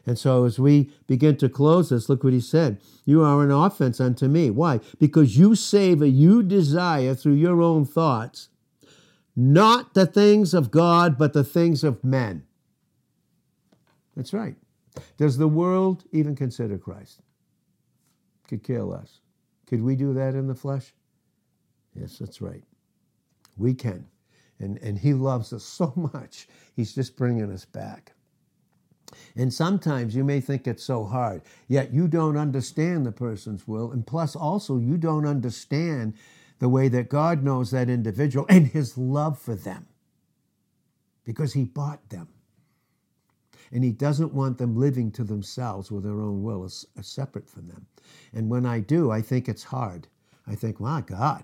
And 0.07 0.17
so 0.17 0.45
as 0.45 0.57
we 0.57 0.89
begin 1.05 1.35
to 1.37 1.49
close 1.49 1.89
this, 1.89 2.07
look 2.07 2.23
what 2.23 2.31
he 2.31 2.39
said. 2.39 2.79
You 3.03 3.23
are 3.23 3.43
an 3.43 3.51
offense 3.51 3.99
unto 3.99 4.29
me. 4.29 4.49
Why? 4.49 4.79
Because 4.99 5.37
you 5.37 5.53
savor, 5.53 6.05
you 6.05 6.41
desire 6.41 7.13
through 7.13 7.33
your 7.33 7.61
own 7.61 7.83
thoughts, 7.83 8.47
not 9.35 9.93
the 9.93 10.05
things 10.05 10.53
of 10.53 10.71
God, 10.71 11.17
but 11.17 11.33
the 11.33 11.43
things 11.43 11.83
of 11.83 12.05
men. 12.05 12.43
That's 14.15 14.33
right. 14.33 14.55
Does 15.17 15.37
the 15.37 15.47
world 15.47 16.05
even 16.13 16.35
consider 16.35 16.77
Christ? 16.77 17.19
Could 18.47 18.63
care 18.63 18.83
less. 18.83 19.19
Could 19.67 19.83
we 19.83 19.97
do 19.97 20.13
that 20.13 20.35
in 20.35 20.47
the 20.47 20.55
flesh? 20.55 20.93
Yes, 21.93 22.17
that's 22.17 22.41
right. 22.41 22.63
We 23.57 23.73
can. 23.73 24.07
And, 24.59 24.77
and 24.77 24.97
he 24.97 25.13
loves 25.13 25.51
us 25.51 25.63
so 25.65 25.91
much, 25.95 26.47
he's 26.77 26.95
just 26.95 27.17
bringing 27.17 27.51
us 27.51 27.65
back. 27.65 28.13
And 29.35 29.53
sometimes 29.53 30.15
you 30.15 30.23
may 30.23 30.41
think 30.41 30.67
it's 30.67 30.83
so 30.83 31.05
hard, 31.05 31.41
yet 31.67 31.93
you 31.93 32.07
don't 32.07 32.37
understand 32.37 33.05
the 33.05 33.11
person's 33.11 33.67
will. 33.67 33.91
And 33.91 34.05
plus, 34.05 34.35
also, 34.35 34.77
you 34.77 34.97
don't 34.97 35.25
understand 35.25 36.13
the 36.59 36.69
way 36.69 36.87
that 36.89 37.09
God 37.09 37.43
knows 37.43 37.71
that 37.71 37.89
individual 37.89 38.45
and 38.49 38.67
his 38.67 38.97
love 38.97 39.39
for 39.39 39.55
them 39.55 39.87
because 41.25 41.53
he 41.53 41.65
bought 41.65 42.09
them. 42.09 42.29
And 43.71 43.83
he 43.83 43.91
doesn't 43.91 44.33
want 44.33 44.57
them 44.57 44.77
living 44.77 45.11
to 45.11 45.25
themselves 45.25 45.91
with 45.91 46.03
their 46.03 46.21
own 46.21 46.41
will 46.41 46.63
as, 46.63 46.85
as 46.97 47.07
separate 47.07 47.49
from 47.49 47.67
them. 47.67 47.85
And 48.33 48.49
when 48.49 48.65
I 48.65 48.79
do, 48.79 49.11
I 49.11 49.21
think 49.21 49.49
it's 49.49 49.65
hard. 49.65 50.07
I 50.47 50.55
think, 50.55 50.79
my 50.79 51.01
God, 51.01 51.43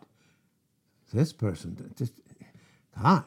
this 1.13 1.33
person, 1.33 1.93
just, 1.97 2.13
God, 3.01 3.25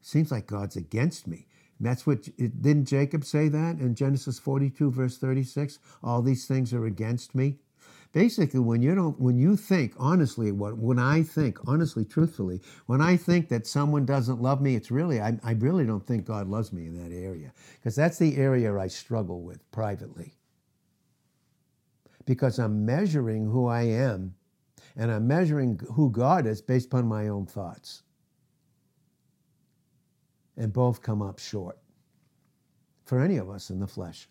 seems 0.00 0.32
like 0.32 0.48
God's 0.48 0.76
against 0.76 1.28
me. 1.28 1.46
That's 1.80 2.06
what 2.06 2.24
didn't 2.36 2.86
Jacob 2.86 3.24
say 3.24 3.48
that 3.48 3.78
in 3.78 3.94
Genesis 3.94 4.38
42 4.38 4.90
verse 4.90 5.18
36? 5.18 5.78
All 6.02 6.22
these 6.22 6.46
things 6.46 6.72
are 6.74 6.86
against 6.86 7.34
me. 7.34 7.58
Basically, 8.12 8.58
when 8.58 8.80
you 8.80 8.94
don't, 8.94 9.20
when 9.20 9.36
you 9.36 9.56
think 9.56 9.92
honestly, 9.98 10.50
what 10.50 10.78
when 10.78 10.98
I 10.98 11.22
think 11.22 11.58
honestly, 11.68 12.04
truthfully, 12.04 12.62
when 12.86 13.00
I 13.00 13.16
think 13.16 13.48
that 13.50 13.66
someone 13.66 14.06
doesn't 14.06 14.40
love 14.40 14.62
me, 14.62 14.74
it's 14.74 14.90
really 14.90 15.20
I, 15.20 15.38
I 15.44 15.52
really 15.52 15.84
don't 15.84 16.06
think 16.06 16.24
God 16.24 16.48
loves 16.48 16.72
me 16.72 16.86
in 16.86 16.96
that 17.02 17.14
area 17.14 17.52
because 17.74 17.94
that's 17.94 18.18
the 18.18 18.36
area 18.36 18.76
I 18.76 18.88
struggle 18.88 19.42
with 19.42 19.70
privately. 19.70 20.34
Because 22.24 22.58
I'm 22.58 22.84
measuring 22.84 23.46
who 23.46 23.66
I 23.66 23.82
am, 23.82 24.34
and 24.96 25.10
I'm 25.10 25.26
measuring 25.26 25.80
who 25.94 26.10
God 26.10 26.46
is 26.46 26.60
based 26.60 26.86
upon 26.86 27.06
my 27.06 27.28
own 27.28 27.46
thoughts 27.46 28.02
and 30.58 30.72
both 30.72 31.00
come 31.00 31.22
up 31.22 31.38
short 31.38 31.78
for 33.04 33.20
any 33.20 33.36
of 33.36 33.48
us 33.48 33.70
in 33.70 33.80
the 33.80 33.86
flesh. 33.86 34.28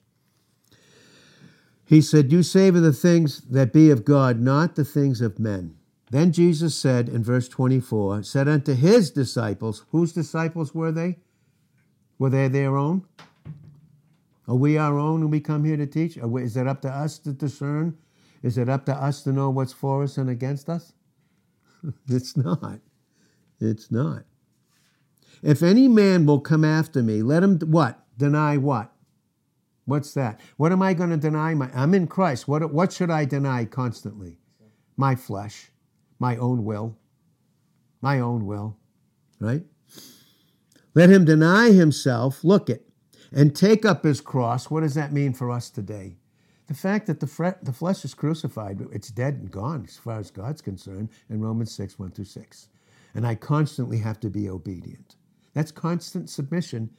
He 1.86 2.02
said, 2.02 2.32
You 2.32 2.44
savor 2.44 2.80
the 2.80 2.94
things 2.94 3.42
that 3.42 3.74
be 3.74 3.90
of 3.90 4.06
God, 4.06 4.40
not 4.40 4.76
the 4.76 4.86
things 4.86 5.22
of 5.22 5.40
men. 5.40 5.76
Then 6.12 6.32
Jesus 6.32 6.76
said 6.76 7.10
in 7.10 7.24
verse 7.24 7.48
24, 7.48 8.24
said 8.24 8.48
unto 8.48 8.74
his 8.74 9.10
disciples, 9.12 9.86
whose 9.92 10.14
disciples 10.14 10.74
were 10.74 10.92
they? 10.92 11.18
Were 12.20 12.30
they 12.30 12.48
their 12.48 12.78
own? 12.78 13.06
Are 14.48 14.56
we 14.56 14.78
our 14.78 14.98
own 14.98 15.22
when 15.22 15.30
we 15.30 15.42
come 15.42 15.66
here 15.66 15.76
to 15.76 15.86
teach? 15.86 16.18
Is 16.18 16.56
it 16.56 16.68
up 16.68 16.82
to 16.84 16.90
us 16.90 17.20
to 17.20 17.34
discern? 17.34 17.98
Is 18.42 18.58
it 18.58 18.70
up 18.70 18.86
to 18.86 18.94
us 18.94 19.24
to 19.24 19.34
know 19.34 19.50
what's 19.50 19.74
for 19.74 20.04
us 20.04 20.18
and 20.18 20.30
against 20.30 20.70
us? 20.70 20.94
it's 22.10 22.38
not. 22.38 22.80
It's 23.60 23.92
not. 23.92 24.24
If 25.42 25.64
any 25.64 25.88
man 25.88 26.26
will 26.26 26.40
come 26.40 26.66
after 26.66 27.04
me, 27.04 27.22
let 27.22 27.44
him 27.44 27.60
what? 27.60 28.00
Deny 28.18 28.58
what? 28.58 28.92
What's 29.86 30.14
that? 30.16 30.40
What 30.58 30.72
am 30.72 30.82
I 30.82 30.94
going 30.94 31.12
to 31.12 31.18
deny? 31.18 31.54
My, 31.54 31.72
I'm 31.74 31.94
in 31.94 32.08
Christ. 32.08 32.48
What, 32.48 32.74
what 32.74 32.92
should 32.92 33.10
I 33.10 33.26
deny 33.26 33.66
constantly? 33.66 34.38
My 34.98 35.16
flesh, 35.16 35.72
my 36.20 36.36
own 36.38 36.66
will, 36.66 36.98
my 38.02 38.20
own 38.20 38.46
will, 38.46 38.78
right? 39.40 39.64
Let 40.94 41.10
him 41.10 41.26
deny 41.26 41.72
himself, 41.72 42.44
look 42.44 42.70
it, 42.70 42.90
and 43.32 43.56
take 43.56 43.86
up 43.86 44.04
his 44.04 44.20
cross. 44.20 44.70
What 44.70 44.82
does 44.82 44.96
that 44.96 45.14
mean 45.14 45.34
for 45.34 45.52
us 45.52 45.70
today? 45.70 46.18
The 46.68 46.74
fact 46.74 47.08
that 47.08 47.20
the, 47.20 47.28
fre- 47.28 47.62
the 47.62 47.72
flesh 47.72 48.04
is 48.04 48.14
crucified, 48.14 48.86
it's 48.92 49.10
dead 49.10 49.36
and 49.36 49.52
gone 49.52 49.86
as 49.88 49.98
far 49.98 50.20
as 50.20 50.32
God's 50.32 50.62
concerned 50.62 51.10
in 51.30 51.40
Romans 51.40 51.72
6, 51.74 51.98
1 51.98 52.12
through 52.12 52.26
6. 52.26 52.70
And 53.16 53.26
I 53.26 53.36
constantly 53.36 54.00
have 54.00 54.20
to 54.20 54.30
be 54.30 54.50
obedient. 54.50 55.16
That's 55.58 55.72
constant 55.72 56.30
submission 56.30 56.92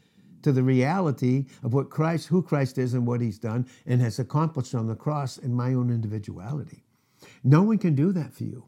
to 0.42 0.50
the 0.50 0.64
reality 0.64 1.46
of 1.62 1.74
what 1.74 1.90
Christ, 1.90 2.26
who 2.26 2.42
Christ 2.42 2.76
is 2.76 2.92
and 2.92 3.06
what 3.06 3.20
he's 3.20 3.38
done 3.38 3.68
and 3.86 4.00
has 4.00 4.18
accomplished 4.18 4.74
on 4.74 4.88
the 4.88 4.96
cross 4.96 5.38
in 5.38 5.54
my 5.54 5.74
own 5.74 5.90
individuality. 5.90 6.82
No 7.44 7.62
one 7.62 7.78
can 7.78 7.94
do 7.94 8.10
that 8.10 8.34
for 8.34 8.42
you. 8.42 8.64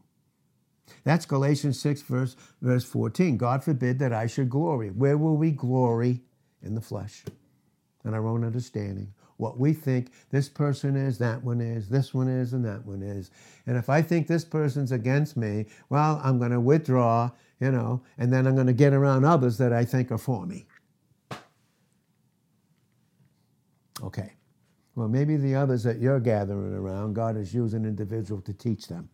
That's 1.03 1.25
Galatians 1.25 1.77
6, 1.81 2.03
verse, 2.03 2.37
verse 2.61 2.85
14. 2.85 3.35
God 3.35 3.65
forbid 3.65 3.99
that 3.99 4.13
I 4.13 4.27
should 4.27 4.49
glory. 4.49 4.91
Where 4.91 5.17
will 5.17 5.35
we 5.35 5.51
glory? 5.51 6.21
In 6.63 6.73
the 6.73 6.79
flesh, 6.79 7.25
in 8.05 8.13
our 8.13 8.25
own 8.25 8.45
understanding. 8.45 9.13
What 9.35 9.59
we 9.59 9.73
think 9.73 10.13
this 10.29 10.47
person 10.47 10.95
is, 10.95 11.17
that 11.17 11.43
one 11.43 11.59
is, 11.59 11.89
this 11.89 12.13
one 12.13 12.29
is, 12.29 12.53
and 12.53 12.63
that 12.63 12.85
one 12.85 13.01
is. 13.01 13.29
And 13.67 13.75
if 13.75 13.89
I 13.89 14.01
think 14.01 14.27
this 14.27 14.45
person's 14.45 14.93
against 14.93 15.35
me, 15.35 15.65
well, 15.89 16.21
I'm 16.23 16.39
going 16.39 16.51
to 16.51 16.61
withdraw 16.61 17.31
you 17.61 17.71
know, 17.71 18.01
and 18.17 18.33
then 18.33 18.47
I'm 18.47 18.55
going 18.55 18.67
to 18.67 18.73
get 18.73 18.91
around 18.91 19.23
others 19.23 19.57
that 19.59 19.71
I 19.71 19.85
think 19.85 20.11
are 20.11 20.17
for 20.17 20.45
me. 20.45 20.65
Okay. 24.03 24.33
Well, 24.95 25.07
maybe 25.07 25.37
the 25.37 25.55
others 25.55 25.83
that 25.83 25.99
you're 25.99 26.19
gathering 26.19 26.73
around, 26.73 27.13
God 27.13 27.37
is 27.37 27.53
using 27.53 27.83
an 27.83 27.89
individual 27.89 28.41
to 28.41 28.53
teach 28.53 28.87
them 28.87 29.09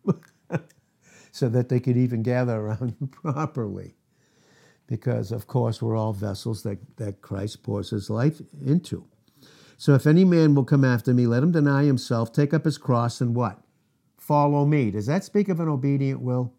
so 1.30 1.48
that 1.50 1.68
they 1.68 1.78
could 1.78 1.96
even 1.96 2.22
gather 2.22 2.56
around 2.56 2.96
you 2.98 3.06
properly. 3.22 3.94
Because, 4.86 5.30
of 5.30 5.46
course, 5.46 5.82
we're 5.82 5.96
all 5.96 6.14
vessels 6.14 6.62
that, 6.62 6.78
that 6.96 7.20
Christ 7.20 7.62
pours 7.62 7.90
his 7.90 8.08
life 8.08 8.40
into. 8.64 9.06
So 9.76 9.94
if 9.94 10.06
any 10.06 10.24
man 10.24 10.54
will 10.54 10.64
come 10.64 10.84
after 10.84 11.12
me, 11.12 11.26
let 11.26 11.42
him 11.42 11.52
deny 11.52 11.84
himself, 11.84 12.32
take 12.32 12.54
up 12.54 12.64
his 12.64 12.78
cross, 12.78 13.20
and 13.20 13.36
what? 13.36 13.60
Follow 14.16 14.64
me. 14.64 14.90
Does 14.90 15.06
that 15.06 15.22
speak 15.22 15.50
of 15.50 15.60
an 15.60 15.68
obedient 15.68 16.22
will? 16.22 16.54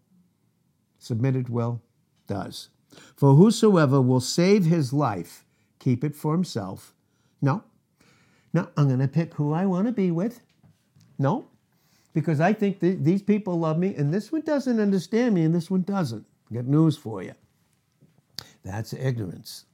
Submitted 1.00 1.50
will 1.50 1.82
does. 2.28 2.70
For 3.16 3.36
whosoever 3.36 4.02
will 4.02 4.20
save 4.20 4.66
his 4.66 4.94
life, 4.94 5.46
keep 5.80 6.04
it 6.04 6.16
for 6.16 6.34
himself. 6.34 6.94
No. 7.42 7.64
No, 8.54 8.68
I'm 8.78 8.88
going 8.88 9.00
to 9.00 9.08
pick 9.08 9.36
who 9.36 9.54
I 9.54 9.66
want 9.66 9.88
to 9.88 9.94
be 9.94 10.12
with. 10.12 10.42
No. 11.18 11.48
Because 12.14 12.40
I 12.40 12.54
think 12.54 12.80
th- 12.80 13.00
these 13.02 13.22
people 13.22 13.60
love 13.60 13.78
me, 13.78 13.96
and 13.96 14.14
this 14.14 14.32
one 14.32 14.42
doesn't 14.42 14.80
understand 14.80 15.36
me, 15.36 15.44
and 15.44 15.54
this 15.54 15.70
one 15.70 15.84
doesn't. 15.84 16.26
Got 16.52 16.66
news 16.66 16.98
for 16.98 17.22
you. 17.22 17.34
That's 18.64 18.94
ignorance. 18.94 19.66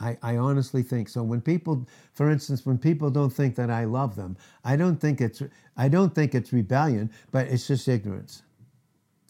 I, 0.00 0.18
I 0.22 0.36
honestly 0.36 0.82
think 0.82 1.08
so. 1.08 1.22
When 1.22 1.40
people, 1.40 1.86
for 2.12 2.28
instance, 2.28 2.66
when 2.66 2.76
people 2.78 3.08
don't 3.10 3.30
think 3.32 3.54
that 3.54 3.70
I 3.70 3.84
love 3.84 4.16
them, 4.16 4.36
I 4.64 4.74
don't 4.74 4.96
think 5.00 5.20
it's 5.20 5.42
I 5.76 5.88
don't 5.88 6.12
think 6.14 6.34
it's 6.34 6.52
rebellion, 6.52 7.10
but 7.30 7.46
it's 7.46 7.68
just 7.68 7.86
ignorance. 7.86 8.42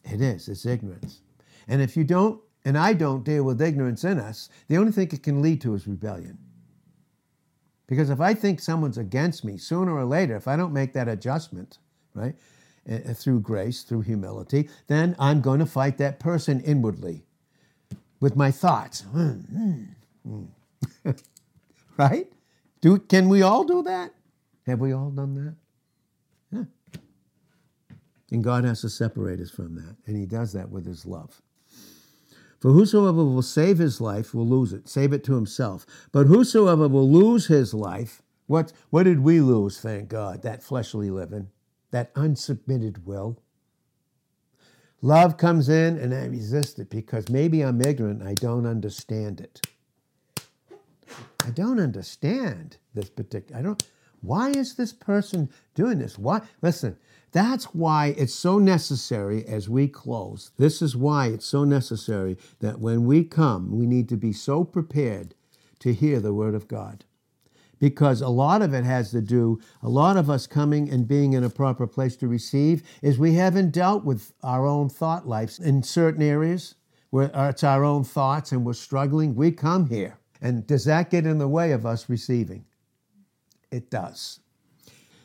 It 0.04 0.20
is, 0.20 0.48
it's 0.48 0.66
ignorance. 0.66 1.20
And 1.68 1.82
if 1.82 1.96
you 1.96 2.04
don't, 2.04 2.40
and 2.64 2.78
I 2.78 2.92
don't 2.92 3.24
deal 3.24 3.44
with 3.44 3.62
ignorance 3.62 4.04
in 4.04 4.18
us, 4.18 4.48
the 4.68 4.76
only 4.78 4.92
thing 4.92 5.08
it 5.12 5.22
can 5.22 5.42
lead 5.42 5.60
to 5.62 5.74
is 5.74 5.86
rebellion. 5.86 6.38
Because 7.86 8.10
if 8.10 8.20
I 8.20 8.34
think 8.34 8.60
someone's 8.60 8.98
against 8.98 9.44
me, 9.44 9.58
sooner 9.58 9.94
or 9.94 10.04
later, 10.04 10.36
if 10.36 10.48
I 10.48 10.56
don't 10.56 10.72
make 10.72 10.92
that 10.94 11.08
adjustment, 11.08 11.78
right, 12.14 12.34
uh, 12.90 13.14
through 13.14 13.40
grace, 13.40 13.82
through 13.82 14.02
humility, 14.02 14.68
then 14.88 15.16
I'm 15.18 15.40
going 15.40 15.60
to 15.60 15.66
fight 15.66 15.98
that 15.98 16.20
person 16.20 16.60
inwardly 16.62 17.24
with 18.20 18.36
my 18.36 18.50
thoughts. 18.50 19.02
Hmm, 19.02 19.30
hmm, 19.30 19.82
hmm. 20.24 21.10
right? 21.98 22.32
Do, 22.80 22.98
can 22.98 23.28
we 23.28 23.42
all 23.42 23.64
do 23.64 23.82
that? 23.84 24.12
Have 24.66 24.80
we 24.80 24.92
all 24.92 25.10
done 25.10 25.34
that? 25.34 26.66
And 28.32 28.42
God 28.42 28.64
has 28.64 28.80
to 28.80 28.88
separate 28.88 29.40
us 29.40 29.50
from 29.50 29.76
that. 29.76 29.96
And 30.06 30.16
He 30.16 30.26
does 30.26 30.52
that 30.54 30.70
with 30.70 30.86
His 30.86 31.06
love. 31.06 31.40
For 32.62 32.70
whosoever 32.70 33.24
will 33.24 33.42
save 33.42 33.78
his 33.78 34.00
life 34.00 34.32
will 34.32 34.46
lose 34.46 34.72
it, 34.72 34.88
save 34.88 35.12
it 35.12 35.24
to 35.24 35.34
himself. 35.34 35.84
But 36.12 36.28
whosoever 36.28 36.86
will 36.86 37.10
lose 37.10 37.48
his 37.48 37.74
life, 37.74 38.22
what, 38.46 38.72
what 38.90 39.02
did 39.02 39.18
we 39.18 39.40
lose, 39.40 39.80
thank 39.80 40.08
God? 40.10 40.42
That 40.42 40.62
fleshly 40.62 41.10
living, 41.10 41.48
that 41.90 42.14
unsubmitted 42.14 43.04
will. 43.04 43.36
Love 45.00 45.36
comes 45.36 45.68
in 45.68 45.98
and 45.98 46.14
I 46.14 46.26
resist 46.26 46.78
it 46.78 46.88
because 46.88 47.28
maybe 47.28 47.62
I'm 47.62 47.80
ignorant, 47.80 48.22
I 48.22 48.34
don't 48.34 48.66
understand 48.66 49.40
it. 49.40 49.66
I 51.44 51.50
don't 51.50 51.80
understand 51.80 52.76
this 52.94 53.10
particular, 53.10 53.58
I 53.58 53.62
don't, 53.62 53.82
why 54.20 54.50
is 54.50 54.76
this 54.76 54.92
person 54.92 55.50
doing 55.74 55.98
this? 55.98 56.16
Why? 56.16 56.42
Listen, 56.62 56.96
that's 57.32 57.64
why 57.74 58.14
it's 58.18 58.34
so 58.34 58.58
necessary 58.58 59.44
as 59.46 59.68
we 59.68 59.88
close. 59.88 60.50
This 60.58 60.82
is 60.82 60.94
why 60.94 61.28
it's 61.28 61.46
so 61.46 61.64
necessary 61.64 62.36
that 62.60 62.78
when 62.78 63.06
we 63.06 63.24
come, 63.24 63.76
we 63.76 63.86
need 63.86 64.08
to 64.10 64.16
be 64.16 64.32
so 64.32 64.64
prepared 64.64 65.34
to 65.80 65.94
hear 65.94 66.20
the 66.20 66.34
word 66.34 66.54
of 66.54 66.68
God. 66.68 67.04
Because 67.78 68.20
a 68.20 68.28
lot 68.28 68.62
of 68.62 68.74
it 68.74 68.84
has 68.84 69.10
to 69.10 69.20
do, 69.20 69.60
a 69.82 69.88
lot 69.88 70.16
of 70.16 70.30
us 70.30 70.46
coming 70.46 70.88
and 70.90 71.08
being 71.08 71.32
in 71.32 71.42
a 71.42 71.50
proper 71.50 71.86
place 71.86 72.16
to 72.16 72.28
receive 72.28 72.82
is 73.00 73.18
we 73.18 73.34
haven't 73.34 73.72
dealt 73.72 74.04
with 74.04 74.32
our 74.42 74.66
own 74.66 74.88
thought 74.88 75.26
lives 75.26 75.58
in 75.58 75.82
certain 75.82 76.22
areas 76.22 76.76
where 77.10 77.30
it's 77.34 77.64
our 77.64 77.82
own 77.82 78.04
thoughts 78.04 78.52
and 78.52 78.64
we're 78.64 78.72
struggling. 78.72 79.34
We 79.34 79.50
come 79.50 79.88
here. 79.88 80.18
And 80.40 80.66
does 80.66 80.84
that 80.84 81.10
get 81.10 81.26
in 81.26 81.38
the 81.38 81.48
way 81.48 81.72
of 81.72 81.86
us 81.86 82.08
receiving? 82.08 82.64
It 83.70 83.90
does. 83.90 84.40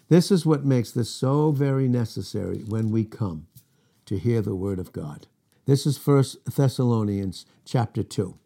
This 0.10 0.32
is 0.32 0.46
what 0.46 0.64
makes 0.64 0.92
this 0.92 1.10
so 1.10 1.52
very 1.52 1.88
necessary 1.88 2.64
when 2.68 2.92
we 2.92 3.04
come 3.04 3.48
to 4.06 4.18
hear 4.18 4.42
the 4.42 4.56
word 4.56 4.80
of 4.80 4.94
God. 4.94 5.28
This 5.66 5.86
is 5.86 5.98
First 5.98 6.38
Thessalonians 6.56 7.46
chapter 7.66 8.04
2. 8.04 8.38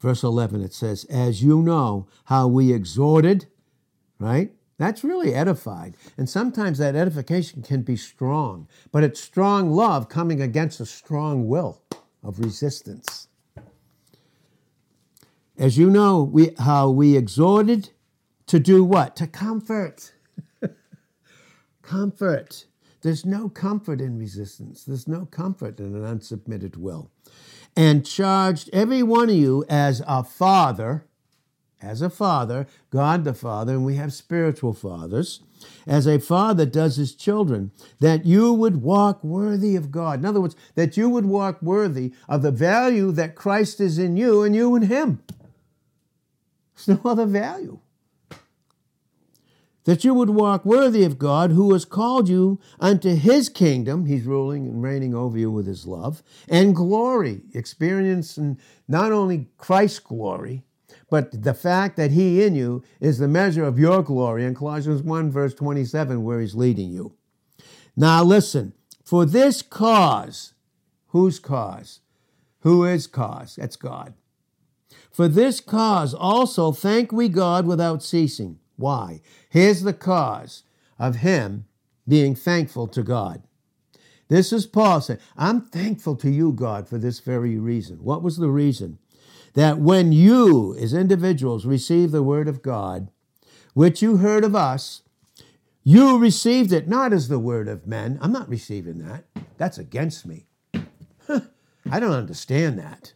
Verse 0.00 0.24
11 0.24 0.60
it 0.60 0.74
says, 0.74 1.04
"As 1.04 1.42
you 1.42 1.62
know 1.62 2.06
how 2.24 2.48
we 2.48 2.72
exhorted, 2.72 3.46
right? 4.18 4.54
That's 4.76 5.04
really 5.04 5.32
edified. 5.32 5.96
And 6.18 6.28
sometimes 6.28 6.78
that 6.78 6.96
edification 6.96 7.62
can 7.62 7.82
be 7.82 7.96
strong, 7.96 8.66
but 8.90 9.04
it's 9.04 9.20
strong 9.20 9.70
love 9.70 10.08
coming 10.08 10.40
against 10.40 10.80
a 10.80 10.86
strong 10.86 11.46
will 11.46 11.80
of 12.22 12.40
resistance. 12.40 13.28
As 15.56 15.78
you 15.78 15.88
know, 15.88 16.24
we, 16.24 16.50
how 16.58 16.90
we 16.90 17.16
exhorted 17.16 17.90
to 18.46 18.58
do 18.58 18.84
what? 18.84 19.16
To 19.16 19.26
comfort. 19.26 20.12
comfort. 21.82 22.66
There's 23.02 23.26
no 23.26 23.48
comfort 23.48 24.00
in 24.00 24.18
resistance. 24.18 24.84
There's 24.84 25.06
no 25.06 25.26
comfort 25.26 25.78
in 25.78 25.94
an 25.94 26.02
unsubmitted 26.02 26.76
will. 26.76 27.10
And 27.76 28.06
charged 28.06 28.70
every 28.72 29.02
one 29.02 29.28
of 29.28 29.34
you 29.34 29.64
as 29.68 30.02
a 30.06 30.24
father, 30.24 31.04
as 31.82 32.00
a 32.00 32.08
father, 32.08 32.66
God 32.90 33.24
the 33.24 33.34
Father, 33.34 33.72
and 33.72 33.84
we 33.84 33.96
have 33.96 34.12
spiritual 34.12 34.72
fathers, 34.72 35.40
as 35.86 36.06
a 36.06 36.18
father 36.18 36.64
does 36.64 36.96
his 36.96 37.14
children, 37.14 37.72
that 38.00 38.24
you 38.24 38.52
would 38.52 38.82
walk 38.82 39.22
worthy 39.22 39.76
of 39.76 39.90
God. 39.90 40.20
In 40.20 40.24
other 40.24 40.40
words, 40.40 40.56
that 40.74 40.96
you 40.96 41.10
would 41.10 41.26
walk 41.26 41.60
worthy 41.60 42.12
of 42.28 42.42
the 42.42 42.50
value 42.50 43.12
that 43.12 43.34
Christ 43.34 43.80
is 43.80 43.98
in 43.98 44.16
you 44.16 44.42
and 44.42 44.54
you 44.54 44.74
in 44.76 44.82
him. 44.82 45.22
There's 46.74 47.02
no 47.02 47.10
other 47.10 47.26
value 47.26 47.80
that 49.84 50.04
you 50.04 50.14
would 50.14 50.30
walk 50.30 50.64
worthy 50.64 51.04
of 51.04 51.18
God 51.18 51.50
who 51.50 51.72
has 51.72 51.84
called 51.84 52.28
you 52.28 52.58
unto 52.80 53.14
his 53.14 53.48
kingdom. 53.48 54.06
He's 54.06 54.24
ruling 54.24 54.66
and 54.66 54.82
reigning 54.82 55.14
over 55.14 55.38
you 55.38 55.50
with 55.50 55.66
his 55.66 55.86
love 55.86 56.22
and 56.48 56.74
glory, 56.74 57.42
experiencing 57.52 58.58
not 58.88 59.12
only 59.12 59.48
Christ's 59.58 60.00
glory, 60.00 60.64
but 61.10 61.42
the 61.42 61.54
fact 61.54 61.96
that 61.96 62.10
he 62.10 62.42
in 62.42 62.54
you 62.54 62.82
is 62.98 63.18
the 63.18 63.28
measure 63.28 63.64
of 63.64 63.78
your 63.78 64.02
glory 64.02 64.44
in 64.44 64.54
Colossians 64.54 65.02
1, 65.02 65.30
verse 65.30 65.54
27, 65.54 66.24
where 66.24 66.40
he's 66.40 66.54
leading 66.54 66.90
you. 66.90 67.14
Now 67.94 68.24
listen, 68.24 68.72
for 69.04 69.26
this 69.26 69.60
cause, 69.60 70.54
whose 71.08 71.38
cause? 71.38 72.00
Who 72.60 72.84
is 72.84 73.06
cause? 73.06 73.56
That's 73.56 73.76
God. 73.76 74.14
For 75.10 75.28
this 75.28 75.60
cause 75.60 76.14
also 76.14 76.72
thank 76.72 77.12
we 77.12 77.28
God 77.28 77.66
without 77.66 78.02
ceasing 78.02 78.58
why? 78.76 79.20
Here's 79.48 79.82
the 79.82 79.92
cause 79.92 80.64
of 80.98 81.16
him 81.16 81.66
being 82.06 82.34
thankful 82.34 82.86
to 82.88 83.02
God. 83.02 83.42
This 84.28 84.52
is 84.52 84.66
Paul 84.66 85.00
saying, 85.00 85.20
I'm 85.36 85.60
thankful 85.60 86.16
to 86.16 86.30
you, 86.30 86.52
God, 86.52 86.88
for 86.88 86.98
this 86.98 87.20
very 87.20 87.58
reason. 87.58 87.98
What 87.98 88.22
was 88.22 88.36
the 88.36 88.48
reason? 88.48 88.98
That 89.54 89.78
when 89.78 90.12
you, 90.12 90.76
as 90.76 90.94
individuals, 90.94 91.66
receive 91.66 92.10
the 92.10 92.22
word 92.22 92.48
of 92.48 92.62
God, 92.62 93.10
which 93.74 94.02
you 94.02 94.16
heard 94.16 94.44
of 94.44 94.56
us, 94.56 95.02
you 95.84 96.18
received 96.18 96.72
it 96.72 96.88
not 96.88 97.12
as 97.12 97.28
the 97.28 97.38
word 97.38 97.68
of 97.68 97.86
men. 97.86 98.18
I'm 98.22 98.32
not 98.32 98.48
receiving 98.48 98.98
that. 99.06 99.24
That's 99.58 99.78
against 99.78 100.26
me. 100.26 100.46
I 101.28 102.00
don't 102.00 102.12
understand 102.12 102.78
that. 102.78 103.12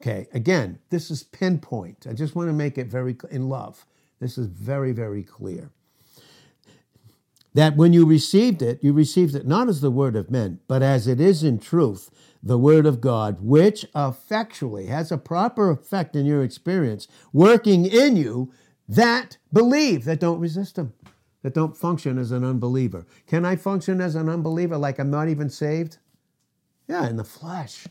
Okay, 0.00 0.28
again, 0.32 0.78
this 0.90 1.10
is 1.10 1.24
pinpoint. 1.24 2.06
I 2.08 2.12
just 2.12 2.36
want 2.36 2.48
to 2.48 2.52
make 2.52 2.78
it 2.78 2.86
very 2.86 3.16
in 3.30 3.48
love. 3.48 3.84
This 4.20 4.38
is 4.38 4.46
very, 4.46 4.92
very 4.92 5.22
clear. 5.22 5.70
That 7.54 7.76
when 7.76 7.92
you 7.92 8.04
received 8.04 8.60
it, 8.60 8.82
you 8.82 8.92
received 8.92 9.34
it 9.34 9.46
not 9.46 9.68
as 9.68 9.80
the 9.80 9.90
word 9.90 10.16
of 10.16 10.30
men, 10.30 10.60
but 10.68 10.82
as 10.82 11.06
it 11.06 11.20
is 11.20 11.42
in 11.42 11.58
truth, 11.58 12.10
the 12.42 12.58
word 12.58 12.86
of 12.86 13.00
God, 13.00 13.38
which 13.40 13.86
effectually 13.94 14.86
has 14.86 15.10
a 15.10 15.18
proper 15.18 15.70
effect 15.70 16.14
in 16.14 16.26
your 16.26 16.42
experience, 16.42 17.08
working 17.32 17.86
in 17.86 18.16
you 18.16 18.52
that 18.88 19.38
believe, 19.52 20.04
that 20.04 20.20
don't 20.20 20.38
resist 20.38 20.76
Him, 20.76 20.92
that 21.42 21.54
don't 21.54 21.76
function 21.76 22.18
as 22.18 22.30
an 22.30 22.44
unbeliever. 22.44 23.06
Can 23.26 23.44
I 23.44 23.56
function 23.56 24.00
as 24.00 24.14
an 24.14 24.28
unbeliever 24.28 24.76
like 24.76 24.98
I'm 24.98 25.10
not 25.10 25.28
even 25.28 25.50
saved? 25.50 25.98
Yeah, 26.88 27.08
in 27.08 27.16
the 27.16 27.24
flesh. 27.24 27.86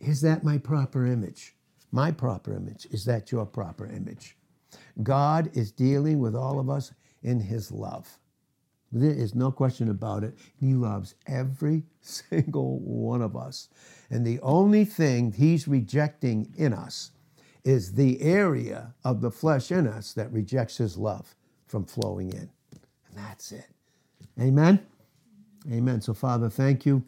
Is 0.00 0.20
that 0.20 0.44
my 0.44 0.58
proper 0.58 1.06
image? 1.06 1.54
My 1.90 2.10
proper 2.10 2.52
image. 2.52 2.86
Is 2.90 3.04
that 3.06 3.32
your 3.32 3.46
proper 3.46 3.86
image? 3.86 4.36
God 5.02 5.50
is 5.54 5.72
dealing 5.72 6.18
with 6.20 6.34
all 6.36 6.58
of 6.60 6.70
us 6.70 6.92
in 7.22 7.40
His 7.40 7.72
love. 7.72 8.18
There 8.92 9.10
is 9.12 9.34
no 9.34 9.52
question 9.52 9.90
about 9.90 10.24
it. 10.24 10.34
He 10.60 10.74
loves 10.74 11.14
every 11.26 11.84
single 12.00 12.80
one 12.80 13.22
of 13.22 13.36
us. 13.36 13.68
And 14.10 14.26
the 14.26 14.40
only 14.40 14.84
thing 14.84 15.32
He's 15.32 15.68
rejecting 15.68 16.52
in 16.56 16.72
us 16.74 17.12
is 17.64 17.94
the 17.94 18.20
area 18.22 18.94
of 19.04 19.20
the 19.20 19.30
flesh 19.30 19.72
in 19.72 19.86
us 19.86 20.14
that 20.14 20.32
rejects 20.32 20.78
His 20.78 20.98
love 20.98 21.36
from 21.68 21.84
flowing 21.86 22.30
in. 22.32 22.50
And 23.08 23.16
that's 23.16 23.52
it. 23.52 23.68
Amen? 24.40 24.80
Amen. 25.72 26.00
So, 26.00 26.14
Father, 26.14 26.50
thank 26.50 26.86
you. 26.86 27.04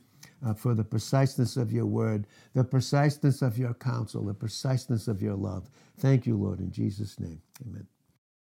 Uh, 0.47 0.55
for 0.55 0.74
the 0.74 0.84
preciseness 0.84 1.57
of 1.57 1.72
your 1.72 1.87
word, 1.87 2.26
the 2.55 2.64
preciseness 2.64 3.43
of 3.43 3.59
your 3.59 3.74
counsel, 3.74 4.24
the 4.24 4.34
preciseness 4.34 5.09
of 5.09 5.22
your 5.22 5.34
love. 5.34 5.70
Thank 5.99 6.26
you, 6.26 6.37
Lord, 6.37 6.61
in 6.61 6.70
Jesus' 6.72 7.20
name. 7.20 7.41
Amen. 7.64 7.95